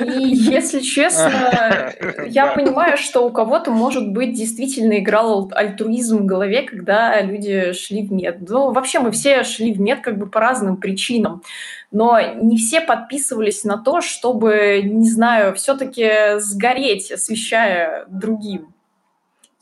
И 0.04 0.28
если 0.28 0.80
честно, 0.80 1.92
я 2.26 2.48
понимаю, 2.48 2.96
что 2.96 3.26
у 3.26 3.30
кого-то, 3.30 3.70
может 3.70 4.12
быть, 4.12 4.34
действительно 4.34 4.98
играл 4.98 5.50
альтруизм 5.54 6.18
в 6.18 6.26
голове, 6.26 6.62
когда 6.62 7.20
люди 7.20 7.72
шли 7.72 8.02
в 8.02 8.12
мед. 8.12 8.38
Ну, 8.48 8.72
вообще 8.72 9.00
мы 9.00 9.10
все 9.10 9.44
шли 9.44 9.72
в 9.72 9.80
мед 9.80 10.00
как 10.00 10.18
бы 10.18 10.26
по 10.26 10.40
разным 10.40 10.76
причинам. 10.76 11.42
Но 11.90 12.20
не 12.20 12.56
все 12.56 12.80
подписывались 12.80 13.64
на 13.64 13.76
то, 13.76 14.00
чтобы, 14.00 14.80
не 14.84 15.10
знаю, 15.10 15.54
все-таки 15.54 16.38
сгореть, 16.38 17.10
освещая 17.10 18.04
другим. 18.08 18.72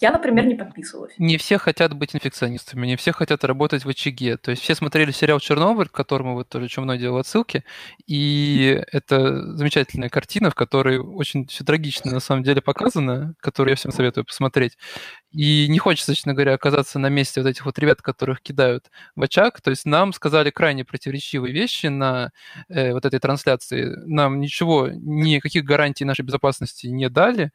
Я, 0.00 0.12
например, 0.12 0.46
не 0.46 0.54
подписывалась. 0.54 1.14
Не 1.18 1.38
все 1.38 1.58
хотят 1.58 1.92
быть 1.92 2.14
инфекционистами, 2.14 2.86
не 2.86 2.96
все 2.96 3.12
хотят 3.12 3.42
работать 3.44 3.84
в 3.84 3.88
очаге. 3.88 4.36
То 4.36 4.52
есть 4.52 4.62
все 4.62 4.76
смотрели 4.76 5.10
сериал 5.10 5.40
«Чернобыль», 5.40 5.88
к 5.88 5.92
которому 5.92 6.34
вот 6.34 6.48
тоже 6.48 6.68
Чумно 6.68 6.96
делал 6.96 7.18
отсылки, 7.18 7.64
и 8.06 8.80
это 8.92 9.56
замечательная 9.56 10.08
картина, 10.08 10.50
в 10.50 10.54
которой 10.54 10.98
очень 10.98 11.46
все 11.48 11.64
трагично 11.64 12.12
на 12.12 12.20
самом 12.20 12.44
деле 12.44 12.62
показано, 12.62 13.34
которую 13.40 13.72
я 13.72 13.76
всем 13.76 13.90
советую 13.90 14.24
посмотреть. 14.24 14.78
И 15.32 15.66
не 15.68 15.78
хочется, 15.78 16.14
честно 16.14 16.32
говоря, 16.32 16.54
оказаться 16.54 16.98
на 16.98 17.08
месте 17.08 17.42
вот 17.42 17.48
этих 17.48 17.66
вот 17.66 17.78
ребят, 17.78 18.00
которых 18.00 18.40
кидают 18.40 18.90
в 19.16 19.22
очаг. 19.22 19.60
То 19.60 19.70
есть 19.70 19.84
нам 19.84 20.12
сказали 20.12 20.50
крайне 20.50 20.84
противоречивые 20.84 21.52
вещи 21.52 21.86
на 21.86 22.30
э, 22.68 22.92
вот 22.92 23.04
этой 23.04 23.18
трансляции. 23.18 23.92
Нам 24.06 24.40
ничего, 24.40 24.88
никаких 24.90 25.64
гарантий 25.64 26.04
нашей 26.04 26.22
безопасности 26.22 26.86
не 26.86 27.08
дали. 27.10 27.50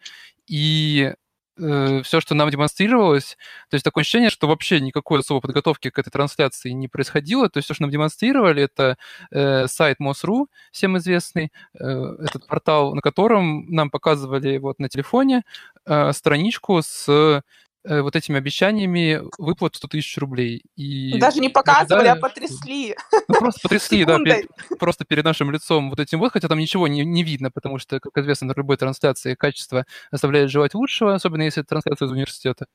И 0.48 1.14
э, 1.58 2.02
все, 2.04 2.20
что 2.22 2.36
нам 2.36 2.50
демонстрировалось, 2.50 3.38
то 3.70 3.76
есть 3.76 3.84
такое 3.84 4.02
ощущение, 4.02 4.30
что 4.30 4.48
вообще 4.48 4.80
никакой 4.80 5.20
особой 5.20 5.42
подготовки 5.42 5.90
к 5.90 6.00
этой 6.00 6.10
трансляции 6.10 6.72
не 6.72 6.88
происходило. 6.88 7.50
То 7.50 7.58
есть 7.58 7.66
все, 7.66 7.74
что 7.74 7.84
нам 7.84 7.92
демонстрировали, 7.92 8.64
это 8.64 8.98
э, 9.32 9.68
сайт 9.68 10.00
MOS.ru, 10.00 10.48
всем 10.72 10.98
известный, 10.98 11.52
э, 11.80 11.86
этот 12.20 12.48
портал, 12.48 12.96
на 12.96 13.02
котором 13.02 13.66
нам 13.70 13.90
показывали 13.90 14.58
вот 14.58 14.80
на 14.80 14.90
телефоне 14.90 15.44
э, 15.86 16.12
страничку 16.14 16.82
с 16.82 17.44
вот 17.86 18.16
этими 18.16 18.38
обещаниями 18.38 19.22
выплат 19.38 19.76
100 19.76 19.88
тысяч 19.90 20.18
рублей. 20.18 20.64
И 20.76 21.18
Даже 21.20 21.40
не 21.40 21.50
показывали, 21.50 22.08
ожидали, 22.08 22.18
а 22.18 22.22
потрясли. 22.22 22.96
Ну, 23.28 23.36
просто 23.36 23.62
потрясли, 23.62 24.06
да, 24.06 24.18
перед, 24.20 24.48
просто 24.80 25.06
перед 25.06 25.24
нашим 25.24 25.52
лицом 25.52 25.90
вот 25.90 26.00
этим 26.00 26.20
вот, 26.20 26.32
хотя 26.32 26.48
там 26.48 26.60
ничего 26.60 26.88
не, 26.88 27.04
не 27.04 27.24
видно, 27.24 27.52
потому 27.52 27.80
что, 27.80 28.00
как 28.00 28.18
известно, 28.18 28.48
на 28.48 28.54
любой 28.56 28.78
трансляции 28.78 29.36
качество 29.36 29.86
оставляет 30.12 30.50
желать 30.50 30.74
лучшего, 30.74 31.16
особенно 31.16 31.44
если 31.44 31.62
это 31.62 31.70
трансляция 31.70 32.08
из 32.08 32.12
университета. 32.12 32.68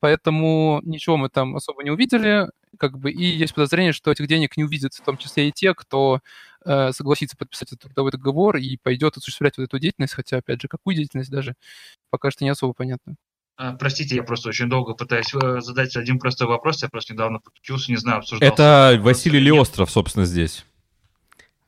Поэтому 0.00 0.80
ничего 0.84 1.16
мы 1.16 1.28
там 1.28 1.56
особо 1.56 1.82
не 1.82 1.90
увидели, 1.90 2.48
как 2.78 2.98
бы, 2.98 3.10
и 3.10 3.24
есть 3.24 3.54
подозрение, 3.54 3.92
что 3.92 4.12
этих 4.12 4.28
денег 4.28 4.56
не 4.56 4.64
увидят, 4.64 4.94
в 4.94 5.02
том 5.02 5.16
числе 5.16 5.48
и 5.48 5.52
те, 5.52 5.74
кто 5.74 6.20
э, 6.64 6.92
согласится 6.92 7.36
подписать 7.36 7.72
этот 7.72 7.82
трудовой 7.82 8.12
договор 8.12 8.56
и 8.58 8.76
пойдет 8.76 9.16
осуществлять 9.16 9.58
вот 9.58 9.64
эту 9.64 9.78
деятельность, 9.80 10.14
хотя, 10.14 10.38
опять 10.38 10.62
же, 10.62 10.68
какую 10.68 10.94
деятельность 10.94 11.30
даже 11.30 11.54
пока 12.10 12.30
что 12.30 12.44
не 12.44 12.50
особо 12.50 12.74
понятно. 12.74 13.16
А, 13.58 13.72
простите, 13.72 14.14
я 14.14 14.22
просто 14.22 14.50
очень 14.50 14.68
долго 14.68 14.94
пытаюсь 14.94 15.34
э, 15.34 15.60
задать 15.60 15.96
один 15.96 16.20
простой 16.20 16.46
вопрос. 16.46 16.80
Я 16.80 16.88
просто 16.88 17.12
недавно 17.12 17.40
подключился, 17.40 17.90
не 17.90 17.96
знаю, 17.96 18.18
обсуждал. 18.18 18.48
Это 18.48 18.96
Василий 19.00 19.40
Леостров, 19.40 19.90
собственно, 19.90 20.26
здесь. 20.26 20.64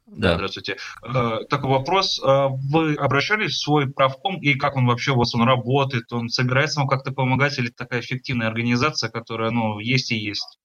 Да, 0.07 0.35
здравствуйте. 0.37 0.77
Э, 1.03 1.39
такой 1.51 1.69
вопрос. 1.71 2.21
Э, 2.23 2.47
вы 2.71 2.95
обращались 2.95 3.55
в 3.55 3.61
свой 3.61 3.91
правком, 3.91 4.41
и 4.41 4.55
как 4.55 4.77
он 4.77 4.87
вообще 4.87 5.11
у 5.11 5.17
вас 5.17 5.35
он 5.35 5.43
работает? 5.43 6.13
Он 6.13 6.29
собирается 6.29 6.79
вам 6.79 6.89
как-то 6.89 7.11
помогать, 7.11 7.59
или 7.59 7.71
такая 7.71 8.01
эффективная 8.03 8.47
организация, 8.47 9.11
которая, 9.11 9.51
ну, 9.51 9.81
есть 9.81 10.13
и 10.13 10.17
есть? 10.17 10.61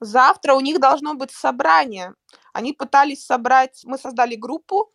Завтра 0.00 0.52
у 0.52 0.60
них 0.60 0.80
должно 0.80 1.14
быть 1.14 1.30
собрание. 1.30 2.12
Они 2.52 2.74
пытались 2.74 3.24
собрать, 3.24 3.80
мы 3.84 3.96
создали 3.96 4.36
группу, 4.36 4.92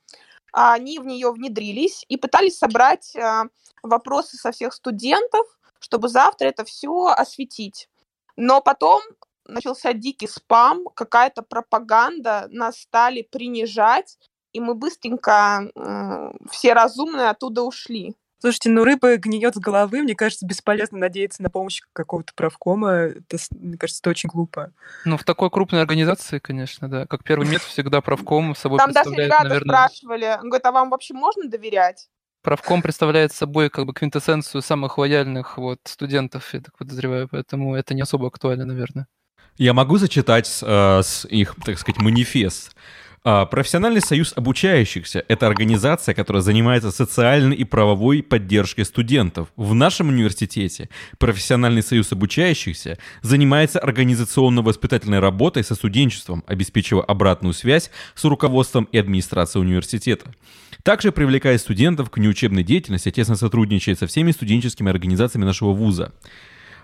они 0.58 0.98
в 0.98 1.06
нее 1.06 1.32
внедрились 1.32 2.04
и 2.10 2.18
пытались 2.18 2.58
собрать 2.58 3.16
э, 3.16 3.44
вопросы 3.84 4.38
со 4.38 4.52
всех 4.52 4.74
студентов, 4.74 5.46
чтобы 5.80 6.10
завтра 6.10 6.48
это 6.48 6.66
все 6.66 7.08
осветить. 7.08 7.90
Но 8.36 8.60
потом 8.62 9.04
начался 9.46 9.94
дикий 9.94 10.28
спам, 10.28 10.86
какая-то 10.96 11.44
пропаганда, 11.44 12.48
нас 12.50 12.80
стали 12.80 13.22
принижать, 13.22 14.18
и 14.52 14.60
мы 14.60 14.74
быстренько 14.74 15.70
э, 15.76 16.32
все 16.50 16.74
разумные 16.74 17.30
оттуда 17.30 17.62
ушли. 17.62 18.16
Слушайте, 18.40 18.70
ну 18.70 18.84
рыба 18.84 19.18
гниет 19.18 19.56
с 19.56 19.60
головы. 19.60 20.04
Мне 20.04 20.16
кажется, 20.16 20.46
бесполезно 20.46 21.00
надеяться 21.00 21.42
на 21.42 21.50
помощь 21.50 21.82
какого-то 21.94 22.34
правкома. 22.36 22.92
Это, 22.92 23.38
мне 23.52 23.78
кажется, 23.78 24.02
это 24.02 24.12
очень 24.12 24.30
глупо. 24.30 24.72
Ну, 25.06 25.18
в 25.18 25.24
такой 25.24 25.50
крупной 25.50 25.82
организации, 25.82 26.40
конечно, 26.40 26.90
да. 26.90 27.08
Как 27.08 27.24
первый 27.24 27.48
метод 27.48 27.68
всегда 27.68 28.02
правком 28.02 28.56
собой 28.56 28.78
Там 28.78 28.92
даже 28.92 29.10
ребята 29.12 29.44
наверное... 29.46 29.88
спрашивали, 29.88 30.38
говорят, 30.42 30.66
а 30.66 30.72
вам 30.72 30.90
вообще 30.92 31.14
можно 31.14 31.50
доверять? 31.50 32.10
Правком 32.44 32.82
представляет 32.82 33.34
собой 33.34 33.70
как 33.70 33.86
бы 33.86 33.94
квинтэссенцию 33.94 34.62
самых 34.62 34.98
лояльных 34.98 35.58
вот 35.58 35.80
студентов, 35.84 36.54
я 36.54 36.62
так 36.62 36.78
подозреваю, 36.78 37.28
поэтому 37.28 37.76
это 37.76 37.94
не 37.94 38.02
особо 38.02 38.28
актуально, 38.28 38.66
наверное. 38.66 39.08
Я 39.58 39.74
могу 39.74 39.98
зачитать 39.98 40.60
э, 40.62 41.02
с 41.02 41.26
их, 41.26 41.56
так 41.66 41.80
сказать, 41.80 42.00
манифест. 42.00 42.76
А, 43.24 43.46
профессиональный 43.46 44.02
союз 44.02 44.34
обучающихся– 44.36 45.26
это 45.28 45.48
организация, 45.48 46.16
которая 46.16 46.42
занимается 46.42 46.92
социальной 46.92 47.56
и 47.56 47.64
правовой 47.64 48.24
поддержкой 48.24 48.86
студентов. 48.86 49.50
В 49.56 49.74
нашем 49.74 50.10
университете 50.10 50.90
профессиональный 51.18 51.84
союз 51.84 52.12
обучающихся 52.12 52.98
занимается 53.22 53.80
организационно-воспитательной 53.80 55.20
работой 55.20 55.64
со 55.64 55.76
студенчеством, 55.76 56.44
обеспечивая 56.48 57.04
обратную 57.04 57.54
связь 57.54 57.90
с 58.16 58.24
руководством 58.24 58.88
и 58.92 58.98
администрацией 58.98 59.66
университета. 59.66 60.32
Также 60.84 61.12
привлекая 61.12 61.58
студентов 61.58 62.10
к 62.10 62.18
неучебной 62.18 62.64
деятельности, 62.64 63.12
тесно 63.12 63.36
сотрудничает 63.36 64.00
со 64.00 64.08
всеми 64.08 64.32
студенческими 64.32 64.90
организациями 64.90 65.44
нашего 65.44 65.74
вуза. 65.74 66.14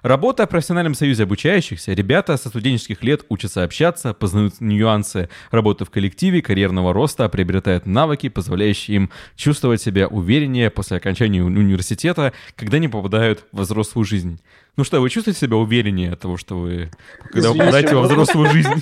Работая 0.04 0.48
в 0.48 0.50
профессиональном 0.50 0.96
союзе 0.96 1.24
обучающихся, 1.24 1.94
ребята 1.94 2.36
со 2.36 2.50
студенческих 2.50 3.02
лет 3.04 3.26
учатся 3.30 3.64
общаться, 3.64 4.14
познают 4.14 4.56
нюансы 4.60 5.30
работы 5.50 5.86
в 5.86 5.90
коллективе, 5.90 6.42
карьерного 6.42 6.92
роста, 6.92 7.30
приобретают 7.30 7.86
навыки, 7.86 8.28
позволяющие 8.28 8.98
им 8.98 9.12
чувствовать 9.38 9.82
себя 9.82 10.10
увереннее 10.10 10.70
после 10.70 10.98
окончания 10.98 11.42
университета, 11.42 12.34
когда 12.58 12.76
они 12.78 12.90
попадают 12.90 13.46
в 13.54 13.62
взрослую 13.62 14.04
жизнь. 14.04 14.42
Ну 14.76 14.84
что, 14.84 15.00
вы 15.00 15.10
чувствуете 15.10 15.40
себя 15.40 15.56
увереннее 15.56 16.12
от 16.12 16.20
того, 16.20 16.36
что 16.36 16.60
вы, 16.60 16.92
когда 17.32 17.48
Извините, 17.48 17.60
попадаете 17.60 17.96
во 17.96 18.02
взрослую 18.02 18.52
жизнь? 18.52 18.82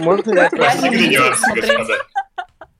Можно 0.00 0.34
я 0.34 0.48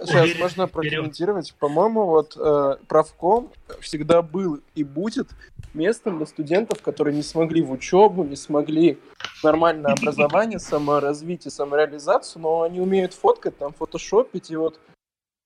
Сейчас 0.01 0.39
можно 0.39 0.69
прокомментировать. 0.69 1.55
По-моему, 1.59 2.07
вот 2.07 2.37
э, 2.37 2.77
правком 2.87 3.51
всегда 3.81 4.23
был 4.23 4.61
и 4.75 4.85
будет 4.85 5.29
местом 5.75 6.19
для 6.19 6.27
студентов, 6.27 6.83
которые 6.83 7.17
не 7.17 7.23
смогли 7.23 7.63
в 7.63 7.73
учебу, 7.73 8.23
не 8.23 8.37
смогли 8.37 8.99
нормальное 9.43 9.93
образование, 9.93 10.61
саморазвитие, 10.61 11.51
самореализацию, 11.51 12.43
но 12.43 12.63
они 12.63 12.81
умеют 12.81 13.13
фоткать, 13.13 13.59
там, 13.59 13.73
фотошопить, 13.73 14.51
и 14.51 14.57
вот 14.57 14.79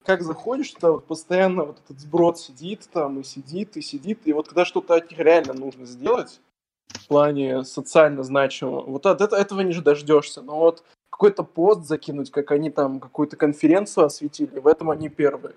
как 0.04 0.22
заходишь, 0.22 0.72
то 0.72 0.92
вот 0.92 1.06
постоянно 1.06 1.64
вот 1.64 1.78
этот 1.84 2.00
сброд 2.00 2.38
сидит 2.38 2.88
там 2.92 3.20
и 3.20 3.24
сидит, 3.24 3.76
и 3.76 3.82
сидит, 3.82 4.20
и 4.24 4.32
вот 4.32 4.48
когда 4.48 4.64
что-то 4.64 4.94
от 4.94 5.10
них 5.10 5.18
реально 5.18 5.54
нужно 5.54 5.86
сделать, 5.86 6.40
в 6.88 7.06
плане 7.06 7.64
социально 7.64 8.22
значимого, 8.22 8.82
вот 8.82 9.06
от 9.06 9.20
этого 9.32 9.60
не 9.60 9.74
дождешься, 9.80 10.42
но 10.42 10.58
вот 10.58 10.84
какой-то 11.12 11.44
пост 11.44 11.86
закинуть, 11.86 12.30
как 12.30 12.50
они 12.50 12.70
там 12.70 12.98
какую-то 12.98 13.36
конференцию 13.36 14.06
осветили, 14.06 14.58
в 14.58 14.66
этом 14.66 14.90
они 14.90 15.10
первые. 15.10 15.54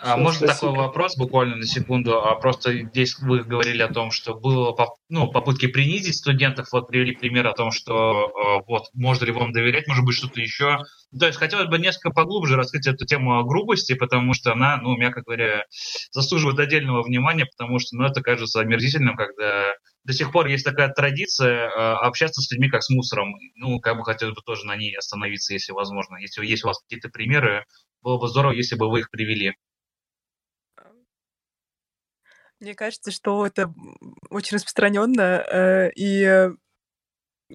А 0.00 0.16
можно 0.16 0.46
такой 0.46 0.70
вопрос 0.70 1.16
буквально 1.16 1.56
на 1.56 1.66
секунду? 1.66 2.22
А 2.22 2.34
просто 2.36 2.72
здесь 2.84 3.18
вы 3.18 3.42
говорили 3.42 3.82
о 3.82 3.92
том, 3.92 4.10
что 4.10 4.34
было 4.34 4.74
ну, 5.08 5.30
попытки 5.30 5.66
принизить 5.66 6.16
студентов, 6.16 6.68
вот 6.72 6.88
привели 6.88 7.14
пример 7.16 7.46
о 7.48 7.52
том, 7.52 7.70
что 7.72 8.28
э, 8.28 8.64
вот 8.68 8.84
можно 8.94 9.24
ли 9.24 9.32
вам 9.32 9.52
доверять, 9.52 9.88
может 9.88 10.04
быть 10.04 10.14
что-то 10.14 10.40
еще. 10.40 10.78
То 11.18 11.26
есть 11.26 11.38
хотелось 11.38 11.68
бы 11.68 11.78
несколько 11.78 12.10
поглубже 12.10 12.56
раскрыть 12.56 12.86
эту 12.86 13.06
тему 13.06 13.38
о 13.38 13.44
грубости, 13.44 13.94
потому 13.94 14.34
что 14.34 14.52
она, 14.52 14.76
ну, 14.76 14.96
мягко 14.96 15.22
говоря, 15.22 15.64
заслуживает 16.12 16.60
отдельного 16.60 17.02
внимания, 17.02 17.46
потому 17.46 17.78
что, 17.78 17.96
ну, 17.96 18.04
это 18.04 18.22
кажется 18.22 18.60
омерзительным, 18.60 19.16
когда 19.16 19.74
до 20.08 20.14
сих 20.14 20.32
пор 20.32 20.46
есть 20.46 20.64
такая 20.64 20.88
традиция 20.88 21.68
э, 21.68 21.70
общаться 21.70 22.40
с 22.40 22.50
людьми 22.50 22.70
как 22.70 22.82
с 22.82 22.88
мусором. 22.88 23.34
Ну, 23.56 23.78
как 23.78 23.98
бы 23.98 24.04
хотелось 24.04 24.34
бы 24.34 24.40
тоже 24.40 24.64
на 24.64 24.74
ней 24.74 24.96
остановиться, 24.96 25.52
если 25.52 25.72
возможно. 25.72 26.16
Если 26.16 26.46
есть 26.46 26.64
у 26.64 26.68
вас 26.68 26.80
какие-то 26.80 27.10
примеры, 27.10 27.66
было 28.00 28.18
бы 28.18 28.26
здорово, 28.26 28.52
если 28.52 28.74
бы 28.74 28.90
вы 28.90 29.00
их 29.00 29.10
привели. 29.10 29.54
Мне 32.58 32.74
кажется, 32.74 33.10
что 33.10 33.44
это 33.44 33.74
очень 34.30 34.56
распространенно, 34.56 35.44
э, 35.46 35.90
и 35.94 36.48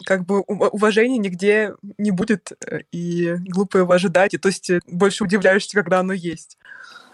как 0.06 0.26
бы 0.26 0.42
уважения 0.42 1.18
нигде 1.18 1.74
не 1.98 2.12
будет, 2.12 2.52
э, 2.68 2.82
и 2.92 3.34
глупо 3.48 3.78
его 3.78 3.94
ожидать, 3.94 4.36
и 4.36 4.38
то 4.38 4.50
есть 4.50 4.70
больше 4.86 5.24
удивляешься, 5.24 5.76
когда 5.76 6.02
оно 6.02 6.14
есть. 6.14 6.60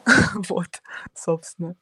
Вот, 0.50 0.82
собственно. 1.16 1.78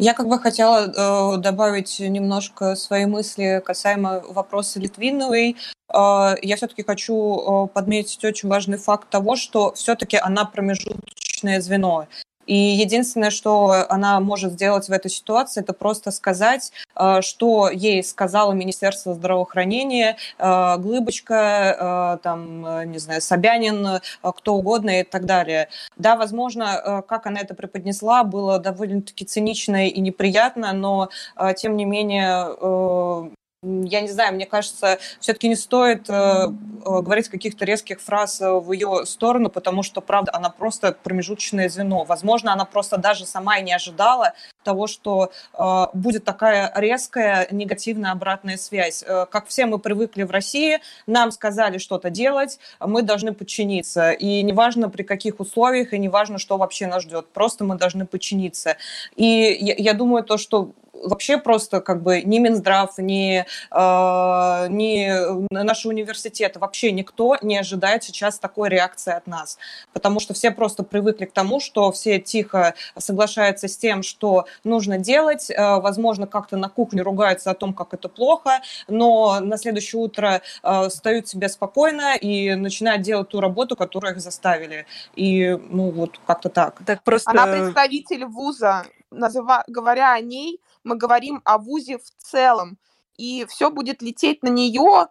Я 0.00 0.14
как 0.14 0.28
бы 0.28 0.38
хотела 0.38 0.86
э, 0.86 1.36
добавить 1.36 2.00
немножко 2.00 2.74
свои 2.74 3.04
мысли 3.04 3.62
касаемо 3.62 4.22
вопроса 4.30 4.80
Литвиновой. 4.80 5.58
Э, 5.92 6.36
я 6.40 6.56
все-таки 6.56 6.82
хочу 6.82 7.14
э, 7.14 7.68
подметить 7.68 8.24
очень 8.24 8.48
важный 8.48 8.78
факт 8.78 9.10
того, 9.10 9.36
что 9.36 9.74
все-таки 9.74 10.16
она 10.16 10.46
промежуточное 10.46 11.60
звено. 11.60 12.06
И 12.50 12.56
единственное, 12.56 13.30
что 13.30 13.86
она 13.88 14.18
может 14.18 14.54
сделать 14.54 14.88
в 14.88 14.90
этой 14.90 15.08
ситуации, 15.08 15.60
это 15.60 15.72
просто 15.72 16.10
сказать, 16.10 16.72
э, 16.96 17.20
что 17.20 17.70
ей 17.70 18.02
сказала 18.02 18.50
Министерство 18.50 19.14
здравоохранения, 19.14 20.16
э, 20.36 20.76
Глыбочка, 20.78 22.16
э, 22.18 22.22
там, 22.24 22.90
не 22.90 22.98
знаю, 22.98 23.20
Собянин, 23.20 24.00
кто 24.20 24.54
угодно 24.56 25.00
и 25.00 25.04
так 25.04 25.26
далее. 25.26 25.68
Да, 25.96 26.16
возможно, 26.16 27.04
как 27.06 27.26
она 27.26 27.38
это 27.38 27.54
преподнесла, 27.54 28.24
было 28.24 28.58
довольно-таки 28.58 29.24
цинично 29.24 29.86
и 29.86 30.00
неприятно, 30.00 30.72
но, 30.72 31.08
тем 31.56 31.76
не 31.76 31.84
менее, 31.84 33.28
я 33.62 34.00
не 34.00 34.08
знаю, 34.08 34.34
мне 34.34 34.46
кажется, 34.46 34.98
все-таки 35.20 35.46
не 35.46 35.54
стоит 35.54 36.08
э, 36.08 36.12
э, 36.12 36.48
говорить 36.82 37.28
каких-то 37.28 37.66
резких 37.66 38.00
фраз 38.00 38.40
э, 38.40 38.50
в 38.50 38.72
ее 38.72 39.04
сторону, 39.04 39.50
потому 39.50 39.82
что, 39.82 40.00
правда, 40.00 40.32
она 40.34 40.48
просто 40.48 40.92
промежуточное 40.92 41.68
звено. 41.68 42.04
Возможно, 42.04 42.54
она 42.54 42.64
просто 42.64 42.96
даже 42.96 43.26
сама 43.26 43.58
и 43.58 43.62
не 43.62 43.74
ожидала 43.74 44.32
того, 44.64 44.86
что 44.86 45.30
э, 45.52 45.86
будет 45.92 46.24
такая 46.24 46.72
резкая 46.74 47.48
негативная 47.50 48.12
обратная 48.12 48.56
связь. 48.56 49.04
Э, 49.06 49.26
как 49.30 49.46
все 49.48 49.66
мы 49.66 49.78
привыкли 49.78 50.22
в 50.22 50.30
России, 50.30 50.80
нам 51.06 51.30
сказали 51.30 51.76
что-то 51.76 52.08
делать, 52.08 52.58
мы 52.80 53.02
должны 53.02 53.34
подчиниться. 53.34 54.12
И 54.12 54.42
неважно 54.42 54.88
при 54.88 55.02
каких 55.02 55.38
условиях, 55.38 55.92
и 55.92 55.98
неважно, 55.98 56.38
что 56.38 56.56
вообще 56.56 56.86
нас 56.86 57.02
ждет, 57.02 57.28
просто 57.28 57.64
мы 57.64 57.76
должны 57.76 58.06
подчиниться. 58.06 58.78
И 59.16 59.26
я, 59.60 59.74
я 59.76 59.92
думаю, 59.92 60.24
то, 60.24 60.38
что 60.38 60.72
вообще 61.02 61.38
просто 61.38 61.80
как 61.80 62.02
бы 62.02 62.22
ни 62.22 62.38
Минздрав, 62.38 62.98
ни, 62.98 63.44
э, 63.70 64.68
ни 64.68 65.52
наши 65.52 65.88
университеты, 65.88 66.58
вообще 66.58 66.92
никто 66.92 67.36
не 67.42 67.58
ожидает 67.58 68.04
сейчас 68.04 68.38
такой 68.38 68.68
реакции 68.68 69.12
от 69.12 69.26
нас. 69.26 69.58
Потому 69.92 70.20
что 70.20 70.34
все 70.34 70.50
просто 70.50 70.82
привыкли 70.82 71.24
к 71.24 71.32
тому, 71.32 71.60
что 71.60 71.90
все 71.92 72.18
тихо 72.18 72.74
соглашаются 72.98 73.68
с 73.68 73.76
тем, 73.76 74.02
что 74.02 74.46
нужно 74.64 74.98
делать. 74.98 75.50
Э, 75.50 75.80
возможно, 75.80 76.26
как-то 76.26 76.56
на 76.56 76.68
кухне 76.68 77.02
ругаются 77.02 77.50
о 77.50 77.54
том, 77.54 77.74
как 77.74 77.94
это 77.94 78.08
плохо, 78.08 78.60
но 78.88 79.40
на 79.40 79.56
следующее 79.56 80.00
утро 80.00 80.42
э, 80.62 80.88
встают 80.88 81.28
себе 81.28 81.48
спокойно 81.48 82.16
и 82.16 82.54
начинают 82.54 83.02
делать 83.02 83.28
ту 83.28 83.40
работу, 83.40 83.76
которую 83.76 84.14
их 84.14 84.20
заставили. 84.20 84.86
И, 85.14 85.58
ну, 85.70 85.90
вот 85.90 86.20
как-то 86.26 86.48
так. 86.48 86.80
так 86.84 87.02
просто... 87.02 87.30
Она 87.30 87.46
представитель 87.46 88.24
вуза. 88.26 88.84
Называ... 89.10 89.64
Говоря 89.66 90.12
о 90.12 90.20
ней, 90.20 90.60
мы 90.84 90.96
говорим 90.96 91.42
о 91.44 91.58
ВУЗе 91.58 91.98
в 91.98 92.10
целом, 92.18 92.78
и 93.16 93.44
все 93.48 93.70
будет 93.70 94.02
лететь 94.02 94.42
на 94.42 94.48
нее, 94.48 95.08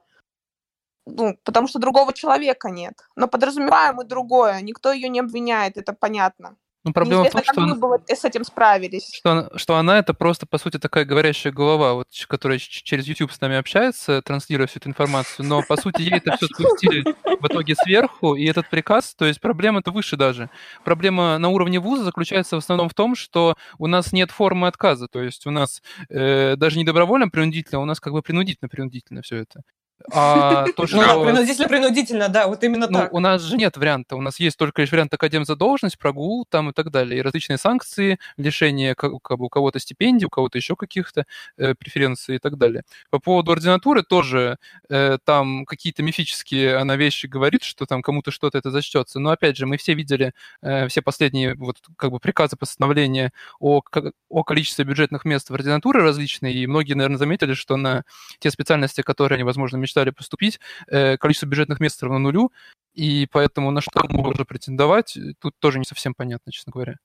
ну, 1.05 1.37
потому 1.43 1.67
что 1.67 1.79
другого 1.79 2.13
человека 2.13 2.69
нет. 2.69 2.93
Но 3.15 3.27
подразумеваем 3.27 3.95
мы 3.95 4.03
другое, 4.03 4.61
никто 4.61 4.91
ее 4.91 5.09
не 5.09 5.19
обвиняет, 5.19 5.77
это 5.77 5.93
понятно. 5.93 6.57
Ну, 6.85 6.93
проблема 6.93 7.25
в 7.25 7.31
том, 7.31 7.43
что... 7.43 7.53
как 7.53 7.77
вы 7.77 7.97
бы 7.97 8.03
с 8.07 8.23
этим 8.23 8.45
справились. 8.45 9.11
Что, 9.13 9.51
что 9.55 9.75
она 9.75 9.99
это 9.99 10.13
просто, 10.13 10.45
по 10.45 10.57
сути, 10.57 10.77
такая 10.77 11.03
говорящая 11.03 11.51
голова, 11.51 11.93
вот, 11.93 12.07
которая 12.27 12.57
через 12.57 13.05
YouTube 13.05 13.33
с 13.33 13.41
нами 13.41 13.57
общается, 13.57 14.21
транслируя 14.21 14.65
всю 14.67 14.79
эту 14.79 14.89
информацию, 14.89 15.45
но, 15.45 15.61
по 15.61 15.75
сути, 15.75 16.01
ей 16.03 16.15
это 16.15 16.37
все 16.37 16.47
спустили 16.47 17.03
в 17.39 17.45
итоге 17.47 17.75
сверху, 17.75 18.35
и 18.35 18.45
этот 18.45 18.69
приказ, 18.69 19.13
то 19.13 19.25
есть 19.25 19.41
проблема-то 19.41 19.91
выше 19.91 20.15
даже. 20.15 20.49
Проблема 20.85 21.37
на 21.37 21.49
уровне 21.49 21.79
вуза 21.79 22.05
заключается 22.05 22.55
в 22.55 22.59
основном 22.59 22.87
в 22.87 22.93
том, 22.93 23.15
что 23.15 23.55
у 23.77 23.87
нас 23.87 24.13
нет 24.13 24.31
формы 24.31 24.67
отказа, 24.67 25.07
то 25.09 25.21
есть 25.21 25.45
у 25.45 25.51
нас 25.51 25.81
э, 26.09 26.55
даже 26.55 26.77
не 26.77 26.85
добровольно 26.85 27.27
принудительно, 27.27 27.79
а 27.79 27.81
у 27.81 27.85
нас 27.85 27.99
как 27.99 28.13
бы 28.13 28.21
принудительно-принудительно 28.21 29.21
все 29.21 29.37
это. 29.37 29.63
А 30.11 30.65
то, 30.75 30.87
что... 30.87 30.97
Ну 30.97 31.03
да, 31.03 31.19
принудительно-принудительно, 31.19 32.29
да, 32.29 32.47
вот 32.47 32.63
именно 32.63 32.87
ну, 32.89 32.99
так. 32.99 33.13
У 33.13 33.19
нас 33.19 33.41
же 33.41 33.57
нет 33.57 33.77
варианта. 33.77 34.15
У 34.15 34.21
нас 34.21 34.39
есть 34.39 34.57
только 34.57 34.81
лишь 34.81 34.91
вариант 34.91 35.13
должность, 35.57 35.97
прогул 35.97 36.45
там 36.49 36.69
и 36.69 36.73
так 36.73 36.91
далее. 36.91 37.19
И 37.19 37.21
различные 37.21 37.57
санкции, 37.57 38.19
лишение 38.37 38.95
как, 38.95 39.11
бы 39.11 39.45
у 39.45 39.49
кого-то 39.49 39.79
стипендий, 39.79 40.25
у 40.25 40.29
кого-то 40.29 40.57
еще 40.57 40.75
каких-то 40.75 41.25
э, 41.57 41.75
преференций 41.75 42.35
и 42.35 42.39
так 42.39 42.57
далее. 42.57 42.83
По 43.09 43.19
поводу 43.19 43.51
ординатуры 43.51 44.03
тоже 44.03 44.57
э, 44.89 45.17
там 45.23 45.65
какие-то 45.65 46.03
мифические 46.03 46.77
она 46.77 46.95
вещи 46.95 47.27
говорит, 47.27 47.63
что 47.63 47.85
там 47.85 48.01
кому-то 48.01 48.31
что-то 48.31 48.57
это 48.57 48.71
зачтется. 48.71 49.19
Но 49.19 49.31
опять 49.31 49.57
же, 49.57 49.65
мы 49.65 49.77
все 49.77 49.93
видели 49.93 50.33
э, 50.61 50.87
все 50.87 51.01
последние 51.01 51.55
вот 51.55 51.77
как 51.97 52.11
бы 52.11 52.19
приказы 52.19 52.55
постановления 52.55 53.31
о, 53.59 53.81
о 54.29 54.43
количестве 54.43 54.85
бюджетных 54.85 55.25
мест 55.25 55.49
в 55.49 55.53
ординатуре 55.53 55.99
различные, 56.01 56.53
и 56.53 56.67
многие, 56.67 56.93
наверное, 56.93 57.17
заметили, 57.17 57.53
что 57.53 57.77
на 57.77 58.03
те 58.39 58.51
специальности, 58.51 59.01
которые 59.01 59.39
невозможно 59.39 59.77
мечтали 59.89 60.11
поступить, 60.11 60.59
э, 60.87 61.17
количество 61.17 61.47
бюджетных 61.47 61.79
мест 61.79 62.01
равно 62.03 62.19
нулю, 62.19 62.51
и 62.93 63.27
поэтому 63.31 63.71
на 63.71 63.81
что 63.81 64.01
можно 64.09 64.45
претендовать, 64.45 65.17
тут 65.39 65.53
тоже 65.59 65.79
не 65.79 65.85
совсем 65.85 66.13
понятно, 66.13 66.51
честно 66.51 66.71
говоря. 66.71 66.95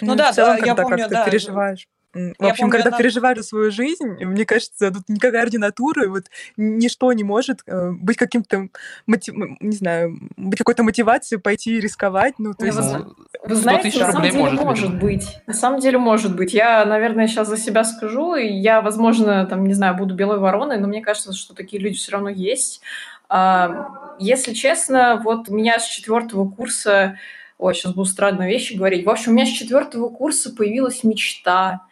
Ну, 0.00 0.08
ну 0.08 0.14
да, 0.16 0.32
целом, 0.32 0.58
да, 0.58 0.66
я 0.66 0.74
помню, 0.74 1.08
да. 1.08 1.24
переживаешь. 1.24 1.86
В 2.14 2.18
я 2.18 2.50
общем, 2.50 2.64
помню, 2.64 2.72
когда 2.72 2.88
она... 2.88 2.98
переживаешь 2.98 3.38
за 3.38 3.44
свою 3.44 3.70
жизнь, 3.70 4.06
мне 4.20 4.44
кажется, 4.44 4.90
тут 4.90 5.08
никакая 5.08 5.42
ординатура, 5.42 6.08
вот 6.08 6.24
ничто 6.58 7.10
не 7.12 7.24
может 7.24 7.60
э, 7.66 7.90
быть 7.92 8.18
каким-то, 8.18 8.68
мотив... 9.06 9.34
не 9.60 9.76
знаю, 9.76 10.18
быть 10.36 10.58
какой-то 10.58 10.82
мотивацией 10.82 11.40
пойти 11.40 11.80
рисковать. 11.80 12.34
Ну, 12.38 12.52
то 12.52 12.66
есть... 12.66 12.78
Вы, 12.78 13.14
вы 13.44 13.54
знаете, 13.54 13.98
на 13.98 14.12
самом 14.12 14.22
деле 14.22 14.38
может, 14.38 14.62
может 14.62 14.98
быть. 14.98 15.38
На 15.46 15.54
самом 15.54 15.80
деле 15.80 15.98
может 15.98 16.36
быть. 16.36 16.52
Я, 16.52 16.84
наверное, 16.84 17.26
сейчас 17.28 17.48
за 17.48 17.56
себя 17.56 17.82
скажу, 17.84 18.34
и 18.34 18.46
я, 18.46 18.82
возможно, 18.82 19.46
там, 19.46 19.64
не 19.66 19.74
знаю, 19.74 19.96
буду 19.96 20.14
белой 20.14 20.38
вороной, 20.38 20.78
но 20.78 20.88
мне 20.88 21.00
кажется, 21.00 21.32
что 21.32 21.54
такие 21.54 21.82
люди 21.82 21.96
все 21.96 22.12
равно 22.12 22.28
есть. 22.28 22.82
А, 23.30 24.16
если 24.18 24.52
честно, 24.52 25.20
вот 25.24 25.48
у 25.48 25.54
меня 25.54 25.78
с 25.78 25.86
четвертого 25.86 26.48
курса 26.48 27.16
Ой, 27.62 27.74
сейчас 27.74 27.92
буду 27.92 28.08
странные 28.08 28.50
вещи 28.50 28.74
говорить. 28.74 29.06
В 29.06 29.10
общем, 29.10 29.30
у 29.30 29.34
меня 29.36 29.46
с 29.46 29.50
четвертого 29.50 30.08
курса 30.08 30.52
появилась 30.52 31.04
мечта 31.04 31.82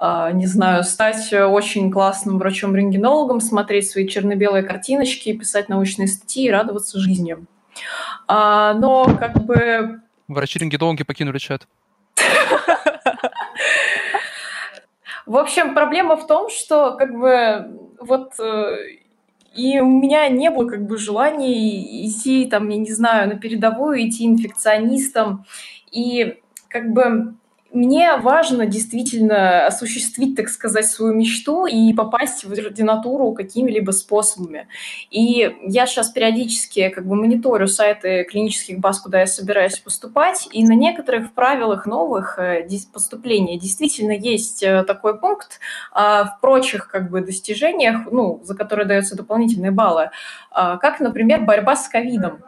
не 0.00 0.46
знаю, 0.46 0.84
стать 0.84 1.32
очень 1.32 1.90
классным 1.90 2.38
врачом-рентгенологом, 2.38 3.40
смотреть 3.40 3.90
свои 3.90 4.06
черно-белые 4.06 4.62
картиночки, 4.62 5.36
писать 5.36 5.68
научные 5.68 6.06
статьи 6.06 6.46
и 6.46 6.50
радоваться 6.50 7.00
жизни. 7.00 7.36
А, 8.28 8.74
но 8.74 9.04
как 9.04 9.44
бы... 9.44 10.00
Врачи-рентгенологи 10.28 11.02
покинули 11.02 11.38
чат. 11.38 11.66
В 15.26 15.36
общем, 15.36 15.74
проблема 15.74 16.16
в 16.16 16.26
том, 16.26 16.48
что 16.48 16.94
как 16.96 17.12
бы 17.12 17.78
вот 18.00 18.32
э, 18.40 18.76
и 19.54 19.80
у 19.80 19.86
меня 19.86 20.28
не 20.28 20.50
было 20.50 20.68
как 20.68 20.86
бы 20.86 20.96
желания 20.96 22.06
идти 22.06 22.46
там, 22.46 22.68
я 22.68 22.78
не 22.78 22.92
знаю, 22.92 23.28
на 23.28 23.34
передовую, 23.34 24.08
идти 24.08 24.24
инфекционистом. 24.24 25.44
И 25.90 26.38
как 26.68 26.92
бы 26.92 27.34
мне 27.72 28.16
важно 28.16 28.64
действительно 28.64 29.66
осуществить, 29.66 30.36
так 30.36 30.48
сказать, 30.48 30.86
свою 30.86 31.14
мечту 31.14 31.66
и 31.66 31.92
попасть 31.92 32.44
в 32.44 32.52
ординатуру 32.52 33.32
какими-либо 33.32 33.90
способами. 33.90 34.68
И 35.10 35.54
я 35.62 35.86
сейчас 35.86 36.08
периодически 36.08 36.88
как 36.88 37.06
бы 37.06 37.14
мониторю 37.14 37.66
сайты 37.66 38.24
клинических 38.24 38.78
баз, 38.78 39.00
куда 39.00 39.20
я 39.20 39.26
собираюсь 39.26 39.78
поступать, 39.78 40.48
и 40.50 40.64
на 40.64 40.72
некоторых 40.72 41.34
правилах 41.34 41.84
новых 41.84 42.38
э, 42.38 42.66
поступления 42.90 43.58
действительно 43.58 44.12
есть 44.12 44.62
э, 44.62 44.82
такой 44.84 45.18
пункт. 45.18 45.60
А 45.92 46.24
в 46.24 46.40
прочих 46.40 46.88
как 46.88 47.10
бы 47.10 47.20
достижениях, 47.20 48.10
ну, 48.10 48.40
за 48.44 48.54
которые 48.54 48.86
даются 48.86 49.14
дополнительные 49.14 49.72
баллы, 49.72 50.10
а, 50.50 50.78
как, 50.78 51.00
например, 51.00 51.42
борьба 51.42 51.76
с 51.76 51.88
ковидом. 51.88 52.42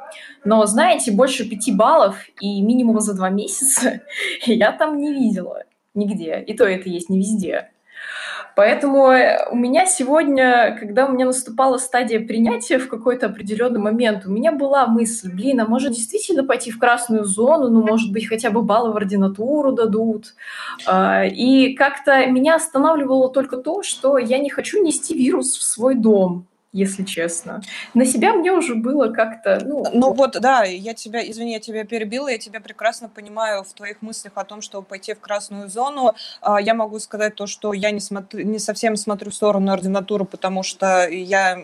Но, 0.44 0.64
знаете, 0.66 1.12
больше 1.12 1.48
пяти 1.48 1.70
баллов 1.70 2.16
и 2.40 2.62
минимум 2.62 3.00
за 3.00 3.14
два 3.14 3.28
месяца 3.28 4.00
я 4.46 4.72
там 4.72 4.96
не 4.98 5.09
видела 5.10 5.64
нигде. 5.94 6.42
И 6.46 6.54
то 6.54 6.64
это 6.64 6.88
есть 6.88 7.10
не 7.10 7.18
везде. 7.18 7.70
Поэтому 8.56 9.10
э, 9.10 9.48
у 9.50 9.56
меня 9.56 9.86
сегодня, 9.86 10.76
когда 10.78 11.06
у 11.06 11.12
меня 11.12 11.26
наступала 11.26 11.78
стадия 11.78 12.20
принятия 12.20 12.78
в 12.78 12.88
какой-то 12.88 13.26
определенный 13.26 13.80
момент, 13.80 14.26
у 14.26 14.30
меня 14.30 14.52
была 14.52 14.86
мысль, 14.86 15.32
блин, 15.32 15.60
а 15.60 15.66
может 15.66 15.92
действительно 15.92 16.44
пойти 16.44 16.70
в 16.70 16.78
красную 16.78 17.24
зону, 17.24 17.70
ну, 17.70 17.82
может 17.82 18.12
быть, 18.12 18.28
хотя 18.28 18.50
бы 18.50 18.62
баллы 18.62 18.92
в 18.92 18.96
ординатуру 18.96 19.72
дадут. 19.72 20.34
А, 20.86 21.24
и 21.24 21.74
как-то 21.74 22.26
меня 22.26 22.56
останавливало 22.56 23.30
только 23.30 23.56
то, 23.56 23.82
что 23.82 24.18
я 24.18 24.38
не 24.38 24.50
хочу 24.50 24.82
нести 24.82 25.14
вирус 25.14 25.56
в 25.56 25.62
свой 25.62 25.94
дом 25.94 26.46
если 26.72 27.04
честно. 27.04 27.62
На 27.94 28.04
себя 28.04 28.32
мне 28.32 28.52
уже 28.52 28.74
было 28.74 29.08
как-то, 29.12 29.60
ну... 29.64 29.84
Ну 29.92 30.12
вот, 30.12 30.38
да, 30.40 30.62
я 30.62 30.94
тебя, 30.94 31.28
извини, 31.28 31.52
я 31.52 31.60
тебя 31.60 31.84
перебила, 31.84 32.28
я 32.28 32.38
тебя 32.38 32.60
прекрасно 32.60 33.08
понимаю 33.08 33.64
в 33.64 33.72
твоих 33.72 34.02
мыслях 34.02 34.34
о 34.36 34.44
том, 34.44 34.62
чтобы 34.62 34.86
пойти 34.86 35.14
в 35.14 35.20
красную 35.20 35.68
зону. 35.68 36.14
А, 36.40 36.60
я 36.60 36.74
могу 36.74 36.98
сказать 37.00 37.34
то, 37.34 37.46
что 37.46 37.72
я 37.72 37.90
не, 37.90 38.00
смотрю, 38.00 38.44
не 38.44 38.58
совсем 38.58 38.96
смотрю 38.96 39.30
в 39.30 39.34
сторону 39.34 39.72
ординатуры, 39.72 40.24
потому 40.24 40.62
что 40.62 41.08
я 41.08 41.58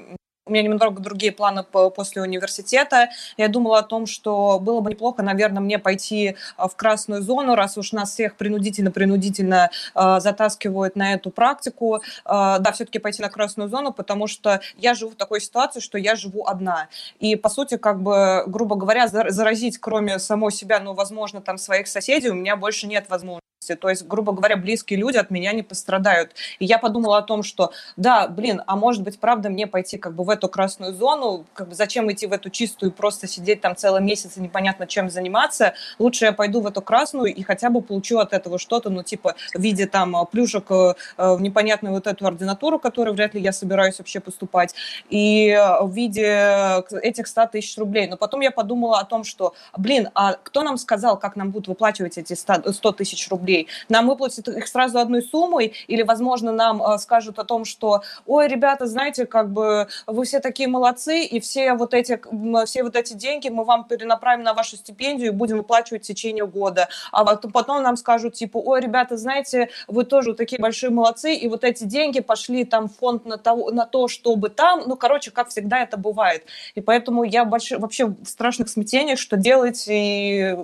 у 0.47 0.53
меня 0.53 0.62
немного 0.62 1.01
другие 1.01 1.32
планы 1.32 1.64
после 1.64 2.22
университета. 2.22 3.11
Я 3.36 3.49
думала 3.49 3.80
о 3.80 3.82
том, 3.82 4.07
что 4.07 4.61
было 4.61 4.80
бы 4.80 4.90
неплохо, 4.90 5.22
наверное, 5.22 5.61
мне 5.61 5.78
пойти 5.78 6.36
а, 6.57 6.68
в 6.68 6.76
красную 6.76 7.22
зону, 7.22 7.57
раз 7.57 7.76
уж 7.76 7.92
нас 7.92 8.12
всех 8.12 8.36
принудительно-принудительно 8.36 9.70
э, 9.94 10.20
затаскивают 10.20 10.94
на 10.94 11.14
эту 11.14 11.30
практику. 11.30 11.97
Э, 12.24 12.59
да, 12.61 12.70
все-таки 12.72 13.01
пойти 13.01 13.22
на 13.22 13.28
красную 13.28 13.68
зону, 13.68 13.92
потому 13.92 14.28
что 14.28 14.61
я 14.76 14.94
живу 14.94 15.11
в 15.11 15.16
такой 15.16 15.40
ситуации, 15.40 15.80
что 15.80 15.99
я 15.99 16.14
живу 16.14 16.47
одна. 16.47 16.88
И, 17.18 17.34
по 17.34 17.49
сути, 17.49 17.76
как 17.76 18.01
бы, 18.01 18.44
грубо 18.47 18.76
говоря, 18.76 19.09
заразить, 19.09 19.78
кроме 19.78 20.18
самой 20.20 20.53
себя, 20.53 20.78
ну, 20.78 20.94
возможно, 20.94 21.40
там, 21.40 21.59
своих 21.59 21.88
соседей, 21.88 22.30
у 22.30 22.34
меня 22.34 22.57
больше 22.57 22.86
нет 22.86 23.07
возможности 23.09 23.45
то 23.74 23.88
есть, 23.88 24.06
грубо 24.06 24.32
говоря, 24.32 24.56
близкие 24.56 24.98
люди 24.98 25.16
от 25.16 25.30
меня 25.30 25.52
не 25.52 25.62
пострадают. 25.62 26.32
И 26.58 26.64
я 26.64 26.78
подумала 26.78 27.18
о 27.18 27.22
том, 27.22 27.42
что 27.42 27.72
да, 27.96 28.28
блин, 28.28 28.62
а 28.66 28.76
может 28.76 29.02
быть, 29.02 29.18
правда, 29.18 29.48
мне 29.48 29.66
пойти 29.66 29.98
как 29.98 30.14
бы 30.14 30.24
в 30.24 30.30
эту 30.30 30.48
красную 30.48 30.94
зону, 30.94 31.44
как 31.54 31.68
бы 31.68 31.74
зачем 31.74 32.10
идти 32.12 32.26
в 32.26 32.32
эту 32.32 32.50
чистую, 32.50 32.92
просто 32.92 33.26
сидеть 33.26 33.60
там 33.60 33.74
целый 33.74 34.02
месяц 34.02 34.36
и 34.36 34.40
непонятно 34.40 34.86
чем 34.86 35.10
заниматься. 35.10 35.74
Лучше 35.98 36.26
я 36.26 36.32
пойду 36.32 36.60
в 36.60 36.66
эту 36.66 36.82
красную 36.82 37.34
и 37.34 37.42
хотя 37.42 37.70
бы 37.70 37.80
получу 37.82 38.18
от 38.18 38.32
этого 38.32 38.58
что-то, 38.58 38.90
ну, 38.90 39.02
типа, 39.02 39.34
в 39.54 39.60
виде 39.60 39.86
там 39.86 40.14
плюшек 40.30 40.70
э, 40.70 40.94
в 41.16 41.40
непонятную 41.40 41.94
вот 41.94 42.06
эту 42.06 42.26
ординатуру, 42.26 42.78
которую 42.78 43.14
вряд 43.14 43.34
ли 43.34 43.40
я 43.40 43.52
собираюсь 43.52 43.98
вообще 43.98 44.20
поступать, 44.20 44.74
и 45.10 45.48
э, 45.48 45.82
в 45.82 45.92
виде 45.92 46.84
этих 47.02 47.26
100 47.26 47.46
тысяч 47.46 47.78
рублей. 47.78 48.06
Но 48.06 48.16
потом 48.16 48.40
я 48.40 48.50
подумала 48.50 49.00
о 49.00 49.04
том, 49.04 49.24
что, 49.24 49.54
блин, 49.76 50.10
а 50.14 50.34
кто 50.34 50.62
нам 50.62 50.76
сказал, 50.76 51.18
как 51.18 51.36
нам 51.36 51.50
будут 51.50 51.68
выплачивать 51.68 52.18
эти 52.18 52.34
100 52.34 52.92
тысяч 52.92 53.28
рублей? 53.30 53.55
Рублей. 53.57 53.68
Нам 53.88 54.09
выплатят 54.09 54.48
их 54.48 54.68
сразу 54.68 54.98
одной 54.98 55.22
суммой, 55.22 55.72
или, 55.88 56.02
возможно, 56.02 56.52
нам 56.52 56.82
э, 56.82 56.98
скажут 56.98 57.38
о 57.38 57.44
том, 57.44 57.64
что, 57.64 58.02
ой, 58.26 58.48
ребята, 58.48 58.86
знаете, 58.86 59.26
как 59.26 59.50
бы 59.50 59.88
вы 60.07 60.24
все 60.24 60.40
такие 60.40 60.68
молодцы, 60.68 61.24
и 61.24 61.40
все 61.40 61.74
вот 61.74 61.94
эти, 61.94 62.20
все 62.66 62.82
вот 62.82 62.96
эти 62.96 63.14
деньги 63.14 63.48
мы 63.48 63.64
вам 63.64 63.84
перенаправим 63.84 64.42
на 64.42 64.54
вашу 64.54 64.76
стипендию 64.76 65.28
и 65.28 65.34
будем 65.34 65.59
выплачивать 65.59 66.04
в 66.04 66.07
течение 66.07 66.46
года. 66.46 66.88
А 67.12 67.24
потом 67.24 67.82
нам 67.82 67.96
скажут, 67.96 68.34
типа, 68.34 68.59
ой, 68.59 68.80
ребята, 68.80 69.16
знаете, 69.16 69.68
вы 69.88 70.04
тоже 70.04 70.34
такие 70.34 70.61
большие 70.61 70.90
молодцы, 70.90 71.34
и 71.34 71.48
вот 71.48 71.64
эти 71.64 71.84
деньги 71.84 72.20
пошли 72.20 72.64
там 72.64 72.88
в 72.88 72.96
фонд 72.96 73.26
на, 73.26 73.38
того, 73.38 73.70
на 73.70 73.86
то, 73.86 74.09
чтобы 74.09 74.48
там, 74.48 74.82
ну, 74.86 74.96
короче, 74.96 75.30
как 75.30 75.48
всегда 75.48 75.82
это 75.82 75.96
бывает. 75.96 76.44
И 76.74 76.80
поэтому 76.80 77.24
я 77.24 77.44
больш... 77.44 77.70
вообще 77.70 78.07
в 78.07 78.24
страшных 78.24 78.68
смятениях, 78.68 79.18
что 79.18 79.36
делать, 79.36 79.84
и, 79.88 80.57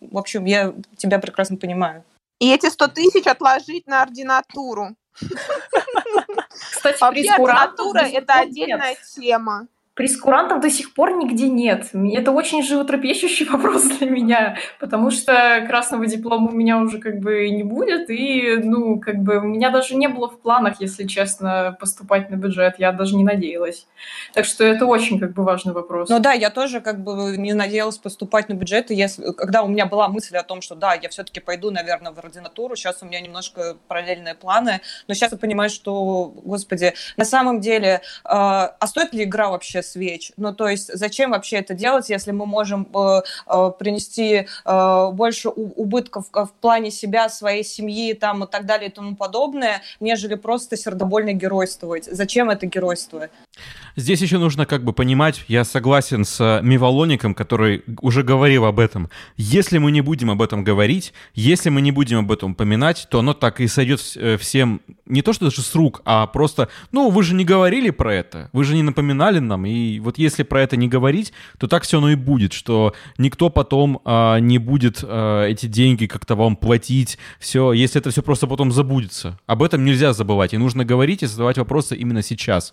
в 0.00 0.18
общем, 0.18 0.44
я 0.44 0.74
тебя 0.96 1.18
прекрасно 1.18 1.56
понимаю. 1.56 2.04
И 2.38 2.52
эти 2.52 2.68
100 2.68 2.88
тысяч 2.88 3.26
отложить 3.26 3.86
на 3.86 4.02
ординатуру. 4.02 4.96
Кстати, 6.48 7.00
Вообще, 7.00 7.30
ординатура– 7.30 8.00
это 8.12 8.34
отдельная 8.34 8.96
тема. 9.14 9.68
Прескурантов 9.96 10.60
до 10.60 10.68
сих 10.68 10.92
пор 10.92 11.16
нигде 11.16 11.48
нет. 11.48 11.86
Это 11.94 12.30
очень 12.30 12.62
животрепещущий 12.62 13.46
вопрос 13.50 13.84
для 13.84 14.10
меня, 14.10 14.58
потому 14.78 15.10
что 15.10 15.64
красного 15.66 16.06
диплома 16.06 16.50
у 16.50 16.54
меня 16.54 16.78
уже 16.78 16.98
как 16.98 17.18
бы 17.18 17.48
не 17.48 17.62
будет, 17.62 18.10
и, 18.10 18.58
ну, 18.62 19.00
как 19.00 19.16
бы 19.16 19.38
у 19.38 19.44
меня 19.44 19.70
даже 19.70 19.96
не 19.96 20.08
было 20.08 20.28
в 20.28 20.38
планах, 20.38 20.82
если 20.82 21.06
честно, 21.06 21.74
поступать 21.80 22.28
на 22.28 22.36
бюджет, 22.36 22.74
я 22.76 22.92
даже 22.92 23.16
не 23.16 23.24
надеялась. 23.24 23.86
Так 24.34 24.44
что 24.44 24.64
это 24.64 24.84
очень 24.84 25.18
как 25.18 25.32
бы 25.32 25.44
важный 25.44 25.72
вопрос. 25.72 26.10
Ну 26.10 26.20
да, 26.20 26.34
я 26.34 26.50
тоже 26.50 26.82
как 26.82 27.02
бы 27.02 27.38
не 27.38 27.54
надеялась 27.54 27.96
поступать 27.96 28.50
на 28.50 28.52
бюджет, 28.52 28.90
и 28.90 28.94
если, 28.94 29.32
когда 29.32 29.62
у 29.62 29.68
меня 29.68 29.86
была 29.86 30.08
мысль 30.08 30.36
о 30.36 30.42
том, 30.42 30.60
что 30.60 30.74
да, 30.74 30.92
я 30.92 31.08
все-таки 31.08 31.40
пойду, 31.40 31.70
наверное, 31.70 32.12
в 32.12 32.18
ординатуру, 32.18 32.76
сейчас 32.76 33.02
у 33.02 33.06
меня 33.06 33.20
немножко 33.22 33.78
параллельные 33.88 34.34
планы, 34.34 34.82
но 35.08 35.14
сейчас 35.14 35.32
я 35.32 35.38
понимаю, 35.38 35.70
что, 35.70 36.34
господи, 36.44 36.92
на 37.16 37.24
самом 37.24 37.60
деле, 37.60 37.88
э, 37.88 38.28
а 38.28 38.86
стоит 38.86 39.14
ли 39.14 39.24
игра 39.24 39.48
вообще 39.48 39.85
свеч. 39.86 40.32
Ну, 40.36 40.54
то 40.54 40.68
есть 40.68 40.90
зачем 40.92 41.30
вообще 41.30 41.56
это 41.56 41.74
делать, 41.74 42.10
если 42.10 42.32
мы 42.32 42.46
можем 42.46 42.88
э, 42.94 43.20
э, 43.46 43.70
принести 43.78 44.46
э, 44.64 45.10
больше 45.12 45.48
убытков 45.48 46.26
в 46.32 46.52
плане 46.60 46.90
себя, 46.90 47.28
своей 47.28 47.64
семьи 47.64 48.12
там, 48.14 48.44
и 48.44 48.46
так 48.46 48.66
далее 48.66 48.90
и 48.90 48.92
тому 48.92 49.16
подобное, 49.16 49.82
нежели 50.00 50.34
просто 50.34 50.76
сердобольно 50.76 51.32
геройствовать? 51.32 52.04
Зачем 52.10 52.50
это 52.50 52.66
геройство? 52.66 53.28
Здесь 53.96 54.20
еще 54.20 54.38
нужно 54.38 54.66
как 54.66 54.84
бы 54.84 54.92
понимать, 54.92 55.44
я 55.48 55.64
согласен 55.64 56.24
с 56.24 56.60
Мивалоником, 56.62 57.34
который 57.34 57.82
уже 58.02 58.22
говорил 58.22 58.66
об 58.66 58.78
этом. 58.78 59.08
Если 59.36 59.78
мы 59.78 59.90
не 59.90 60.02
будем 60.02 60.30
об 60.30 60.42
этом 60.42 60.64
говорить, 60.64 61.14
если 61.34 61.70
мы 61.70 61.80
не 61.80 61.92
будем 61.92 62.18
об 62.18 62.32
этом 62.32 62.52
упоминать, 62.52 63.06
то 63.10 63.20
оно 63.20 63.32
так 63.32 63.60
и 63.60 63.68
сойдет 63.68 64.00
всем, 64.00 64.82
не 65.06 65.22
то 65.22 65.32
что 65.32 65.46
даже 65.46 65.62
с 65.62 65.74
рук, 65.74 66.02
а 66.04 66.26
просто, 66.26 66.68
ну, 66.92 67.10
вы 67.10 67.22
же 67.22 67.34
не 67.34 67.44
говорили 67.44 67.90
про 67.90 68.14
это, 68.14 68.50
вы 68.52 68.64
же 68.64 68.74
не 68.74 68.82
напоминали 68.82 69.38
нам, 69.38 69.64
и 69.64 69.70
и 69.76 70.00
вот 70.00 70.18
если 70.18 70.42
про 70.42 70.62
это 70.62 70.76
не 70.76 70.88
говорить, 70.88 71.32
то 71.58 71.66
так 71.66 71.82
все 71.82 71.98
оно 71.98 72.10
и 72.10 72.14
будет, 72.14 72.52
что 72.52 72.94
никто 73.18 73.50
потом 73.50 74.00
а, 74.04 74.38
не 74.38 74.58
будет 74.58 75.00
а, 75.02 75.44
эти 75.44 75.66
деньги 75.66 76.06
как-то 76.06 76.34
вам 76.34 76.56
платить, 76.56 77.18
все, 77.38 77.72
если 77.72 78.00
это 78.00 78.10
все 78.10 78.22
просто 78.22 78.46
потом 78.46 78.72
забудется. 78.72 79.38
Об 79.46 79.62
этом 79.62 79.84
нельзя 79.84 80.12
забывать, 80.12 80.54
и 80.54 80.58
нужно 80.58 80.84
говорить 80.84 81.22
и 81.22 81.26
задавать 81.26 81.58
вопросы 81.58 81.96
именно 81.96 82.22
сейчас. 82.22 82.72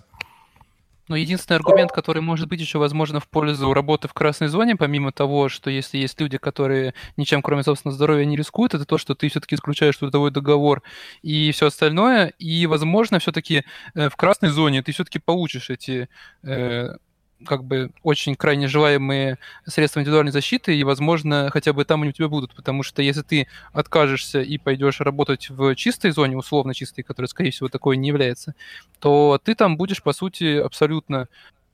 Но 1.07 1.15
единственный 1.15 1.57
аргумент, 1.57 1.91
который 1.91 2.21
может 2.21 2.47
быть 2.47 2.61
еще, 2.61 2.79
возможно, 2.79 3.19
в 3.19 3.27
пользу 3.27 3.73
работы 3.73 4.07
в 4.07 4.13
красной 4.13 4.47
зоне, 4.47 4.75
помимо 4.75 5.11
того, 5.11 5.49
что 5.49 5.69
если 5.69 5.97
есть 5.97 6.19
люди, 6.19 6.37
которые 6.37 6.93
ничем, 7.17 7.41
кроме 7.41 7.63
собственного 7.63 7.95
здоровья, 7.95 8.25
не 8.25 8.37
рискуют, 8.37 8.73
это 8.73 8.85
то, 8.85 8.97
что 8.97 9.15
ты 9.15 9.29
все-таки 9.29 9.55
исключаешь 9.55 9.97
трудовой 9.97 10.31
договор 10.31 10.81
и 11.21 11.51
все 11.51 11.67
остальное. 11.67 12.33
И, 12.39 12.65
возможно, 12.67 13.19
все-таки 13.19 13.63
э, 13.95 14.09
в 14.09 14.15
красной 14.15 14.49
зоне 14.49 14.81
ты 14.81 14.91
все-таки 14.93 15.19
получишь 15.19 15.69
эти 15.69 16.07
э, 16.43 16.95
как 17.43 17.63
бы 17.63 17.91
очень 18.01 18.35
крайне 18.35 18.67
желаемые 18.67 19.37
средства 19.65 19.99
индивидуальной 19.99 20.31
защиты, 20.31 20.75
и, 20.75 20.83
возможно, 20.83 21.49
хотя 21.51 21.73
бы 21.73 21.85
там 21.85 22.01
они 22.01 22.09
у 22.09 22.13
тебя 22.13 22.27
будут, 22.27 22.55
потому 22.55 22.83
что 22.83 23.01
если 23.01 23.21
ты 23.21 23.47
откажешься 23.71 24.41
и 24.41 24.57
пойдешь 24.57 24.99
работать 25.01 25.49
в 25.49 25.75
чистой 25.75 26.11
зоне, 26.11 26.37
условно 26.37 26.73
чистой, 26.73 27.03
которая, 27.03 27.27
скорее 27.27 27.51
всего, 27.51 27.69
такой 27.69 27.97
не 27.97 28.07
является, 28.07 28.55
то 28.99 29.39
ты 29.43 29.55
там 29.55 29.77
будешь, 29.77 30.01
по 30.01 30.13
сути, 30.13 30.57
абсолютно 30.57 31.27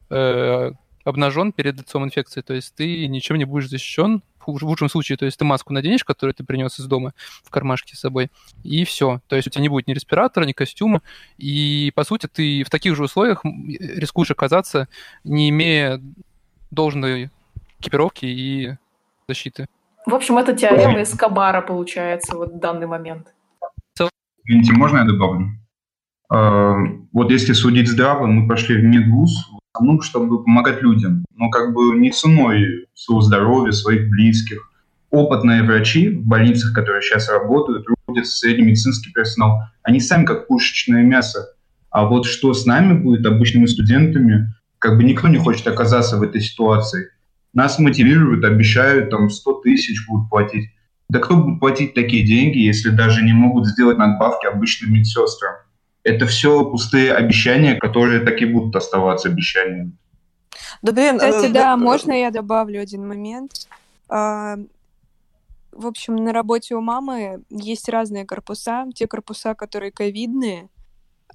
э, 0.10 0.72
обнажен 1.04 1.52
перед 1.52 1.78
лицом 1.78 2.04
инфекции, 2.04 2.42
то 2.42 2.54
есть 2.54 2.76
ты 2.76 3.08
ничем 3.08 3.38
не 3.38 3.46
будешь 3.46 3.70
защищен, 3.70 4.24
в 4.52 4.64
лучшем 4.64 4.90
случае, 4.90 5.18
то 5.18 5.26
есть 5.26 5.38
ты 5.38 5.46
маску 5.46 5.74
наденешь, 5.74 6.04
которую 6.04 6.34
ты 6.34 6.44
принес 6.44 6.80
из 6.80 6.86
дома 6.86 7.14
в 7.44 7.50
кармашке 7.50 7.96
с 7.96 8.00
собой, 8.00 8.30
и 8.64 8.84
все. 8.86 9.22
То 9.28 9.36
есть 9.36 9.48
у 9.48 9.52
тебя 9.52 9.62
не 9.62 9.70
будет 9.70 9.88
ни 9.88 9.94
респиратора, 9.94 10.46
ни 10.46 10.52
костюма, 10.52 11.02
и, 11.38 11.92
по 11.96 12.04
сути, 12.04 12.28
ты 12.28 12.64
в 12.64 12.70
таких 12.70 12.96
же 12.96 13.04
условиях 13.04 13.44
рискуешь 13.44 14.32
оказаться, 14.32 14.88
не 15.24 15.50
имея 15.50 16.02
должной 16.72 17.30
экипировки 17.80 18.26
и 18.26 18.76
защиты. 19.28 19.68
В 20.06 20.14
общем, 20.16 20.38
это 20.38 20.56
теорема 20.56 21.02
Эскобара 21.04 21.62
получается 21.62 22.36
вот 22.36 22.54
в 22.54 22.60
данный 22.60 22.88
момент. 22.88 23.34
Извините, 24.46 24.74
можно 24.74 24.98
я 24.98 25.04
добавлю? 25.04 25.52
А, 26.32 26.76
вот 27.14 27.30
если 27.30 27.54
судить 27.54 27.88
здраво, 27.88 28.26
мы 28.26 28.48
пошли 28.48 28.78
в 28.78 28.84
медвуз 28.84 29.50
ну, 29.80 30.02
чтобы 30.02 30.44
помогать 30.44 30.82
людям, 30.82 31.26
но 31.36 31.50
как 31.50 31.74
бы 31.74 31.96
не 31.96 32.12
ценой 32.12 32.88
своего 32.94 33.22
здоровья, 33.22 33.72
своих 33.72 34.10
близких. 34.10 34.72
Опытные 35.12 35.64
врачи 35.64 36.10
в 36.10 36.26
больницах, 36.26 36.74
которые 36.74 37.02
сейчас 37.02 37.30
работают, 37.30 37.86
трудятся 38.06 38.38
средний 38.38 38.66
медицинский 38.66 39.12
персонал, 39.12 39.60
они 39.84 40.00
сами 40.00 40.26
как 40.26 40.48
пушечное 40.48 41.04
мясо. 41.04 41.54
А 41.90 42.06
вот 42.06 42.26
что 42.26 42.54
с 42.54 42.66
нами 42.66 42.94
будет, 42.94 43.26
обычными 43.26 43.66
студентами, 43.66 44.54
как 44.78 44.98
бы 44.98 45.04
никто 45.04 45.28
не 45.28 45.38
хочет 45.38 45.68
оказаться 45.68 46.18
в 46.18 46.22
этой 46.22 46.42
ситуации. 46.42 47.10
Нас 47.54 47.80
мотивируют, 47.80 48.46
обещают, 48.46 49.10
там, 49.10 49.30
100 49.30 49.62
тысяч 49.62 50.06
будут 50.08 50.30
платить. 50.30 50.70
Да 51.10 51.18
кто 51.20 51.36
будет 51.36 51.60
платить 51.60 51.96
такие 51.96 52.26
деньги, 52.26 52.60
если 52.60 52.90
даже 52.90 53.24
не 53.24 53.34
могут 53.34 53.66
сделать 53.66 53.98
надбавки 53.98 54.46
обычным 54.46 54.94
медсестрам? 54.94 55.56
Это 56.04 56.26
все 56.26 56.66
пустые 56.66 57.14
обещания, 57.14 57.76
которые 57.76 58.22
так 58.22 58.42
и 58.42 58.46
будут 58.46 58.76
оставаться 58.76 59.30
обещаниями. 59.30 59.92
Да, 60.82 60.92
блин, 60.92 61.18
Кстати, 61.18 61.46
э, 61.48 61.50
да, 61.50 61.74
э, 61.74 61.78
можно 61.78 62.12
я 62.12 62.32
добавлю 62.32 62.82
один 62.82 63.08
момент? 63.08 63.68
А, 64.08 64.58
в 65.72 65.88
общем, 65.88 66.16
на 66.16 66.34
работе 66.34 66.76
у 66.76 66.82
мамы 66.82 67.44
есть 67.50 67.90
разные 67.90 68.26
корпуса. 68.26 68.86
Те 68.96 69.08
корпуса, 69.08 69.56
которые 69.56 69.92
ковидные, 69.92 70.70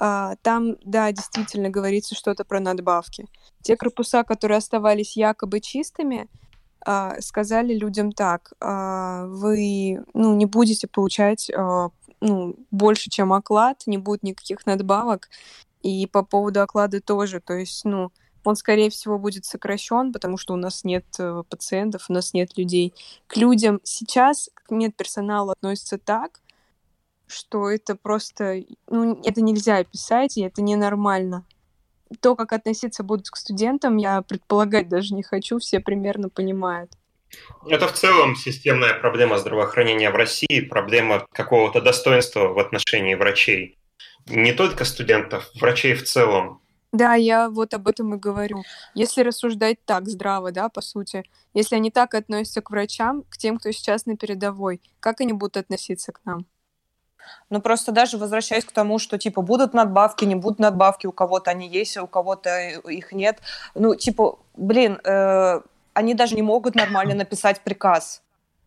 а, 0.00 0.36
там, 0.42 0.76
да, 0.84 1.12
действительно 1.12 1.70
говорится 1.70 2.14
что-то 2.14 2.44
про 2.44 2.60
надбавки. 2.60 3.26
Те 3.62 3.76
корпуса, 3.76 4.24
которые 4.24 4.58
оставались 4.58 5.16
якобы 5.16 5.60
чистыми, 5.60 6.28
а, 6.84 7.20
сказали 7.20 7.74
людям 7.74 8.12
так, 8.12 8.52
а, 8.60 9.26
вы 9.26 10.04
ну, 10.12 10.34
не 10.34 10.46
будете 10.46 10.88
получать 10.88 11.50
а, 11.50 11.90
ну, 12.24 12.56
больше, 12.70 13.10
чем 13.10 13.32
оклад, 13.34 13.82
не 13.86 13.98
будет 13.98 14.22
никаких 14.22 14.64
надбавок. 14.64 15.28
И 15.82 16.06
по 16.06 16.24
поводу 16.24 16.62
оклада 16.62 17.02
тоже, 17.02 17.40
то 17.40 17.52
есть, 17.52 17.84
ну, 17.84 18.10
он, 18.44 18.56
скорее 18.56 18.88
всего, 18.90 19.18
будет 19.18 19.44
сокращен, 19.44 20.12
потому 20.12 20.38
что 20.38 20.54
у 20.54 20.56
нас 20.56 20.84
нет 20.84 21.04
э, 21.18 21.42
пациентов, 21.48 22.06
у 22.08 22.12
нас 22.14 22.32
нет 22.32 22.56
людей. 22.56 22.94
К 23.26 23.36
людям 23.36 23.80
сейчас, 23.84 24.50
к 24.54 24.70
медперсоналу 24.70 25.50
относятся 25.50 25.98
так, 25.98 26.40
что 27.26 27.70
это 27.70 27.94
просто, 27.94 28.64
ну, 28.88 29.20
это 29.22 29.42
нельзя 29.42 29.78
описать, 29.78 30.38
и 30.38 30.42
это 30.42 30.62
ненормально. 30.62 31.44
То, 32.20 32.36
как 32.36 32.52
относиться 32.52 33.02
будут 33.02 33.28
к 33.28 33.36
студентам, 33.36 33.98
я 33.98 34.22
предполагать 34.22 34.88
даже 34.88 35.14
не 35.14 35.22
хочу, 35.22 35.58
все 35.58 35.80
примерно 35.80 36.30
понимают. 36.30 36.90
Это 37.66 37.88
в 37.88 37.92
целом 37.92 38.36
системная 38.36 38.94
проблема 38.94 39.38
здравоохранения 39.38 40.10
в 40.10 40.16
России, 40.16 40.60
проблема 40.60 41.26
какого-то 41.32 41.80
достоинства 41.80 42.48
в 42.48 42.58
отношении 42.58 43.14
врачей. 43.14 43.78
Не 44.26 44.52
только 44.52 44.84
студентов, 44.84 45.50
врачей 45.60 45.94
в 45.94 46.04
целом. 46.04 46.60
Да, 46.92 47.14
я 47.14 47.50
вот 47.50 47.74
об 47.74 47.88
этом 47.88 48.14
и 48.14 48.18
говорю. 48.18 48.62
Если 48.94 49.22
рассуждать 49.22 49.84
так 49.84 50.08
здраво, 50.08 50.52
да, 50.52 50.68
по 50.68 50.80
сути, 50.80 51.24
если 51.52 51.74
они 51.74 51.90
так 51.90 52.14
относятся 52.14 52.62
к 52.62 52.70
врачам, 52.70 53.24
к 53.28 53.36
тем, 53.36 53.58
кто 53.58 53.72
сейчас 53.72 54.06
на 54.06 54.16
передовой, 54.16 54.80
как 55.00 55.20
они 55.20 55.32
будут 55.32 55.56
относиться 55.56 56.12
к 56.12 56.20
нам? 56.24 56.46
Ну, 57.50 57.60
просто 57.60 57.92
даже 57.92 58.16
возвращаясь 58.18 58.64
к 58.64 58.72
тому, 58.72 58.98
что, 58.98 59.18
типа, 59.18 59.42
будут 59.42 59.74
надбавки, 59.74 60.24
не 60.24 60.34
будут 60.34 60.58
надбавки, 60.58 61.06
у 61.06 61.12
кого-то 61.12 61.50
они 61.50 61.68
есть, 61.68 61.96
а 61.96 62.02
у 62.02 62.06
кого-то 62.06 62.60
их 62.88 63.12
нет. 63.12 63.40
Ну, 63.74 63.94
типа, 63.94 64.38
блин, 64.56 65.00
э, 65.04 65.60
они 65.94 66.14
даже 66.14 66.34
не 66.34 66.42
могут 66.42 66.74
нормально 66.74 67.14
написать 67.24 67.60
приказ. 67.60 68.22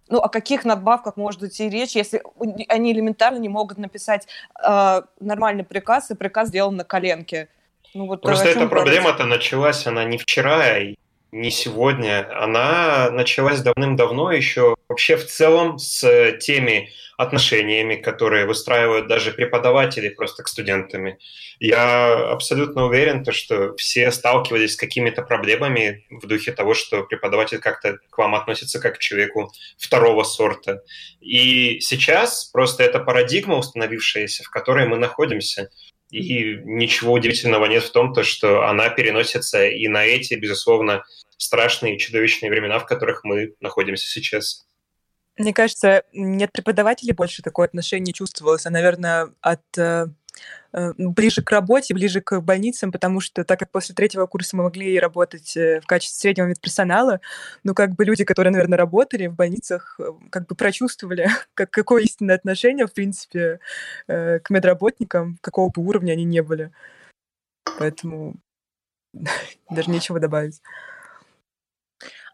Ну, 0.09 0.19
о 0.19 0.30
каких 0.30 0.63
надбавках 0.63 1.17
может 1.17 1.43
идти 1.43 1.69
речь, 1.69 1.95
если 1.95 2.23
они 2.69 2.93
элементарно 2.93 3.38
не 3.38 3.49
могут 3.49 3.78
написать 3.78 4.25
э, 4.63 5.01
нормальный 5.19 5.65
приказ, 5.65 6.11
и 6.11 6.15
приказ 6.15 6.47
сделан 6.47 6.78
на 6.78 6.86
коленке? 6.86 7.49
Ну, 7.93 8.07
вот 8.07 8.21
Просто 8.21 8.47
эта 8.47 8.67
проблема-то 8.67 9.25
началась, 9.25 9.86
она 9.86 10.05
не 10.05 10.17
вчера, 10.17 10.78
и 10.78 10.95
не 11.32 11.51
сегодня. 11.51 12.28
Она 12.41 13.09
началась 13.11 13.61
давным-давно 13.61 14.32
еще 14.32 14.75
вообще 14.88 15.17
в 15.17 15.25
целом 15.25 15.78
с 15.78 16.32
теми 16.39 16.89
отношениями, 17.17 17.95
которые 17.95 18.45
выстраивают 18.45 19.07
даже 19.07 19.32
преподаватели 19.32 20.09
просто 20.09 20.43
к 20.43 20.47
студентам. 20.47 21.17
Я 21.59 22.32
абсолютно 22.32 22.86
уверен, 22.86 23.23
то, 23.23 23.32
что 23.32 23.75
все 23.75 24.11
сталкивались 24.11 24.73
с 24.73 24.78
какими-то 24.78 25.23
проблемами 25.23 26.05
в 26.11 26.28
духе 26.28 26.51
того, 26.51 26.75
что 26.75 27.03
преподаватель 27.03 27.57
как-то 27.57 27.97
к 28.09 28.17
вам 28.17 28.36
относится 28.36 28.80
как 28.80 28.95
к 28.95 28.99
человеку 28.99 29.51
второго 29.78 30.23
сорта. 30.23 30.84
И 31.19 31.80
сейчас 31.80 32.45
просто 32.45 32.84
эта 32.84 32.99
парадигма 32.99 33.57
установившаяся, 33.57 34.43
в 34.43 34.49
которой 34.49 34.88
мы 34.88 34.97
находимся– 34.97 35.69
и 36.10 36.55
ничего 36.64 37.14
удивительного 37.14 37.66
нет 37.66 37.84
в 37.84 37.91
том, 37.91 38.14
то, 38.14 38.24
что 38.24 38.68
она 38.68 38.89
переносится 38.89 39.66
и 39.66 39.88
на 39.88 40.05
эти, 40.05 40.36
безусловно, 40.36 41.03
страшные 41.38 41.97
чудовищные 41.97 42.49
времена, 42.49 42.80
в 42.80 42.86
которых 42.86 43.24
мы 43.24 43.53
находимся 43.60 44.08
сейчас. 44.08 44.66
Мне 45.38 45.53
кажется, 45.53 46.03
нет 46.14 46.51
преподавателей 46.51 47.14
больше 47.14 47.43
такое 47.43 47.68
отношение 47.68 48.14
чувствовалось, 48.14 48.66
а, 48.66 48.72
наверное, 48.72 49.34
от 49.41 49.62
э, 49.78 50.08
ближе 50.97 51.41
к 51.41 51.51
работе, 51.51 51.93
ближе 51.93 52.21
к 52.21 52.39
больницам, 52.41 52.91
потому 52.91 53.19
что 53.19 53.43
так 53.43 53.59
как 53.59 53.71
после 53.71 53.95
третьего 53.95 54.25
курса 54.25 54.55
мы 54.55 54.63
могли 54.63 54.99
работать 54.99 55.55
э, 55.57 55.79
в 55.81 55.88
качестве 55.88 56.19
среднего 56.19 56.47
медперсонала, 56.47 57.21
ну, 57.63 57.73
как 57.73 57.95
бы 57.95 58.05
люди, 58.05 58.23
которые, 58.23 58.51
наверное, 58.51 58.77
работали 58.77 59.27
в 59.27 59.35
больницах, 59.35 59.99
как 60.29 60.47
бы 60.47 60.55
прочувствовали, 60.55 61.29
как, 61.53 61.71
какое 61.71 62.03
истинное 62.03 62.35
отношение, 62.35 62.88
в 62.88 62.93
принципе, 62.93 63.59
к 64.07 64.43
медработникам, 64.49 65.38
какого 65.41 65.69
бы 65.69 65.81
уровня 65.83 66.13
они 66.13 66.25
не 66.25 66.41
были. 66.41 66.71
Поэтому 67.79 68.35
даже 69.69 69.89
нечего 69.89 70.19
добавить. 70.19 70.61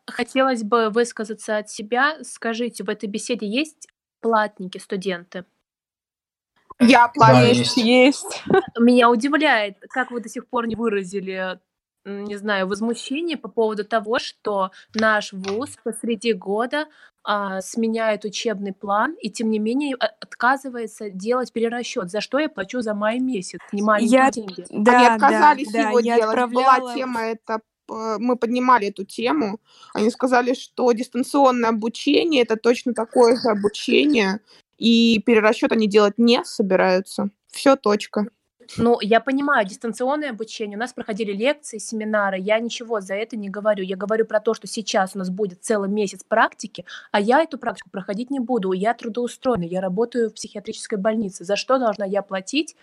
Хотелось 0.06 0.64
бы 0.64 0.89
высказаться 0.89 1.58
от 1.58 1.70
себя. 1.70 2.18
Скажите, 2.24 2.84
в 2.84 2.89
этой 2.89 3.08
беседе 3.08 3.47
есть 3.47 3.88
платники, 4.20 4.78
студенты? 4.78 5.45
Я 6.80 7.08
платник. 7.08 7.42
Да, 7.42 7.48
есть. 7.48 7.78
есть. 7.78 8.44
Меня 8.80 9.10
удивляет, 9.10 9.78
как 9.90 10.12
вы 10.12 10.22
до 10.22 10.30
сих 10.30 10.48
пор 10.48 10.68
не 10.68 10.76
выразили 10.76 11.60
не 12.06 12.36
знаю, 12.36 12.68
возмущение 12.68 13.38
по 13.38 13.48
поводу 13.48 13.86
того, 13.86 14.20
что 14.20 14.72
наш 14.94 15.32
вуз 15.32 15.78
посреди 15.84 16.34
года 16.34 16.88
а, 17.24 17.62
сменяет 17.62 18.26
учебный 18.26 18.74
план 18.74 19.16
и, 19.22 19.30
тем 19.30 19.50
не 19.50 19.60
менее, 19.60 19.96
отказывается 19.96 21.10
делать 21.10 21.54
перерасчет. 21.54 22.12
За 22.12 22.20
что 22.20 22.40
я 22.40 22.50
плачу 22.50 22.82
за 22.82 22.94
май 22.94 23.20
месяц? 23.20 23.60
Не 23.72 23.82
маленькие 23.82 24.20
я... 24.20 24.32
деньги. 24.32 24.66
Да, 24.70 24.98
Они 24.98 25.08
отказались 25.08 25.72
да, 25.72 25.80
его 25.80 25.98
да, 25.98 26.02
делать. 26.02 26.24
Отправляла... 26.24 26.80
Была 26.80 26.94
тема 26.94 27.22
это 27.22 27.60
мы 27.90 28.38
поднимали 28.38 28.88
эту 28.88 29.04
тему, 29.04 29.60
они 29.94 30.10
сказали, 30.10 30.54
что 30.54 30.90
дистанционное 30.94 31.70
обучение 31.70 32.42
это 32.42 32.56
точно 32.56 32.94
такое 32.94 33.36
же 33.36 33.50
обучение, 33.50 34.40
и 34.78 35.22
перерасчет 35.26 35.72
они 35.72 35.88
делать 35.88 36.18
не 36.18 36.44
собираются. 36.44 37.30
Все, 37.52 37.76
точка. 37.76 38.26
Ну, 38.78 38.98
я 39.02 39.20
понимаю, 39.20 39.68
дистанционное 39.68 40.30
обучение, 40.30 40.78
у 40.78 40.80
нас 40.80 40.94
проходили 40.94 41.34
лекции, 41.34 41.78
семинары, 41.78 42.40
я 42.40 42.60
ничего 42.60 43.02
за 43.02 43.16
это 43.16 43.36
не 43.36 43.50
говорю. 43.50 43.84
Я 43.84 43.96
говорю 43.96 44.26
про 44.26 44.40
то, 44.40 44.54
что 44.54 44.68
сейчас 44.68 45.16
у 45.16 45.20
нас 45.20 45.30
будет 45.30 45.64
целый 45.64 45.90
месяц 45.90 46.24
практики, 46.24 46.86
а 47.12 47.20
я 47.20 47.42
эту 47.42 47.58
практику 47.58 47.90
проходить 47.90 48.32
не 48.32 48.40
буду. 48.40 48.72
Я 48.72 48.94
трудоустроена, 48.94 49.64
я 49.64 49.82
работаю 49.82 50.30
в 50.30 50.34
психиатрической 50.34 50.98
больнице. 50.98 51.44
За 51.44 51.56
что 51.56 51.78
должна 51.78 52.06
я 52.06 52.22
платить 52.22 52.76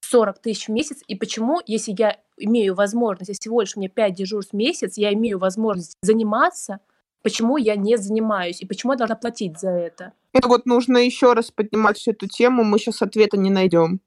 40 0.00 0.38
тысяч 0.40 0.68
в 0.68 0.72
месяц, 0.72 1.02
и 1.06 1.14
почему, 1.14 1.60
если 1.66 1.94
я 1.96 2.18
имею 2.36 2.74
возможность, 2.74 3.28
если 3.28 3.40
всего 3.40 3.60
лишь 3.60 3.76
мне 3.76 3.88
5 3.88 4.14
дежурств 4.14 4.52
в 4.52 4.56
месяц, 4.56 4.98
я 4.98 5.12
имею 5.12 5.38
возможность 5.38 5.96
заниматься, 6.02 6.80
почему 7.22 7.56
я 7.56 7.76
не 7.76 7.96
занимаюсь, 7.96 8.60
и 8.60 8.66
почему 8.66 8.92
я 8.92 8.98
должна 8.98 9.16
платить 9.16 9.58
за 9.58 9.70
это? 9.70 10.12
Это 10.32 10.48
вот 10.48 10.66
нужно 10.66 10.98
еще 10.98 11.32
раз 11.32 11.50
поднимать 11.50 11.98
всю 11.98 12.12
эту 12.12 12.28
тему, 12.28 12.64
мы 12.64 12.78
сейчас 12.78 13.02
ответа 13.02 13.36
не 13.36 13.50
найдем. 13.50 14.00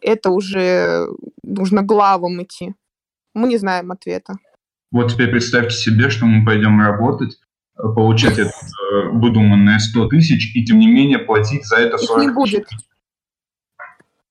Это 0.00 0.30
уже 0.30 1.06
нужно 1.42 1.82
главам 1.82 2.42
идти. 2.42 2.74
Мы 3.32 3.48
не 3.48 3.56
знаем 3.56 3.90
ответа. 3.90 4.34
Вот 4.90 5.12
теперь 5.12 5.30
представьте 5.30 5.74
себе, 5.74 6.10
что 6.10 6.26
мы 6.26 6.44
пойдем 6.44 6.80
работать, 6.80 7.40
э, 7.76 7.82
получать 7.82 8.38
это 8.38 8.50
э, 8.50 9.08
выдуманное 9.12 9.78
100 9.78 10.08
тысяч, 10.08 10.54
и 10.54 10.64
тем 10.64 10.78
не 10.78 10.86
менее 10.86 11.18
платить 11.18 11.66
за 11.66 11.76
это 11.76 11.98
40 11.98 12.22
Их 12.22 12.28
не 12.28 12.34
будет. 12.34 12.68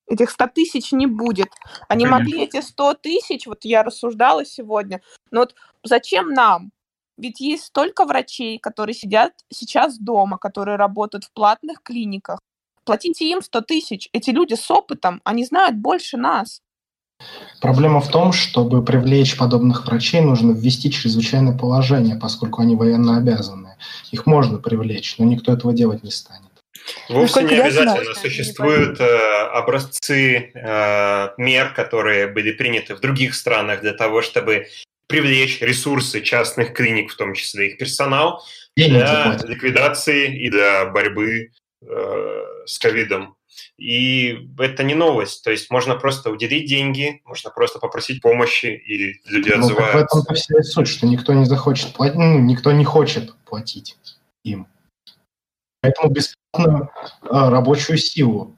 Этих 0.08 0.30
100 0.30 0.48
тысяч 0.48 0.92
не 0.92 1.08
будет. 1.08 1.50
Они 1.90 2.06
Конечно. 2.06 2.12
могли 2.12 2.44
эти 2.44 2.62
100 2.62 2.94
тысяч, 2.96 3.48
вот 3.48 3.66
я 3.66 3.84
рассуждала 3.84 4.46
сегодня, 4.46 5.02
но 5.32 5.42
вот 5.42 5.56
зачем 5.84 6.30
нам? 6.30 6.72
Ведь 7.18 7.40
есть 7.40 7.66
столько 7.66 8.06
врачей, 8.06 8.58
которые 8.58 8.96
сидят 8.96 9.34
сейчас 9.52 9.98
дома, 10.00 10.38
которые 10.38 10.78
работают 10.78 11.26
в 11.26 11.34
платных 11.34 11.82
клиниках. 11.84 12.40
Платите 12.86 13.30
им 13.30 13.42
100 13.42 13.62
тысяч. 13.62 14.10
Эти 14.14 14.32
люди 14.32 14.56
с 14.56 14.70
опытом, 14.70 15.22
они 15.24 15.46
знают 15.46 15.78
больше 15.78 16.18
нас. 16.18 16.62
Проблема 17.62 18.02
в 18.02 18.10
том, 18.10 18.34
чтобы 18.34 18.84
привлечь 18.84 19.38
подобных 19.38 19.86
врачей, 19.86 20.22
нужно 20.22 20.52
ввести 20.52 20.92
чрезвычайное 20.92 21.58
положение, 21.58 22.18
поскольку 22.18 22.62
они 22.62 22.76
военно 22.76 23.18
обязаны. 23.18 23.78
Их 24.12 24.26
можно 24.26 24.58
привлечь, 24.58 25.18
но 25.18 25.26
никто 25.26 25.54
этого 25.54 25.74
делать 25.74 26.04
не 26.04 26.12
станет. 26.12 26.50
Вовсе 27.08 27.42
ну, 27.42 27.50
не 27.50 27.56
обязательно. 27.56 28.16
Существуют 28.16 29.00
э, 29.00 29.48
образцы 29.54 30.52
э, 30.54 31.30
мер, 31.38 31.74
которые 31.74 32.28
были 32.28 32.52
приняты 32.52 32.96
в 32.96 33.00
других 33.00 33.36
странах 33.36 33.82
для 33.82 33.94
того, 33.94 34.22
чтобы 34.22 34.68
привлечь 35.08 35.62
ресурсы 35.62 36.22
частных 36.22 36.74
клиник, 36.74 37.12
в 37.12 37.18
том 37.18 37.34
числе 37.34 37.70
их 37.70 37.78
персонал, 37.78 38.44
для 38.76 39.38
ликвидации 39.44 40.46
и 40.46 40.50
для 40.50 40.86
борьбы 40.86 41.52
э, 41.82 42.44
с 42.66 42.80
ковидом. 42.80 43.36
И 43.78 44.50
это 44.60 44.84
не 44.84 44.96
новость. 44.96 45.44
То 45.44 45.52
есть 45.52 45.70
можно 45.70 45.96
просто 45.96 46.30
уделить 46.30 46.68
деньги, 46.68 47.22
можно 47.26 47.50
просто 47.50 47.80
попросить 47.80 48.22
помощи, 48.22 48.68
и 48.68 49.20
люди 49.26 49.50
ну, 49.50 49.60
отзываются. 49.60 50.18
в 50.18 50.22
этом 50.22 50.36
вся 50.36 50.64
суть, 50.64 50.88
что 50.88 51.08
никто 51.08 51.34
не 51.34 51.46
захочет 51.46 51.94
платить, 51.94 52.16
ну, 52.16 52.40
никто 52.40 52.72
не 52.72 52.86
хочет 52.86 53.36
платить 53.46 53.98
им. 54.44 54.68
Поэтому 55.82 56.10
бесплатную 56.10 56.90
а, 57.22 57.50
рабочую 57.50 57.98
силу 57.98 58.56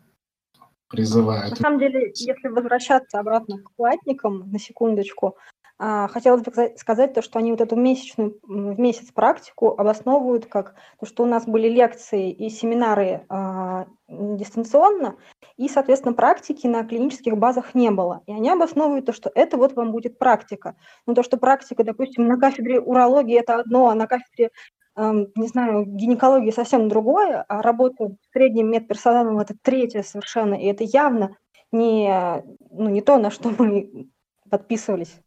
призывают. 0.90 1.52
На 1.52 1.56
самом 1.56 1.80
деле, 1.80 2.12
если 2.14 2.48
возвращаться 2.50 3.20
обратно 3.20 3.58
к 3.58 3.72
платникам, 3.76 4.52
на 4.52 4.60
секундочку, 4.60 5.38
хотелось 5.78 6.42
бы 6.42 6.52
сказать 6.78 7.14
то, 7.14 7.22
что 7.22 7.40
они 7.40 7.52
вот 7.52 7.60
эту 7.60 7.76
месячную 7.76 8.38
в 8.44 8.80
месяц 8.80 9.12
практику 9.12 9.76
обосновывают 9.78 10.46
как 10.46 10.76
то, 11.00 11.06
что 11.06 11.24
у 11.24 11.26
нас 11.26 11.46
были 11.46 11.68
лекции 11.68 12.32
и 12.32 12.50
семинары 12.50 13.26
э, 13.30 13.86
дистанционно, 14.08 15.18
и, 15.58 15.68
соответственно, 15.68 16.14
практики 16.14 16.66
на 16.68 16.86
клинических 16.86 17.38
базах 17.38 17.76
не 17.76 17.92
было. 17.92 18.22
И 18.26 18.32
они 18.32 18.50
обосновывают 18.50 19.06
то, 19.06 19.14
что 19.14 19.30
это 19.36 19.58
вот 19.58 19.74
вам 19.74 19.92
будет 19.92 20.18
практика. 20.18 20.76
Ну, 21.06 21.14
то, 21.14 21.24
что 21.24 21.38
практика, 21.38 21.84
допустим, 21.84 22.26
на 22.26 22.40
кафедре 22.40 22.80
урологии 22.80 23.38
это 23.38 23.56
одно, 23.60 23.90
а 23.90 23.96
на 23.96 24.08
кафедре 24.08 24.52
не 24.98 25.48
знаю, 25.48 25.84
гинекология 25.86 26.54
совсем 26.54 26.88
другое, 26.88 27.44
а 27.50 27.62
работа 27.62 28.08
с 28.08 28.32
средним 28.32 28.72
медперсоналом 28.72 29.40
это 29.40 29.54
третье 29.62 30.04
совершенно, 30.04 30.56
и 30.56 30.68
это 30.68 30.86
явно 30.86 31.36
не, 31.74 32.44
ну, 32.72 32.90
не 32.90 33.02
то, 33.02 33.18
на 33.18 33.30
что 33.30 33.52
мы 33.58 34.08
подписывались. 34.50 35.20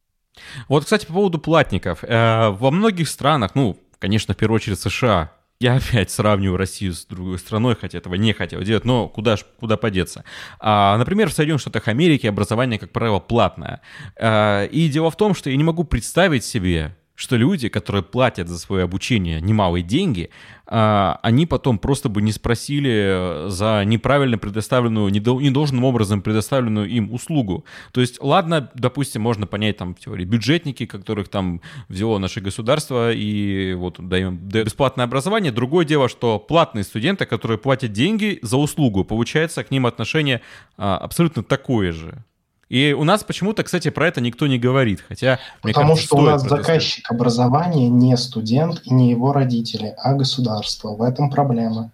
Вот, 0.68 0.84
кстати, 0.84 1.07
по 1.07 1.14
поводу 1.14 1.39
платников. 1.39 2.03
Э, 2.03 2.51
во 2.51 2.70
многих 2.70 3.09
странах, 3.09 3.55
ну, 3.55 3.78
конечно, 3.99 4.34
в 4.34 4.36
первую 4.36 4.57
очередь 4.57 4.80
США, 4.80 5.32
я 5.61 5.76
опять 5.76 6.11
сравниваю 6.11 6.57
Россию 6.57 6.95
с 6.95 7.05
другой 7.05 7.39
страной, 7.39 7.76
хотя 7.80 7.99
этого 7.99 8.14
не 8.14 8.32
хотел 8.32 8.62
делать, 8.62 8.84
но 8.84 9.09
куда 9.09 9.36
ж, 9.36 9.45
куда 9.59 9.76
подеться. 9.76 10.24
А, 10.61 10.97
например, 10.99 11.30
в 11.30 11.32
Соединенных 11.32 11.61
Штатах 11.61 11.89
Америки 11.89 12.26
образование, 12.26 12.78
как 12.78 12.91
правило, 12.91 13.18
платное. 13.18 13.80
А, 14.20 14.64
и 14.64 14.89
дело 14.89 15.11
в 15.11 15.16
том, 15.16 15.34
что 15.34 15.51
я 15.51 15.57
не 15.57 15.64
могу 15.64 15.84
представить 15.84 16.45
себе, 16.45 16.97
что 17.19 17.35
люди, 17.35 17.69
которые 17.69 18.05
платят 18.05 18.47
за 18.47 18.61
свое 18.61 18.85
обучение 18.85 19.41
немалые 19.41 19.83
деньги, 19.83 20.31
а, 20.66 21.19
они 21.25 21.47
потом 21.47 21.81
просто 21.81 22.09
бы 22.09 22.23
не 22.23 22.31
спросили 22.31 22.93
э, 22.93 23.49
за 23.49 23.83
неправильно 23.85 24.39
предоставленную, 24.39 25.11
недолжным 25.11 25.83
образом 25.83 26.23
предоставленную 26.23 26.89
им 26.89 27.12
услугу. 27.12 27.64
То 27.91 28.01
есть, 28.01 28.23
ладно, 28.23 28.71
допустим, 28.75 29.23
можно 29.23 29.49
понять 29.49 29.79
там 29.79 29.97
в 29.97 29.99
теории 29.99 30.25
бюджетники, 30.25 30.87
которых 30.87 31.29
там 31.29 31.61
взяло 31.89 32.19
наше 32.19 32.41
государство 32.41 33.12
и 33.12 33.75
вот 33.75 33.97
даем 33.99 34.37
бесплатное 34.37 35.05
образование. 35.05 35.51
Другое 35.51 35.85
дело, 35.85 36.09
что 36.09 36.39
платные 36.39 36.85
студенты, 36.85 37.27
которые 37.27 37.59
платят 37.59 37.91
деньги 37.91 38.39
за 38.43 38.59
услугу, 38.59 39.03
получается 39.03 39.64
к 39.64 39.73
ним 39.73 39.87
отношение 39.87 40.41
а, 40.77 40.97
абсолютно 40.99 41.43
такое 41.43 41.91
же. 41.91 42.23
И 42.69 42.93
у 42.93 43.05
нас 43.05 43.25
почему-то, 43.25 43.62
кстати, 43.64 43.89
про 43.91 44.09
это 44.09 44.21
никто 44.21 44.47
не 44.47 44.59
говорит, 44.59 45.03
хотя... 45.09 45.39
Потому 45.62 45.91
кажется, 45.91 46.07
что 46.07 46.16
у 46.16 46.21
нас 46.21 46.43
заказчик 46.43 47.11
образования 47.11 47.89
не 47.89 48.16
студент 48.16 48.83
и 48.85 48.93
не 48.93 49.11
его 49.11 49.33
родители, 49.33 49.95
а 49.97 50.14
государство. 50.14 50.95
В 50.95 51.03
этом 51.03 51.31
проблема. 51.31 51.91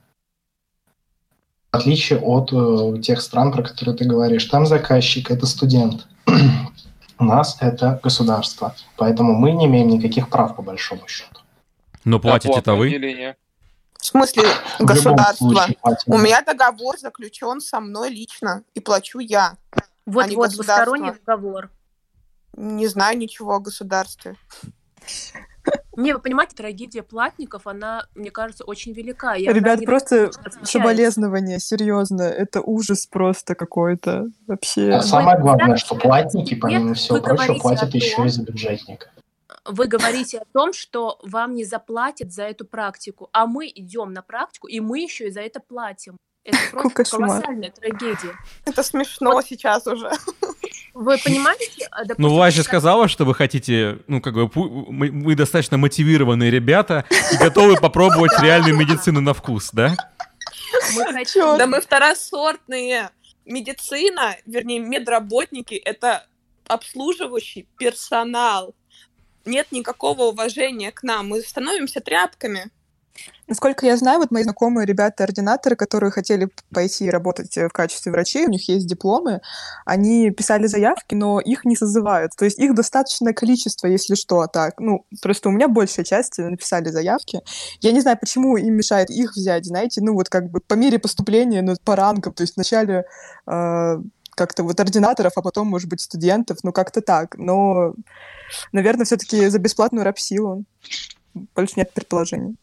В 1.71 1.77
отличие 1.77 2.19
от 2.19 2.53
э, 2.53 3.01
тех 3.03 3.21
стран, 3.21 3.53
про 3.53 3.63
которые 3.63 3.97
ты 3.97 4.05
говоришь. 4.05 4.45
Там 4.47 4.67
заказчик– 4.67 5.31
это 5.33 5.47
студент. 5.47 6.07
у 7.19 7.25
нас 7.25 7.57
это 7.61 8.01
государство. 8.03 8.75
Поэтому 8.97 9.35
мы 9.35 9.53
не 9.53 9.67
имеем 9.67 9.89
никаких 9.89 10.29
прав, 10.29 10.57
по 10.57 10.63
большому 10.63 11.07
счету. 11.09 11.41
Но 12.05 12.19
платите 12.19 12.59
это 12.59 12.75
вы? 12.75 13.35
В 13.99 14.07
смысле 14.07 14.43
государство? 14.79 15.69
У 16.07 16.19
меня 16.19 16.43
договор 16.43 16.99
заключен 16.99 17.61
со 17.61 17.81
мной 17.81 18.11
лично, 18.11 18.63
и 18.75 18.81
плачу 18.81 19.21
я. 19.21 19.57
Вот, 20.07 20.27
а 20.31 20.35
вот, 20.35 20.51
двусторонний 20.51 21.13
договор. 21.13 21.71
Не 22.57 22.87
знаю 22.87 23.19
ничего 23.19 23.55
о 23.55 23.61
государстве. 23.61 24.37
Не, 25.97 26.13
вы 26.13 26.19
понимаете, 26.19 26.57
трагедия 26.57 27.03
платников, 27.03 27.67
она, 27.67 28.07
мне 28.15 28.31
кажется, 28.31 28.65
очень 28.65 28.93
велика. 28.93 29.35
Я 29.35 29.53
Ребят, 29.53 29.85
просто 29.85 30.31
соболезнования, 30.63 31.59
серьезно, 31.59 32.23
это 32.23 32.61
ужас 32.61 33.07
просто 33.07 33.55
какой-то 33.55 34.27
вообще. 34.47 34.91
А 34.91 35.03
самое 35.03 35.39
главное, 35.39 35.77
что 35.77 35.95
платники, 35.95 36.55
помимо 36.55 36.95
всего 36.95 37.21
прочего, 37.21 37.55
платят 37.55 37.95
еще 37.95 38.27
и 38.27 38.29
за 38.29 38.43
бюджетника. 38.43 39.11
Вы 39.65 39.87
говорите 39.87 40.39
о 40.39 40.45
том, 40.53 40.73
что 40.73 41.19
вам 41.23 41.55
не 41.55 41.65
заплатят 41.65 42.33
за 42.33 42.43
эту 42.43 42.67
практику, 42.67 43.31
а 43.33 43.47
мы 43.47 43.71
идем 43.75 44.13
на 44.13 44.21
практику, 44.21 44.67
и 44.67 44.81
мы 44.81 44.99
еще 45.01 45.29
и 45.29 45.31
за 45.31 45.41
это 45.41 45.61
платим. 45.61 46.17
Это 46.45 46.59
просто 46.73 47.17
колоссальная 47.17 47.71
трагедия. 47.71 48.37
Это 48.65 48.83
смешно 48.83 49.33
вот. 49.33 49.47
сейчас 49.47 49.87
уже. 49.87 50.11
Вы 50.93 51.19
понимаете? 51.19 51.89
А, 51.91 52.05
допустим, 52.05 52.25
ну, 52.25 52.37
Вася 52.37 52.63
сказала, 52.63 53.09
что 53.09 53.25
вы 53.25 53.35
хотите, 53.35 53.99
ну, 54.07 54.21
как 54.21 54.35
бы, 54.35 54.51
мы, 54.55 55.11
мы 55.11 55.35
достаточно 55.35 55.77
мотивированные 55.77 56.51
ребята 56.51 57.05
и 57.33 57.37
готовы 57.37 57.77
попробовать 57.77 58.33
реальную 58.41 58.77
медицину 58.77 59.21
на 59.21 59.35
вкус, 59.35 59.71
да? 59.73 59.97
Мы 60.95 61.05
хотим... 61.13 61.59
Да 61.59 61.67
мы 61.67 61.81
второсортные. 61.81 63.11
Медицина, 63.45 64.37
вернее, 64.47 64.79
медработники— 64.79 65.75
это 65.85 66.27
обслуживающий 66.67 67.67
персонал. 67.77 68.75
Нет 69.45 69.73
никакого 69.73 70.25
уважения 70.25 70.93
к 70.93 71.03
нам. 71.03 71.29
Мы 71.29 71.43
становимся 71.43 72.01
тряпками. 72.01 72.71
Насколько 73.47 73.87
я 73.87 73.97
знаю, 73.97 74.21
вот 74.21 74.31
мои 74.31 74.43
знакомые 74.43 74.87
ребята-ординаторы, 74.87 75.77
которые 75.77 76.11
хотели 76.11 76.49
пойти 76.73 77.11
работать 77.11 77.57
э, 77.59 77.69
в 77.69 77.73
качестве 77.73 78.11
врачей, 78.11 78.47
у 78.47 78.51
них 78.51 78.69
есть 78.69 78.87
дипломы, 78.87 79.43
они 79.85 80.31
писали 80.31 80.67
заявки, 80.67 81.15
но 81.15 81.41
их 81.41 81.65
не 81.67 81.77
созывают. 81.77 82.33
То 82.37 82.47
есть 82.47 82.59
их 82.59 82.75
достаточное 82.75 83.35
количество, 83.35 83.87
если 83.87 84.15
что, 84.15 84.47
так. 84.47 84.81
Ну, 84.81 85.05
просто 85.21 85.51
у 85.51 85.53
меня 85.53 85.69
большая 85.69 86.07
часть 86.07 86.39
написали 86.39 86.89
заявки. 86.89 87.43
Я 87.81 87.93
не 87.93 88.01
знаю, 88.01 88.19
почему 88.19 88.57
им 88.57 88.75
мешает 88.75 89.11
их 89.11 89.33
взять, 89.37 89.67
знаете, 89.67 90.01
ну 90.01 90.15
вот 90.15 90.31
как 90.31 90.51
бы 90.51 90.61
по 90.61 90.75
мере 90.75 90.99
поступления, 90.99 91.61
ну, 91.61 91.77
по 91.85 91.97
рангам. 91.97 92.33
То 92.33 92.43
есть 92.43 92.57
вначале 92.57 93.05
э, 93.47 93.99
как-то 94.31 94.63
вот 94.63 94.81
ординаторов, 94.81 95.33
а 95.37 95.43
потом, 95.43 95.69
может 95.69 95.89
быть, 95.89 96.01
студентов, 96.01 96.59
ну 96.63 96.73
как-то 96.73 97.03
так. 97.03 97.37
Но, 97.37 97.95
наверное, 98.73 99.05
все-таки 99.05 99.49
за 99.49 99.59
бесплатную 99.59 100.05
рабсилу. 100.05 100.65
Больше 101.55 101.75
нет 101.77 101.93
предположений. 101.93 102.57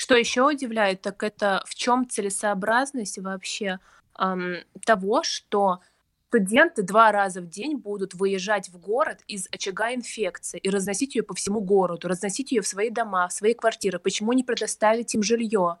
Что 0.00 0.16
еще 0.16 0.46
удивляет, 0.46 1.02
так 1.02 1.22
это 1.22 1.62
в 1.66 1.74
чем 1.74 2.08
целесообразность 2.08 3.18
вообще 3.18 3.80
эм, 4.18 4.56
того, 4.86 5.22
что 5.22 5.80
студенты 6.28 6.82
два 6.82 7.12
раза 7.12 7.42
в 7.42 7.50
день 7.50 7.76
будут 7.76 8.14
выезжать 8.14 8.70
в 8.70 8.78
город 8.78 9.18
из 9.26 9.46
очага 9.52 9.92
инфекции 9.92 10.58
и 10.58 10.70
разносить 10.70 11.16
ее 11.16 11.22
по 11.22 11.34
всему 11.34 11.60
городу, 11.60 12.08
разносить 12.08 12.50
ее 12.50 12.62
в 12.62 12.66
свои 12.66 12.88
дома, 12.88 13.28
в 13.28 13.34
свои 13.34 13.52
квартиры. 13.52 13.98
Почему 13.98 14.32
не 14.32 14.42
предоставить 14.42 15.14
им 15.14 15.22
жилье? 15.22 15.76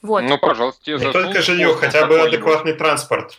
Вот. 0.00 0.22
Ну, 0.22 0.38
пожалуйста, 0.38 0.90
Не 0.90 1.12
только 1.12 1.42
жилье, 1.42 1.74
хотя 1.74 2.06
бы 2.06 2.18
адекватный 2.18 2.72
транспорт. 2.72 3.38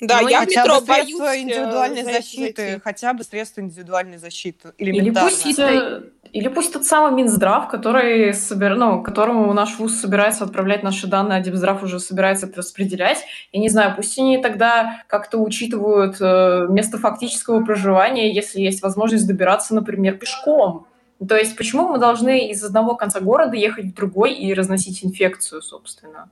Да, 0.00 0.20
ну, 0.20 0.28
я 0.28 0.40
хотя 0.40 0.62
метро 0.62 0.80
бы 0.80 0.86
средства 0.86 1.24
боюсь, 1.24 1.42
индивидуальной 1.42 2.02
э, 2.02 2.04
защиты, 2.04 2.62
зайти. 2.62 2.80
хотя 2.84 3.14
бы 3.14 3.24
средства 3.24 3.60
индивидуальной 3.62 4.18
защиты. 4.18 4.72
Или 4.78 5.10
пусть, 5.10 5.44
это, 5.44 6.04
или 6.32 6.48
пусть 6.48 6.72
тот 6.72 6.84
самый 6.84 7.12
Минздрав, 7.12 7.68
который 7.68 8.32
собер... 8.34 8.76
ну, 8.76 9.02
которому 9.02 9.52
наш 9.52 9.78
ВУЗ 9.78 10.00
собирается 10.00 10.44
отправлять 10.44 10.82
наши 10.82 11.06
данные, 11.06 11.38
а 11.38 11.40
Депздрав 11.40 11.82
уже 11.82 12.00
собирается 12.00 12.46
это 12.46 12.58
распределять. 12.58 13.24
Я 13.52 13.60
не 13.60 13.68
знаю, 13.68 13.94
пусть 13.96 14.18
они 14.18 14.38
тогда 14.38 15.02
как-то 15.06 15.38
учитывают 15.38 16.16
э, 16.20 16.66
место 16.68 16.98
фактического 16.98 17.64
проживания, 17.64 18.32
если 18.32 18.60
есть 18.60 18.82
возможность 18.82 19.26
добираться, 19.26 19.74
например, 19.74 20.16
пешком. 20.18 20.86
То 21.26 21.36
есть 21.36 21.56
почему 21.56 21.88
мы 21.88 21.98
должны 21.98 22.48
из 22.50 22.62
одного 22.62 22.94
конца 22.94 23.20
города 23.20 23.56
ехать 23.56 23.86
в 23.86 23.94
другой 23.94 24.34
и 24.34 24.54
разносить 24.54 25.04
инфекцию, 25.04 25.62
собственно? 25.62 26.30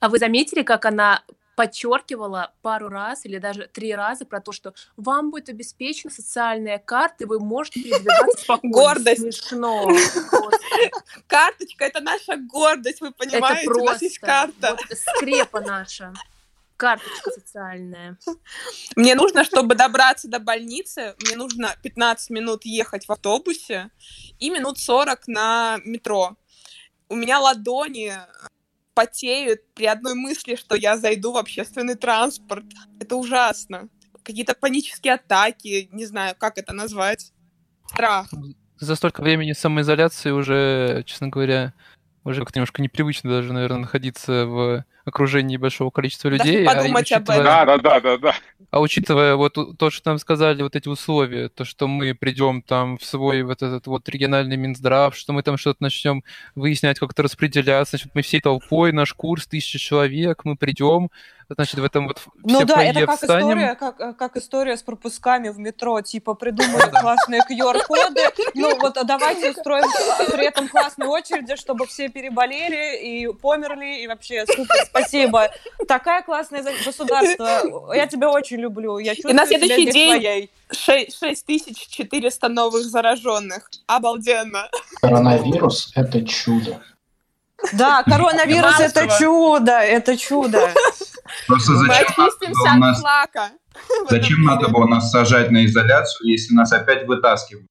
А 0.00 0.08
вы 0.08 0.18
заметили, 0.18 0.62
как 0.62 0.84
она 0.86 1.22
подчеркивала 1.56 2.52
пару 2.62 2.88
раз 2.88 3.26
или 3.26 3.38
даже 3.38 3.66
три 3.66 3.94
раза 3.94 4.24
про 4.24 4.40
то, 4.40 4.52
что 4.52 4.74
вам 4.96 5.30
будет 5.30 5.48
обеспечена 5.48 6.12
социальная 6.12 6.78
карта, 6.78 7.24
и 7.24 7.26
вы 7.26 7.38
можете 7.40 7.82
передвигаться 7.82 8.38
спокойно. 8.42 8.72
Гордость. 8.72 9.20
Смешно. 9.20 9.88
Карточка— 11.26 11.84
это 11.86 12.00
наша 12.00 12.36
гордость, 12.36 13.00
вы 13.00 13.12
понимаете? 13.12 13.66
Это 13.70 13.80
У 13.80 13.84
нас 13.84 14.02
есть 14.02 14.20
просто 14.20 14.52
карта. 14.60 14.76
вот 14.88 14.98
скрепа 14.98 15.60
наша. 15.60 16.12
Карточка 16.76 17.30
социальная. 17.32 18.16
Мне 18.96 19.14
нужно, 19.14 19.44
чтобы 19.44 19.74
добраться 19.74 20.28
до 20.28 20.38
больницы, 20.38 21.14
мне 21.20 21.36
нужно 21.36 21.76
15 21.82 22.30
минут 22.30 22.64
ехать 22.64 23.06
в 23.06 23.12
автобусе 23.12 23.90
и 24.38 24.48
минут 24.48 24.78
40 24.78 25.26
на 25.28 25.78
метро. 25.84 26.36
У 27.10 27.16
меня 27.16 27.38
ладони 27.38 28.14
потеют 28.94 29.60
при 29.74 29.86
одной 29.86 30.14
мысли, 30.14 30.56
что 30.56 30.74
я 30.74 30.96
зайду 30.96 31.32
в 31.32 31.36
общественный 31.36 31.94
транспорт. 31.94 32.64
Это 33.00 33.16
ужасно. 33.16 33.88
Какие-то 34.22 34.54
панические 34.54 35.14
атаки, 35.14 35.88
не 35.92 36.06
знаю, 36.06 36.34
как 36.38 36.58
это 36.58 36.72
назвать. 36.72 37.32
Страх. 37.88 38.30
За 38.78 38.96
столько 38.96 39.22
времени 39.22 39.52
самоизоляции 39.52 40.30
уже, 40.30 41.02
честно 41.06 41.28
говоря, 41.28 41.74
уже 42.30 42.40
как-то 42.40 42.58
немножко 42.58 42.82
непривычно 42.82 43.30
даже, 43.30 43.52
наверное, 43.52 43.80
находиться 43.80 44.46
в 44.46 44.84
окружении 45.04 45.56
большого 45.56 45.90
количества 45.90 46.28
людей. 46.28 46.64
Подумать 46.64 47.12
а 47.12 47.16
об 47.16 47.22
учитывая- 47.22 47.42
Да, 47.42 47.64
да, 47.64 47.78
да, 47.78 48.00
да, 48.00 48.18
да. 48.18 48.34
А 48.70 48.80
учитывая 48.80 49.34
вот 49.34 49.56
то, 49.78 49.90
что 49.90 50.10
нам 50.10 50.18
сказали, 50.18 50.62
вот 50.62 50.76
эти 50.76 50.88
условия, 50.88 51.48
то, 51.48 51.64
что 51.64 51.88
мы 51.88 52.14
придем 52.14 52.62
там 52.62 52.98
в 52.98 53.04
свой 53.04 53.42
вот 53.42 53.62
этот 53.62 53.86
вот 53.86 54.08
региональный 54.08 54.56
Минздрав, 54.56 55.16
что 55.16 55.32
мы 55.32 55.42
там 55.42 55.56
что-то 55.56 55.82
начнем 55.82 56.22
выяснять, 56.54 56.98
как-то 56.98 57.22
распределяться, 57.22 57.96
значит, 57.96 58.12
мы 58.14 58.22
всей 58.22 58.40
толпой, 58.40 58.92
наш 58.92 59.12
курс, 59.14 59.46
тысяча 59.46 59.78
человек, 59.78 60.44
мы 60.44 60.56
придем, 60.56 61.10
значит, 61.54 61.80
в 61.80 61.84
этом 61.84 62.08
вот 62.08 62.18
Ну 62.42 62.58
все 62.58 62.64
да, 62.64 62.74
фойе 62.74 62.90
это 62.90 63.06
как 63.06 63.16
встанем. 63.16 63.40
история, 63.48 63.74
как, 63.74 64.00
э, 64.00 64.12
как 64.14 64.36
история 64.36 64.76
с 64.76 64.82
пропусками 64.82 65.48
в 65.48 65.58
метро, 65.58 66.00
типа 66.00 66.34
придумали 66.34 66.90
классные 66.90 67.40
QR-коды, 67.48 68.20
ну 68.54 68.78
вот 68.78 68.96
а 68.96 69.04
давайте 69.04 69.50
устроим 69.50 69.84
при 70.32 70.46
этом 70.46 70.68
классные 70.68 71.08
очереди, 71.08 71.56
чтобы 71.56 71.86
все 71.86 72.08
переболели 72.08 72.98
и 73.02 73.32
померли, 73.32 74.02
и 74.02 74.06
вообще 74.06 74.44
супер, 74.46 74.84
спасибо. 74.86 75.50
Такая 75.88 76.22
классная 76.22 76.64
государство, 76.84 77.92
я 77.94 78.06
тебя 78.06 78.30
очень 78.30 78.58
люблю, 78.58 78.98
я 78.98 79.12
И 79.12 79.16
чувствую 79.16 79.36
на 79.36 79.46
себя 79.46 79.58
следующий 79.58 79.90
день 79.90 80.20
своей. 80.20 80.50
6400 80.72 82.48
новых 82.48 82.84
зараженных. 82.84 83.70
Обалденно. 83.86 84.68
Коронавирус– 85.00 85.92
это 85.94 86.24
чудо. 86.24 86.80
Да, 87.72 88.02
коронавирус 88.04 88.80
это 88.80 89.08
чудо, 89.18 89.72
это 89.72 90.16
чудо. 90.16 90.70
Просто 91.46 91.74
зачем 91.76 92.80
нас, 92.80 93.02
зачем 94.08 94.42
надо 94.42 94.68
было 94.68 94.86
нас 94.86 95.10
сажать 95.10 95.50
на 95.50 95.64
изоляцию, 95.64 96.30
если 96.30 96.54
нас 96.54 96.72
опять 96.72 97.06
вытаскивают? 97.06 97.66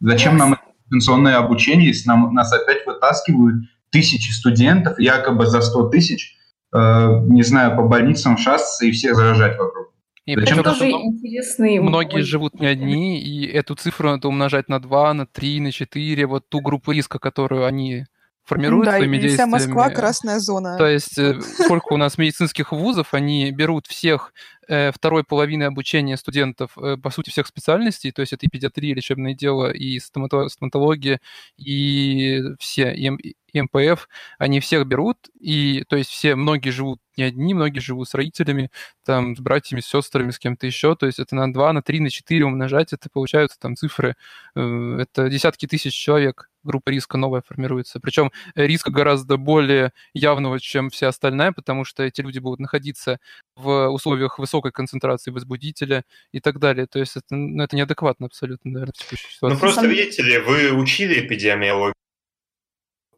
Зачем 0.00 0.36
нам 0.36 0.58
дистанционное 0.84 1.36
обучение, 1.36 1.88
если 1.88 2.08
нам, 2.08 2.32
нас 2.34 2.52
опять 2.52 2.86
вытаскивают 2.86 3.64
тысячи 3.90 4.30
студентов, 4.30 4.98
якобы 4.98 5.46
за 5.46 5.60
100 5.60 5.88
тысяч, 5.88 6.36
э, 6.72 7.08
не 7.28 7.42
знаю, 7.42 7.76
по 7.76 7.82
больницам 7.82 8.36
шастаться 8.36 8.86
и 8.86 8.90
всех 8.92 9.16
заражать 9.16 9.58
вокруг? 9.58 9.88
И 10.24 10.38
Зачем 10.38 10.60
Это 10.60 10.74
тоже 10.74 10.90
интересный... 10.90 11.78
Многие 11.78 12.20
живут 12.20 12.60
не 12.60 12.66
одни, 12.66 13.18
и 13.18 13.46
эту 13.46 13.74
цифру 13.74 14.10
надо 14.10 14.28
умножать 14.28 14.68
на 14.68 14.78
2, 14.78 15.14
на 15.14 15.26
3, 15.26 15.60
на 15.60 15.72
4, 15.72 16.26
вот 16.26 16.48
ту 16.48 16.60
группу 16.60 16.92
риска, 16.92 17.18
которую 17.18 17.64
они 17.64 18.04
формируют 18.48 18.86
Да, 18.86 18.96
своими 18.96 19.16
и 19.16 19.20
вся 19.20 19.28
действиями. 19.28 19.50
Москва 19.50 19.90
красная 19.90 20.38
зона. 20.40 20.78
То 20.78 20.86
есть 20.86 21.18
э, 21.18 21.40
сколько 21.40 21.92
у 21.92 21.96
нас 21.96 22.16
медицинских 22.16 22.72
вузов, 22.72 23.12
они 23.12 23.50
берут 23.52 23.86
всех 23.86 24.32
э, 24.66 24.90
второй 24.90 25.22
половины 25.22 25.64
обучения 25.64 26.16
студентов, 26.16 26.70
э, 26.78 26.96
по 26.96 27.10
сути, 27.10 27.30
всех 27.30 27.46
специальностей, 27.46 28.10
то 28.10 28.20
есть 28.22 28.32
это 28.32 28.46
и 28.46 28.48
педиатрия, 28.48 28.94
лечебное 28.94 29.34
дело, 29.34 29.70
и 29.70 29.98
стомато- 29.98 30.48
стоматология, 30.48 31.20
и 31.56 32.42
все, 32.58 32.92
и, 32.94 33.06
М- 33.08 33.16
и 33.18 33.60
МПФ, 33.60 34.08
они 34.38 34.60
всех 34.60 34.86
берут, 34.86 35.18
и 35.40 35.84
то 35.88 35.96
есть 35.96 36.10
все, 36.10 36.34
многие 36.34 36.70
живут 36.70 37.00
не 37.16 37.24
одни, 37.24 37.52
многие 37.54 37.80
живут 37.80 38.08
с 38.08 38.14
родителями, 38.14 38.70
там, 39.04 39.36
с 39.36 39.40
братьями, 39.40 39.80
с 39.80 39.86
сестрами, 39.86 40.30
с 40.30 40.38
кем-то 40.38 40.66
еще, 40.66 40.94
то 40.96 41.06
есть 41.06 41.18
это 41.18 41.34
на 41.34 41.52
2, 41.52 41.72
на 41.72 41.82
3, 41.82 42.00
на 42.00 42.10
4 42.10 42.44
умножать, 42.44 42.92
это 42.92 43.08
получаются 43.10 43.58
там 43.58 43.74
цифры, 43.76 44.16
это 44.54 45.28
десятки 45.28 45.66
тысяч 45.66 45.94
человек, 45.94 46.47
группа 46.62 46.90
риска 46.90 47.16
новая 47.16 47.42
формируется. 47.46 48.00
Причем 48.00 48.32
риска 48.54 48.90
гораздо 48.90 49.36
более 49.36 49.92
явного, 50.14 50.60
чем 50.60 50.90
вся 50.90 51.08
остальная, 51.08 51.52
потому 51.52 51.84
что 51.84 52.02
эти 52.02 52.20
люди 52.20 52.38
будут 52.38 52.60
находиться 52.60 53.18
в 53.56 53.88
условиях 53.88 54.38
высокой 54.38 54.72
концентрации 54.72 55.30
возбудителя 55.30 56.04
и 56.32 56.40
так 56.40 56.58
далее. 56.58 56.86
То 56.86 56.98
есть 56.98 57.16
это, 57.16 57.34
ну, 57.34 57.62
это 57.62 57.76
неадекватно 57.76 58.26
абсолютно, 58.26 58.70
наверное, 58.70 58.92
в 58.92 58.98
текущей 58.98 59.30
ситуации. 59.32 59.54
Ну 59.54 59.60
просто 59.60 59.86
видите 59.86 60.22
ли, 60.22 60.38
вы 60.38 60.72
учили 60.72 61.20
эпидемиологию. 61.20 61.94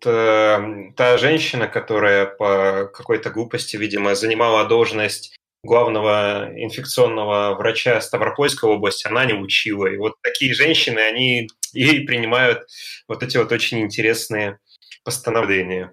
Вот, 0.03 0.11
э, 0.11 0.93
Та 0.97 1.18
женщина, 1.18 1.66
которая 1.68 2.26
по 2.26 2.91
какой-то 2.93 3.30
глупости, 3.30 3.76
видимо, 3.76 4.14
занимала 4.14 4.66
должность 4.66 5.36
главного 5.63 6.51
инфекционного 6.57 7.55
врача 7.55 8.01
Ставропольской 8.01 8.71
области, 8.71 9.07
она 9.07 9.25
не 9.25 9.35
учила. 9.35 9.87
И 9.87 9.97
вот 9.97 10.15
такие 10.23 10.55
женщины, 10.55 10.99
они 10.99 11.49
и 11.73 12.01
принимают 12.01 12.63
вот 13.09 13.23
эти 13.23 13.37
вот 13.37 13.53
очень 13.53 13.81
интересные 13.81 14.59
постановления. 15.05 15.93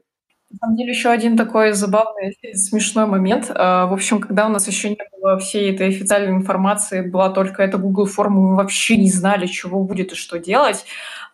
На 0.49 0.57
самом 0.59 0.78
деле 0.78 0.91
еще 0.91 1.09
один 1.09 1.36
такой 1.36 1.74
забавный, 1.74 2.38
смешной 2.53 3.05
момент. 3.05 3.51
А, 3.53 3.86
В 3.88 3.93
общем, 3.93 4.22
когда 4.22 4.45
у 4.45 4.49
нас 4.49 4.65
еще 4.68 4.89
не 4.89 4.97
было 5.11 5.38
всей 5.39 5.74
этой 5.74 5.89
официальной 5.89 6.32
информации, 6.32 7.01
была 7.01 7.30
только 7.30 7.63
эта 7.63 7.78
Google 7.78 8.05
форма, 8.05 8.39
мы 8.39 8.55
вообще 8.55 8.95
не 8.95 9.11
знали, 9.11 9.45
чего 9.47 9.84
будет 9.84 10.13
и 10.13 10.15
что 10.15 10.39
делать. 10.39 10.86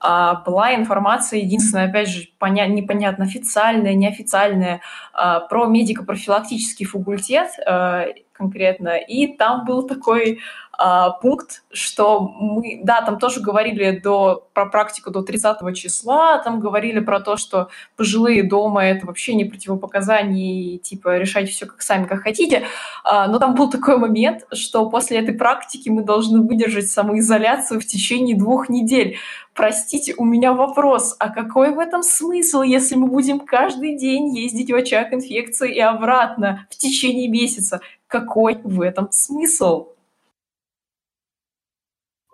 А, 0.04 0.36
была 0.46 0.76
информация, 0.76 1.40
единственная, 1.40 1.88
опять 1.88 2.10
же, 2.10 2.28
поня- 2.38 2.68
непонятно, 2.68 3.24
официальная, 3.24 3.94
неофициальная, 3.96 4.82
а, 5.14 5.40
про 5.40 5.66
медико-профилактический 5.66 6.86
факультет 6.86 7.52
а, 7.66 8.08
конкретно, 8.34 8.98
и 8.98 9.28
там 9.38 9.64
был 9.66 9.88
такой 9.88 10.40
а, 10.76 11.12
пункт, 11.12 11.64
что 11.72 12.20
мы, 12.20 12.80
да, 12.84 13.04
там 13.04 13.20
тоже 13.20 13.42
говорили 13.42 14.00
до, 14.00 14.48
про 14.54 14.66
практику 14.66 15.12
до 15.12 15.22
30 15.22 15.76
числа, 15.78 16.40
там 16.40 16.60
говорили 16.60 17.00
про 17.00 17.20
то, 17.20 17.38
что 17.38 17.70
пожилые 17.96 18.42
дома 18.42 18.84
это 18.84 19.06
вообще 19.06 19.36
не 19.36 19.46
противопоказание, 19.46 20.76
и, 20.76 20.80
типа 20.80 21.18
решайте 21.18 21.52
все 21.52 21.68
как 21.68 21.84
сами, 21.84 22.06
как 22.06 22.24
хотите, 22.24 22.66
а, 23.04 23.28
но 23.28 23.38
там 23.38 23.54
был 23.54 23.70
такой 23.70 23.98
момент, 23.98 24.48
что 24.52 24.90
после 24.90 25.20
этой 25.20 25.36
практики 25.36 25.90
мы 25.90 26.04
должны 26.04 26.42
выдержать 26.42 26.90
самоизоляцию 26.90 27.80
в 27.80 27.86
течение 27.86 28.36
двух 28.36 28.68
недель. 28.68 29.18
Простите, 29.54 30.16
у 30.18 30.26
меня 30.26 30.54
вопрос, 30.54 31.16
а 31.20 31.30
какой 31.30 31.72
в 31.76 31.78
этом 31.78 32.02
смысл, 32.02 32.64
если 32.64 32.96
мы 32.96 33.08
будем 33.08 33.40
каждый 33.40 33.96
день 33.96 34.36
ездить 34.36 34.72
в 34.72 34.76
очаг 34.76 35.14
инфекции 35.14 35.76
и 35.76 35.80
обратно 35.80 36.66
в 36.72 36.78
течение 36.78 37.30
месяца? 37.30 37.82
Какой 38.08 38.60
в 38.64 38.82
этом 38.82 39.12
смысл? 39.12 39.93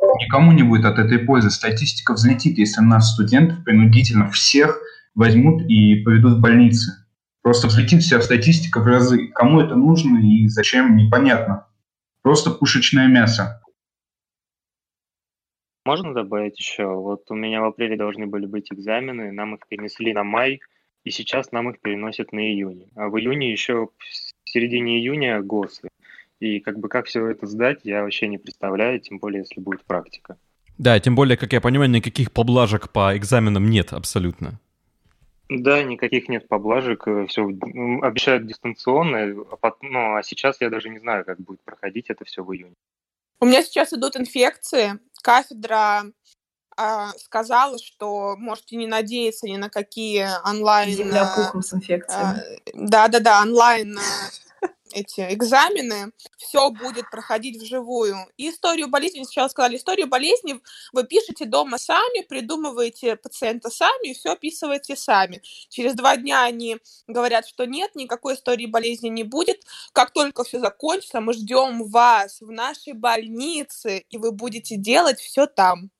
Никому 0.01 0.51
не 0.51 0.63
будет 0.63 0.85
от 0.85 0.99
этой 0.99 1.19
пользы. 1.19 1.49
Статистика 1.49 2.13
взлетит, 2.13 2.57
если 2.57 2.81
нас, 2.81 3.13
студентов, 3.13 3.63
принудительно 3.63 4.29
всех 4.29 4.79
возьмут 5.15 5.63
и 5.69 6.03
поведут 6.03 6.37
в 6.37 6.41
больницы. 6.41 7.05
Просто 7.41 7.67
взлетит 7.67 8.01
вся 8.01 8.21
статистика 8.21 8.79
в 8.79 8.87
разы. 8.87 9.27
Кому 9.27 9.61
это 9.61 9.75
нужно 9.75 10.19
и 10.19 10.47
зачем, 10.47 10.95
непонятно. 10.95 11.67
Просто 12.21 12.51
пушечное 12.51 13.07
мясо. 13.07 13.61
Можно 15.85 16.13
добавить 16.13 16.59
еще? 16.59 16.85
Вот 16.85 17.31
у 17.31 17.35
меня 17.35 17.61
в 17.61 17.65
апреле 17.65 17.97
должны 17.97 18.27
были 18.27 18.45
быть 18.45 18.71
экзамены, 18.71 19.31
нам 19.31 19.55
их 19.55 19.67
перенесли 19.67 20.13
на 20.13 20.23
май, 20.23 20.59
и 21.03 21.09
сейчас 21.09 21.51
нам 21.51 21.69
их 21.69 21.79
переносят 21.81 22.31
на 22.31 22.39
июнь. 22.39 22.91
А 22.95 23.07
в 23.09 23.17
июне 23.17 23.51
еще, 23.51 23.87
в 23.97 24.49
середине 24.49 24.99
июня 24.99 25.41
ГОСы. 25.41 25.89
И 26.39 26.59
как 26.59 26.79
бы 26.79 26.87
как 26.87 27.05
все 27.05 27.27
это 27.27 27.45
сдать, 27.47 27.79
я 27.83 28.03
вообще 28.03 28.27
не 28.27 28.37
представляю, 28.37 28.99
тем 28.99 29.19
более, 29.19 29.41
если 29.41 29.59
будет 29.59 29.83
практика. 29.83 30.37
Да, 30.77 30.97
тем 30.99 31.15
более, 31.15 31.37
как 31.37 31.51
я 31.51 31.59
понимаю, 31.59 31.89
никаких 31.89 32.31
поблажек 32.31 32.89
по 32.89 33.15
экзаменам 33.17 33.69
нет 33.69 33.91
абсолютно. 33.91 34.59
Да, 35.49 35.83
никаких 35.83 36.29
нет 36.29 36.47
поблажек, 36.47 37.07
э, 37.07 37.25
все 37.27 37.43
обещают 37.43 38.45
дистанционно, 38.45 39.45
а 39.61 39.71
ну, 39.81 40.15
а 40.15 40.23
сейчас 40.23 40.61
я 40.61 40.69
даже 40.69 40.89
не 40.89 40.99
знаю, 40.99 41.25
как 41.25 41.39
будет 41.39 41.59
проходить 41.61 42.09
это 42.09 42.23
все 42.23 42.43
в 42.43 42.53
июне. 42.53 42.75
У 43.41 43.45
меня 43.45 43.63
сейчас 43.63 43.91
идут 43.91 44.15
инфекции, 44.15 44.99
кафедра 45.23 46.03
а, 46.77 47.11
сказала, 47.17 47.77
что 47.77 48.35
можете 48.37 48.77
не 48.77 48.87
надеяться 48.87 49.47
ни 49.47 49.57
на 49.57 49.69
какие 49.69 50.27
онлайн... 50.47 50.89
Земля 50.91 51.25
пухом 51.35 51.61
с 51.61 51.73
инфекциями. 51.73 52.41
Да-да-да, 52.73 53.41
онлайн 53.41 53.97
эти 54.93 55.21
экзамены, 55.33 56.11
все 56.37 56.69
будет 56.69 57.09
проходить 57.09 57.61
вживую. 57.61 58.15
И 58.37 58.49
историю 58.49 58.87
болезни, 58.87 59.23
сначала 59.23 59.47
сказали, 59.47 59.77
историю 59.77 60.07
болезни 60.07 60.59
вы 60.93 61.03
пишете 61.03 61.45
дома 61.45 61.77
сами, 61.77 62.23
придумываете 62.23 63.15
пациента 63.15 63.69
сами 63.69 64.09
и 64.09 64.13
все 64.13 64.31
описываете 64.31 64.95
сами. 64.95 65.41
Через 65.69 65.93
два 65.93 66.17
дня 66.17 66.43
они 66.43 66.77
говорят, 67.07 67.47
что 67.47 67.65
нет, 67.65 67.95
никакой 67.95 68.35
истории 68.35 68.65
болезни 68.65 69.09
не 69.09 69.23
будет. 69.23 69.63
Как 69.93 70.11
только 70.11 70.43
все 70.43 70.59
закончится, 70.59 71.21
мы 71.21 71.33
ждем 71.33 71.83
вас 71.83 72.41
в 72.41 72.51
нашей 72.51 72.93
больнице, 72.93 74.05
и 74.09 74.17
вы 74.17 74.31
будете 74.31 74.75
делать 74.75 75.19
все 75.19 75.45
там. 75.45 75.91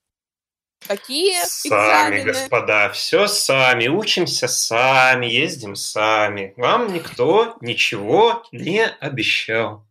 Какие 0.88 1.43
сами, 1.45 2.21
экзамены? 2.21 2.23
господа, 2.25 2.89
все 2.89 3.27
сами, 3.27 3.88
учимся 3.88 4.47
сами, 4.47 5.27
ездим 5.27 5.75
сами. 5.75 6.53
Вам 6.57 6.93
никто 6.93 7.57
ничего 7.61 8.43
не 8.51 8.86
обещал. 8.86 9.88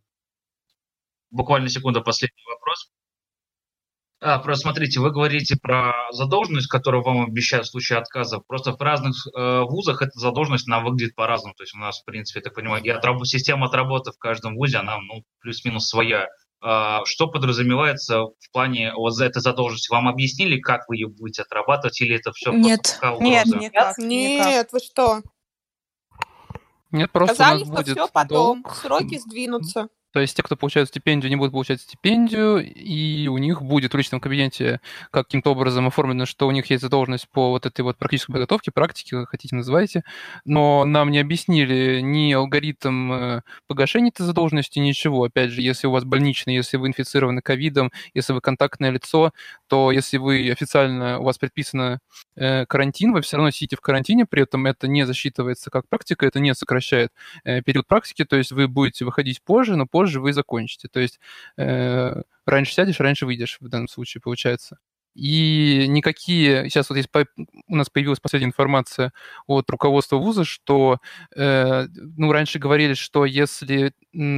Буквально 1.31 1.69
секунда, 1.69 2.01
последний 2.01 2.43
вопрос. 2.47 2.91
А, 4.21 4.39
просто 4.39 4.63
смотрите, 4.63 4.99
вы 4.99 5.11
говорите 5.11 5.55
про 5.55 5.93
задолженность, 6.11 6.67
которую 6.67 7.03
вам 7.03 7.21
обещают 7.21 7.67
в 7.67 7.71
случае 7.71 7.99
отказа. 7.99 8.39
Просто 8.39 8.73
в 8.73 8.81
разных 8.81 9.15
э, 9.27 9.61
вузах 9.61 10.01
эта 10.01 10.19
задолженность, 10.19 10.67
она 10.67 10.81
выглядит 10.81 11.15
по-разному. 11.15 11.53
То 11.55 11.63
есть 11.63 11.73
у 11.73 11.77
нас, 11.77 12.01
в 12.01 12.05
принципе, 12.05 12.39
я 12.39 12.43
так 12.43 12.55
понимаю, 12.55 12.83
и 12.83 12.89
отраб- 12.89 13.23
система 13.23 13.67
отработы 13.67 14.11
в 14.11 14.17
каждом 14.17 14.55
вузе, 14.55 14.77
она 14.77 14.99
ну, 14.99 15.23
плюс-минус 15.39 15.87
своя. 15.87 16.27
А, 16.61 17.05
что 17.05 17.27
подразумевается 17.27 18.23
в 18.23 18.51
плане 18.51 18.93
вот 18.93 19.11
за 19.11 19.25
этой 19.25 19.41
задолженности? 19.41 19.91
Вам 19.91 20.07
объяснили, 20.07 20.59
как 20.59 20.89
вы 20.89 20.97
ее 20.97 21.07
будете 21.07 21.43
отрабатывать, 21.43 21.99
или 22.01 22.15
это 22.15 22.31
все 22.33 22.51
Нет, 22.51 22.97
просто 22.99 23.23
нет, 23.23 23.45
никак, 23.47 23.97
нет, 23.97 24.69
вы 24.71 24.79
что? 24.79 25.21
Нет, 26.91 27.11
просто 27.11 27.35
Сказали, 27.35 27.55
у 27.55 27.59
нас 27.59 27.67
что 27.67 27.75
будет 27.77 27.97
все 27.97 28.07
потом, 28.11 28.63
долг. 28.63 28.75
сроки 28.75 29.17
сдвинутся. 29.19 29.89
То 30.11 30.19
есть 30.19 30.35
те, 30.35 30.43
кто 30.43 30.55
получают 30.55 30.89
стипендию, 30.89 31.29
не 31.29 31.35
будут 31.35 31.51
получать 31.51 31.81
стипендию, 31.81 32.65
и 32.65 33.27
у 33.27 33.37
них 33.37 33.61
будет 33.61 33.93
в 33.93 33.97
личном 33.97 34.19
кабинете 34.19 34.81
каким-то 35.11 35.51
образом 35.51 35.87
оформлено, 35.87 36.25
что 36.25 36.47
у 36.47 36.51
них 36.51 36.69
есть 36.69 36.81
задолженность 36.81 37.29
по 37.29 37.49
вот 37.49 37.65
этой 37.65 37.81
вот 37.81 37.97
практической 37.97 38.31
подготовке, 38.31 38.71
практике, 38.71 39.25
хотите 39.25 39.55
называйте, 39.55 40.03
но 40.45 40.83
нам 40.85 41.11
не 41.11 41.19
объяснили 41.19 41.99
ни 42.01 42.33
алгоритм 42.33 43.11
э, 43.11 43.41
погашения 43.67 44.09
этой 44.09 44.23
задолженности, 44.23 44.79
ничего. 44.79 45.25
Опять 45.25 45.51
же, 45.51 45.61
если 45.61 45.85
у 45.85 45.91
вас 45.91 46.03
больничный, 46.05 46.55
если 46.55 46.77
вы 46.77 46.87
инфицированы 46.87 47.41
ковидом, 47.41 47.91
если 48.15 48.33
вы 48.33 48.41
контактное 48.41 48.89
лицо, 48.89 49.31
то 49.67 49.91
если 49.91 50.17
вы 50.17 50.49
официально, 50.51 51.19
у 51.19 51.23
вас 51.23 51.37
предписано 51.37 51.99
э, 52.35 52.65
карантин, 52.65 53.13
вы 53.13 53.21
все 53.21 53.37
равно 53.37 53.51
сидите 53.51 53.75
в 53.75 53.81
карантине, 53.81 54.25
при 54.25 54.41
этом 54.41 54.65
это 54.65 54.87
не 54.87 55.05
засчитывается 55.05 55.69
как 55.69 55.87
практика, 55.87 56.25
это 56.25 56.39
не 56.39 56.55
сокращает 56.55 57.11
э, 57.43 57.61
период 57.61 57.85
практики, 57.85 58.25
то 58.25 58.35
есть 58.35 58.51
вы 58.51 58.67
будете 58.67 59.05
выходить 59.05 59.43
позже, 59.43 59.75
но 59.75 59.85
позже 59.85 60.08
позже 60.09 60.19
вы 60.19 60.33
закончите. 60.33 60.87
То 60.87 60.99
есть 60.99 61.19
э, 61.57 62.21
раньше 62.45 62.73
сядешь, 62.73 62.99
раньше 62.99 63.25
выйдешь 63.25 63.57
в 63.59 63.69
данном 63.69 63.87
случае, 63.87 64.21
получается. 64.21 64.77
И 65.15 65.85
никакие... 65.87 66.69
Сейчас 66.69 66.89
вот 66.89 66.95
есть, 66.95 67.09
у 67.67 67.75
нас 67.75 67.89
появилась 67.89 68.19
последняя 68.19 68.47
информация 68.47 69.11
от 69.47 69.69
руководства 69.69 70.17
вуза, 70.17 70.45
что, 70.45 70.99
э, 71.35 71.87
ну, 72.17 72.31
раньше 72.31 72.59
говорили, 72.59 72.93
что 72.93 73.25
если 73.25 73.91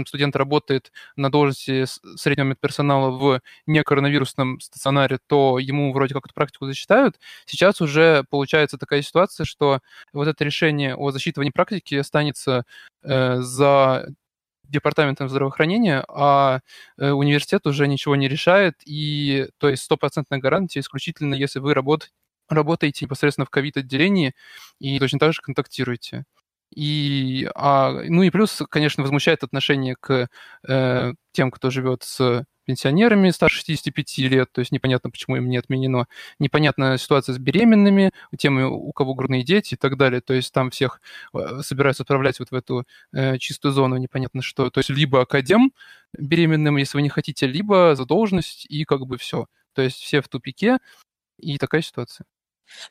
студент 0.05 0.35
работает 0.35 0.91
на 1.15 1.29
должности 1.29 1.85
среднего 2.17 2.47
медперсонала 2.47 3.11
в 3.11 3.41
некоронавирусном 3.67 4.59
стационаре, 4.59 5.19
то 5.27 5.59
ему 5.59 5.93
вроде 5.93 6.13
как 6.13 6.25
эту 6.25 6.33
практику 6.33 6.65
засчитают. 6.65 7.19
Сейчас 7.45 7.81
уже 7.81 8.23
получается 8.29 8.77
такая 8.77 9.01
ситуация, 9.01 9.45
что 9.45 9.81
вот 10.13 10.27
это 10.27 10.43
решение 10.43 10.95
о 10.95 11.11
засчитывании 11.11 11.51
практики 11.51 11.95
останется 11.95 12.63
э, 13.03 13.37
за 13.41 14.07
департаментом 14.71 15.29
здравоохранения, 15.29 16.03
а 16.07 16.61
э, 16.97 17.11
университет 17.11 17.67
уже 17.67 17.87
ничего 17.87 18.15
не 18.15 18.27
решает, 18.27 18.75
и 18.85 19.47
то 19.57 19.69
есть 19.69 19.83
стопроцентная 19.83 20.39
гарантия 20.39 20.79
исключительно, 20.79 21.35
если 21.35 21.59
вы 21.59 21.73
работаете 21.73 22.13
работаете 22.49 23.05
непосредственно 23.05 23.45
в 23.45 23.49
ковид-отделении 23.49 24.33
и 24.79 24.99
точно 24.99 25.19
так 25.19 25.33
же 25.33 25.41
контактируете. 25.41 26.25
И, 26.75 27.49
а, 27.55 27.91
ну 27.91 28.23
и 28.23 28.29
плюс, 28.29 28.61
конечно, 28.69 29.03
возмущает 29.03 29.43
отношение 29.43 29.95
к 29.99 30.27
э, 30.67 31.13
тем, 31.33 31.51
кто 31.51 31.69
живет 31.69 32.03
с 32.03 32.45
пенсионерами 32.65 33.29
старше 33.29 33.57
65 33.57 34.17
лет, 34.19 34.51
то 34.51 34.59
есть 34.59 34.71
непонятно, 34.71 35.09
почему 35.09 35.37
им 35.37 35.49
не 35.49 35.57
отменено. 35.57 36.07
Непонятна 36.39 36.97
ситуация 36.97 37.33
с 37.33 37.37
беременными, 37.37 38.11
тем, 38.37 38.57
у 38.61 38.91
кого 38.91 39.13
грудные 39.13 39.43
дети 39.43 39.73
и 39.73 39.77
так 39.77 39.97
далее. 39.97 40.21
То 40.21 40.33
есть 40.33 40.53
там 40.53 40.69
всех 40.69 41.01
э, 41.33 41.61
собираются 41.61 42.03
отправлять 42.03 42.39
вот 42.39 42.51
в 42.51 42.55
эту 42.55 42.85
э, 43.13 43.37
чистую 43.37 43.71
зону, 43.73 43.97
непонятно 43.97 44.41
что. 44.41 44.69
То 44.69 44.79
есть 44.79 44.89
либо 44.89 45.21
академ 45.21 45.71
беременным, 46.17 46.77
если 46.77 46.97
вы 46.97 47.01
не 47.01 47.09
хотите, 47.09 47.47
либо 47.47 47.95
задолженность, 47.95 48.65
и 48.69 48.83
как 48.85 49.05
бы 49.05 49.17
все. 49.17 49.47
То 49.73 49.81
есть 49.81 49.97
все 49.97 50.21
в 50.21 50.27
тупике, 50.27 50.77
и 51.37 51.57
такая 51.57 51.81
ситуация. 51.81 52.25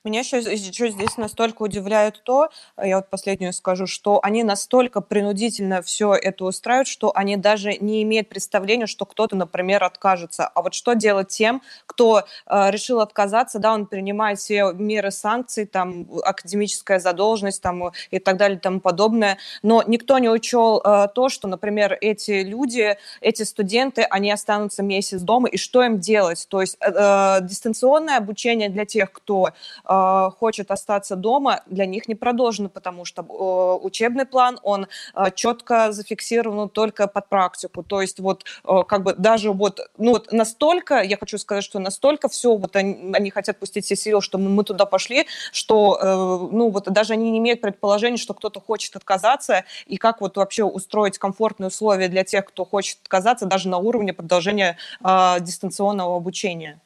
Меня 0.04 0.20
еще, 0.20 0.38
еще 0.38 0.90
здесь 0.90 1.16
настолько 1.16 1.62
удивляет 1.62 2.22
то, 2.24 2.48
э, 2.76 2.88
я 2.88 2.96
вот 2.96 3.10
последнюю 3.10 3.52
скажу, 3.52 3.86
что 3.86 4.20
они 4.22 4.42
настолько 4.42 5.00
принудительно 5.00 5.82
все 5.82 6.14
это 6.14 6.44
устраивают, 6.44 6.88
что 6.88 7.12
они 7.14 7.36
даже 7.36 7.76
не 7.76 8.02
имеют 8.02 8.28
представления, 8.28 8.86
что 8.86 9.04
кто-то, 9.04 9.36
например, 9.36 9.84
откажется. 9.84 10.46
А 10.46 10.62
вот 10.62 10.74
что 10.74 10.94
делать 10.94 11.28
тем, 11.28 11.62
кто 11.86 12.20
э, 12.46 12.70
решил 12.70 13.00
отказаться, 13.00 13.58
да, 13.58 13.74
он 13.74 13.86
принимает 13.86 14.38
все 14.38 14.72
меры 14.72 15.10
санкций, 15.10 15.66
там, 15.66 16.06
академическая 16.22 16.98
задолженность 16.98 17.62
там, 17.62 17.92
и 18.10 18.18
так 18.18 18.36
далее 18.36 18.58
и 18.58 18.60
тому 18.60 18.80
подобное, 18.80 19.38
но 19.62 19.82
никто 19.86 20.18
не 20.18 20.28
учел 20.28 20.80
э, 20.80 21.08
то, 21.14 21.28
что, 21.28 21.48
например, 21.48 21.96
эти 22.00 22.42
люди, 22.42 22.96
эти 23.20 23.42
студенты, 23.42 24.02
они 24.02 24.30
останутся 24.30 24.82
месяц 24.82 25.20
дома, 25.20 25.48
и 25.48 25.56
что 25.56 25.82
им 25.82 25.98
делать? 25.98 26.46
То 26.48 26.60
есть 26.60 26.76
э, 26.80 26.90
э 26.90 27.40
дистанционное 27.40 28.16
обучение 28.16 28.68
для 28.68 28.84
тех, 28.84 29.12
кто 29.12 29.50
э, 29.84 30.30
хочет 30.38 30.70
остаться 30.70 31.16
дома, 31.16 31.62
для 31.66 31.86
них 31.86 32.08
не 32.08 32.14
продолжено, 32.14 32.68
потому 32.68 33.04
что 33.04 33.22
э, 33.22 33.84
учебный 33.86 34.26
план, 34.26 34.58
он 34.62 34.86
э, 35.14 35.30
четко 35.34 35.92
зафиксирован 35.92 36.68
только 36.68 37.06
под 37.06 37.28
практику. 37.28 37.82
То 37.82 38.00
есть 38.00 38.20
вот 38.20 38.44
э, 38.64 38.82
как 38.86 39.02
бы 39.02 39.14
даже 39.14 39.52
вот, 39.52 39.80
ну 39.98 40.12
вот 40.12 40.32
настолько, 40.32 41.00
я 41.02 41.16
хочу 41.16 41.38
сказать, 41.38 41.64
что 41.64 41.78
настолько 41.78 42.28
все, 42.28 42.56
вот 42.56 42.76
они, 42.76 43.12
они 43.14 43.30
хотят 43.30 43.58
пустить 43.58 43.84
все 43.84 43.96
силы, 43.96 44.22
что 44.22 44.38
мы, 44.38 44.48
мы 44.48 44.64
туда 44.64 44.86
пошли, 44.86 45.26
что, 45.52 45.98
э, 46.00 46.54
ну 46.54 46.70
вот 46.70 46.84
даже 46.84 47.14
они 47.14 47.30
не 47.30 47.38
имеют 47.38 47.60
предположения, 47.60 48.16
что 48.16 48.34
кто-то 48.34 48.60
хочет 48.60 48.96
отказаться, 48.96 49.64
и 49.86 49.96
как 49.96 50.20
вот 50.20 50.36
вообще 50.36 50.64
устроить 50.64 51.18
комфортные 51.18 51.68
условия 51.68 52.08
для 52.08 52.24
тех, 52.24 52.44
кто 52.44 52.64
хочет 52.64 52.98
отказаться, 53.02 53.46
даже 53.46 53.68
на 53.68 53.78
уровне 53.78 54.12
продолжения 54.12 54.76
э, 55.02 55.36
дистанционного 55.40 56.16
обучения. 56.16 56.80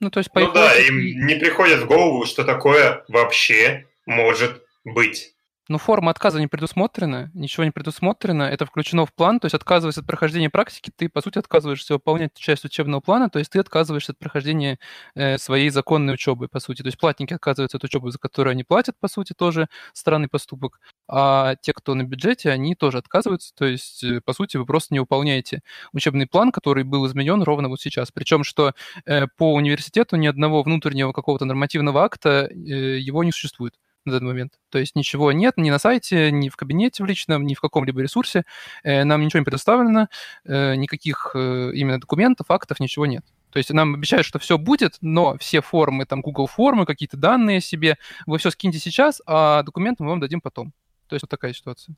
Ну, 0.00 0.10
то 0.10 0.18
есть, 0.18 0.32
по 0.32 0.40
ну 0.40 0.52
да, 0.52 0.74
им 0.76 1.26
не 1.26 1.34
приходит 1.36 1.80
в 1.80 1.86
голову, 1.86 2.24
что 2.24 2.44
такое 2.44 3.04
вообще 3.08 3.86
может 4.06 4.64
быть. 4.84 5.34
Ну, 5.70 5.78
форма 5.78 6.10
отказа 6.10 6.40
не 6.40 6.48
предусмотрена, 6.48 7.30
ничего 7.32 7.62
не 7.62 7.70
предусмотрено, 7.70 8.42
это 8.42 8.66
включено 8.66 9.06
в 9.06 9.14
план, 9.14 9.38
то 9.38 9.46
есть 9.46 9.54
отказываясь 9.54 9.98
от 9.98 10.04
прохождения 10.04 10.50
практики, 10.50 10.90
ты, 10.96 11.08
по 11.08 11.20
сути, 11.20 11.38
отказываешься 11.38 11.94
выполнять 11.94 12.34
часть 12.34 12.64
учебного 12.64 13.00
плана, 13.00 13.30
то 13.30 13.38
есть 13.38 13.52
ты 13.52 13.60
отказываешься 13.60 14.10
от 14.10 14.18
прохождения 14.18 14.80
э, 15.14 15.38
своей 15.38 15.70
законной 15.70 16.14
учебы, 16.14 16.48
по 16.48 16.58
сути. 16.58 16.82
То 16.82 16.88
есть 16.88 16.98
платники 16.98 17.34
отказываются 17.34 17.76
от 17.76 17.84
учебы, 17.84 18.10
за 18.10 18.18
которую 18.18 18.50
они 18.50 18.64
платят, 18.64 18.96
по 18.98 19.06
сути, 19.06 19.32
тоже 19.32 19.68
странный 19.92 20.26
поступок, 20.26 20.80
а 21.06 21.54
те, 21.62 21.72
кто 21.72 21.94
на 21.94 22.02
бюджете, 22.02 22.50
они 22.50 22.74
тоже 22.74 22.98
отказываются, 22.98 23.54
то 23.54 23.64
есть, 23.64 24.02
э, 24.02 24.20
по 24.24 24.32
сути, 24.32 24.56
вы 24.56 24.66
просто 24.66 24.92
не 24.92 24.98
выполняете 24.98 25.60
учебный 25.92 26.26
план, 26.26 26.50
который 26.50 26.82
был 26.82 27.06
изменен 27.06 27.44
ровно 27.44 27.68
вот 27.68 27.80
сейчас. 27.80 28.10
Причем, 28.10 28.42
что 28.42 28.72
э, 29.06 29.28
по 29.36 29.54
университету 29.54 30.16
ни 30.16 30.26
одного 30.26 30.64
внутреннего 30.64 31.12
какого-то 31.12 31.44
нормативного 31.44 32.02
акта 32.02 32.48
э, 32.50 32.98
его 32.98 33.22
не 33.22 33.30
существует 33.30 33.76
на 34.04 34.12
данный 34.12 34.28
момент. 34.28 34.54
То 34.70 34.78
есть 34.78 34.96
ничего 34.96 35.32
нет 35.32 35.54
ни 35.56 35.70
на 35.70 35.78
сайте, 35.78 36.30
ни 36.30 36.48
в 36.48 36.56
кабинете 36.56 37.02
в 37.02 37.06
личном, 37.06 37.44
ни 37.46 37.54
в 37.54 37.60
каком-либо 37.60 38.00
ресурсе. 38.00 38.44
Э, 38.82 39.04
нам 39.04 39.22
ничего 39.22 39.40
не 39.40 39.44
предоставлено, 39.44 40.08
э, 40.44 40.74
никаких 40.76 41.32
э, 41.34 41.72
именно 41.74 42.00
документов, 42.00 42.46
фактов, 42.48 42.80
ничего 42.80 43.06
нет. 43.06 43.24
То 43.50 43.58
есть 43.58 43.70
нам 43.70 43.94
обещают, 43.94 44.26
что 44.26 44.38
все 44.38 44.58
будет, 44.58 44.96
но 45.00 45.36
все 45.38 45.60
формы, 45.60 46.06
там 46.06 46.20
Google 46.22 46.46
формы, 46.46 46.86
какие-то 46.86 47.16
данные 47.16 47.60
себе, 47.60 47.98
вы 48.26 48.38
все 48.38 48.50
скиньте 48.50 48.78
сейчас, 48.78 49.20
а 49.26 49.62
документы 49.62 50.04
мы 50.04 50.10
вам 50.10 50.20
дадим 50.20 50.40
потом. 50.40 50.72
То 51.08 51.16
есть 51.16 51.24
вот 51.24 51.30
такая 51.30 51.52
ситуация. 51.52 51.96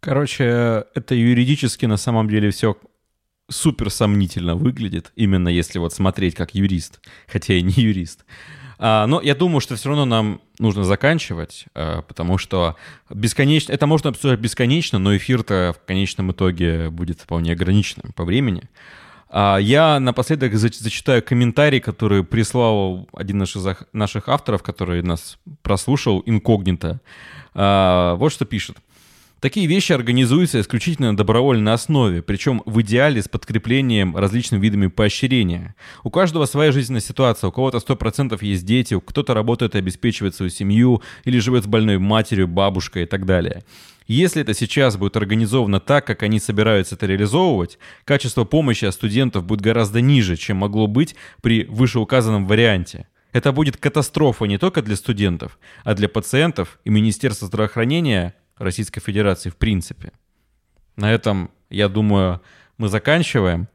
Короче, 0.00 0.44
это 0.94 1.14
юридически 1.14 1.86
на 1.86 1.96
самом 1.96 2.28
деле 2.28 2.50
все 2.50 2.76
супер 3.48 3.90
сомнительно 3.90 4.54
выглядит, 4.54 5.12
именно 5.16 5.48
если 5.48 5.78
вот 5.78 5.92
смотреть 5.92 6.34
как 6.34 6.54
юрист, 6.54 7.00
хотя 7.26 7.54
и 7.54 7.62
не 7.62 7.72
юрист. 7.72 8.24
А, 8.78 9.06
но 9.06 9.20
я 9.20 9.34
думаю, 9.34 9.60
что 9.60 9.76
все 9.76 9.88
равно 9.88 10.04
нам 10.04 10.40
нужно 10.58 10.84
заканчивать, 10.84 11.66
а, 11.74 12.02
потому 12.02 12.38
что 12.38 12.76
бесконечно, 13.10 13.72
это 13.72 13.86
можно 13.86 14.10
обсуждать 14.10 14.40
бесконечно, 14.40 14.98
но 14.98 15.16
эфир-то 15.16 15.74
в 15.76 15.86
конечном 15.86 16.32
итоге 16.32 16.90
будет 16.90 17.20
вполне 17.20 17.52
ограниченным 17.52 18.12
по 18.12 18.24
времени. 18.24 18.64
А, 19.28 19.56
я 19.56 19.98
напоследок 19.98 20.54
зачитаю 20.54 21.22
комментарий, 21.22 21.80
который 21.80 22.22
прислал 22.22 23.08
один 23.12 23.42
из 23.42 23.56
наших 23.92 24.28
авторов, 24.28 24.62
который 24.62 25.02
нас 25.02 25.38
прослушал, 25.62 26.22
инкогнито. 26.26 27.00
Вот 27.54 28.32
что 28.32 28.44
пишет. 28.44 28.76
Такие 29.40 29.66
вещи 29.66 29.92
организуются 29.92 30.62
исключительно 30.62 31.10
на 31.10 31.16
добровольной 31.16 31.74
основе, 31.74 32.22
причем 32.22 32.62
в 32.64 32.80
идеале 32.80 33.20
с 33.20 33.28
подкреплением 33.28 34.16
различными 34.16 34.62
видами 34.62 34.86
поощрения. 34.86 35.74
У 36.02 36.10
каждого 36.10 36.46
своя 36.46 36.72
жизненная 36.72 37.02
ситуация, 37.02 37.48
у 37.48 37.52
кого-то 37.52 37.76
100% 37.76 38.38
есть 38.40 38.64
дети, 38.64 38.98
кто-то 38.98 39.34
работает 39.34 39.74
и 39.74 39.78
обеспечивает 39.78 40.34
свою 40.34 40.48
семью, 40.48 41.02
или 41.24 41.38
живет 41.38 41.64
с 41.64 41.66
больной 41.66 41.98
матерью, 41.98 42.48
бабушкой 42.48 43.02
и 43.02 43.06
так 43.06 43.26
далее. 43.26 43.62
Если 44.08 44.40
это 44.40 44.54
сейчас 44.54 44.96
будет 44.96 45.18
организовано 45.18 45.80
так, 45.80 46.06
как 46.06 46.22
они 46.22 46.40
собираются 46.40 46.94
это 46.94 47.04
реализовывать, 47.04 47.78
качество 48.06 48.44
помощи 48.44 48.86
от 48.86 48.94
студентов 48.94 49.44
будет 49.44 49.60
гораздо 49.60 50.00
ниже, 50.00 50.36
чем 50.36 50.58
могло 50.58 50.86
быть 50.86 51.14
при 51.42 51.64
вышеуказанном 51.64 52.46
варианте. 52.46 53.06
Это 53.32 53.52
будет 53.52 53.76
катастрофа 53.76 54.46
не 54.46 54.56
только 54.56 54.80
для 54.80 54.96
студентов, 54.96 55.58
а 55.84 55.92
для 55.92 56.08
пациентов 56.08 56.78
и 56.84 56.90
Министерства 56.90 57.48
здравоохранения 57.48 58.34
Российской 58.58 59.00
Федерации 59.00 59.50
в 59.50 59.56
принципе. 59.56 60.12
На 60.96 61.12
этом, 61.12 61.50
я 61.70 61.88
думаю, 61.88 62.40
мы 62.78 62.88
заканчиваем. 62.88 63.68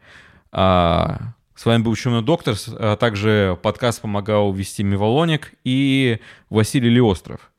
А, 0.51 1.33
с 1.55 1.65
вами 1.65 1.83
был 1.83 1.91
Ученый 1.91 2.23
доктор, 2.23 2.55
а 2.79 2.95
также 2.95 3.57
подкаст 3.61 4.01
помогал 4.01 4.51
вести 4.51 4.83
Миволоник 4.83 5.53
и 5.63 6.19
Василий 6.49 6.89
Леостров. 6.89 7.51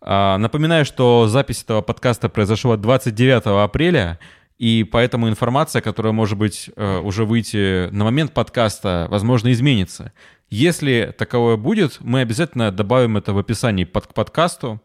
А, 0.00 0.38
напоминаю, 0.38 0.84
что 0.84 1.26
запись 1.28 1.62
этого 1.62 1.82
подкаста 1.82 2.28
произошла 2.28 2.76
29 2.76 3.64
апреля, 3.64 4.18
и 4.58 4.84
поэтому 4.84 5.28
информация, 5.28 5.82
которая 5.82 6.12
может 6.12 6.36
быть 6.36 6.70
э, 6.76 6.98
уже 6.98 7.24
выйти 7.24 7.88
на 7.90 8.04
момент 8.04 8.32
подкаста, 8.34 9.06
возможно, 9.10 9.50
изменится. 9.52 10.12
Если 10.50 11.14
таковое 11.16 11.56
будет, 11.56 11.96
мы 12.00 12.20
обязательно 12.20 12.70
добавим 12.70 13.16
это 13.16 13.32
в 13.32 13.38
описании 13.38 13.84
под, 13.84 14.08
к 14.08 14.14
подкасту. 14.14 14.80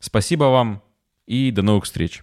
Спасибо 0.00 0.44
вам 0.44 0.82
и 1.26 1.50
до 1.50 1.62
новых 1.62 1.84
встреч. 1.84 2.22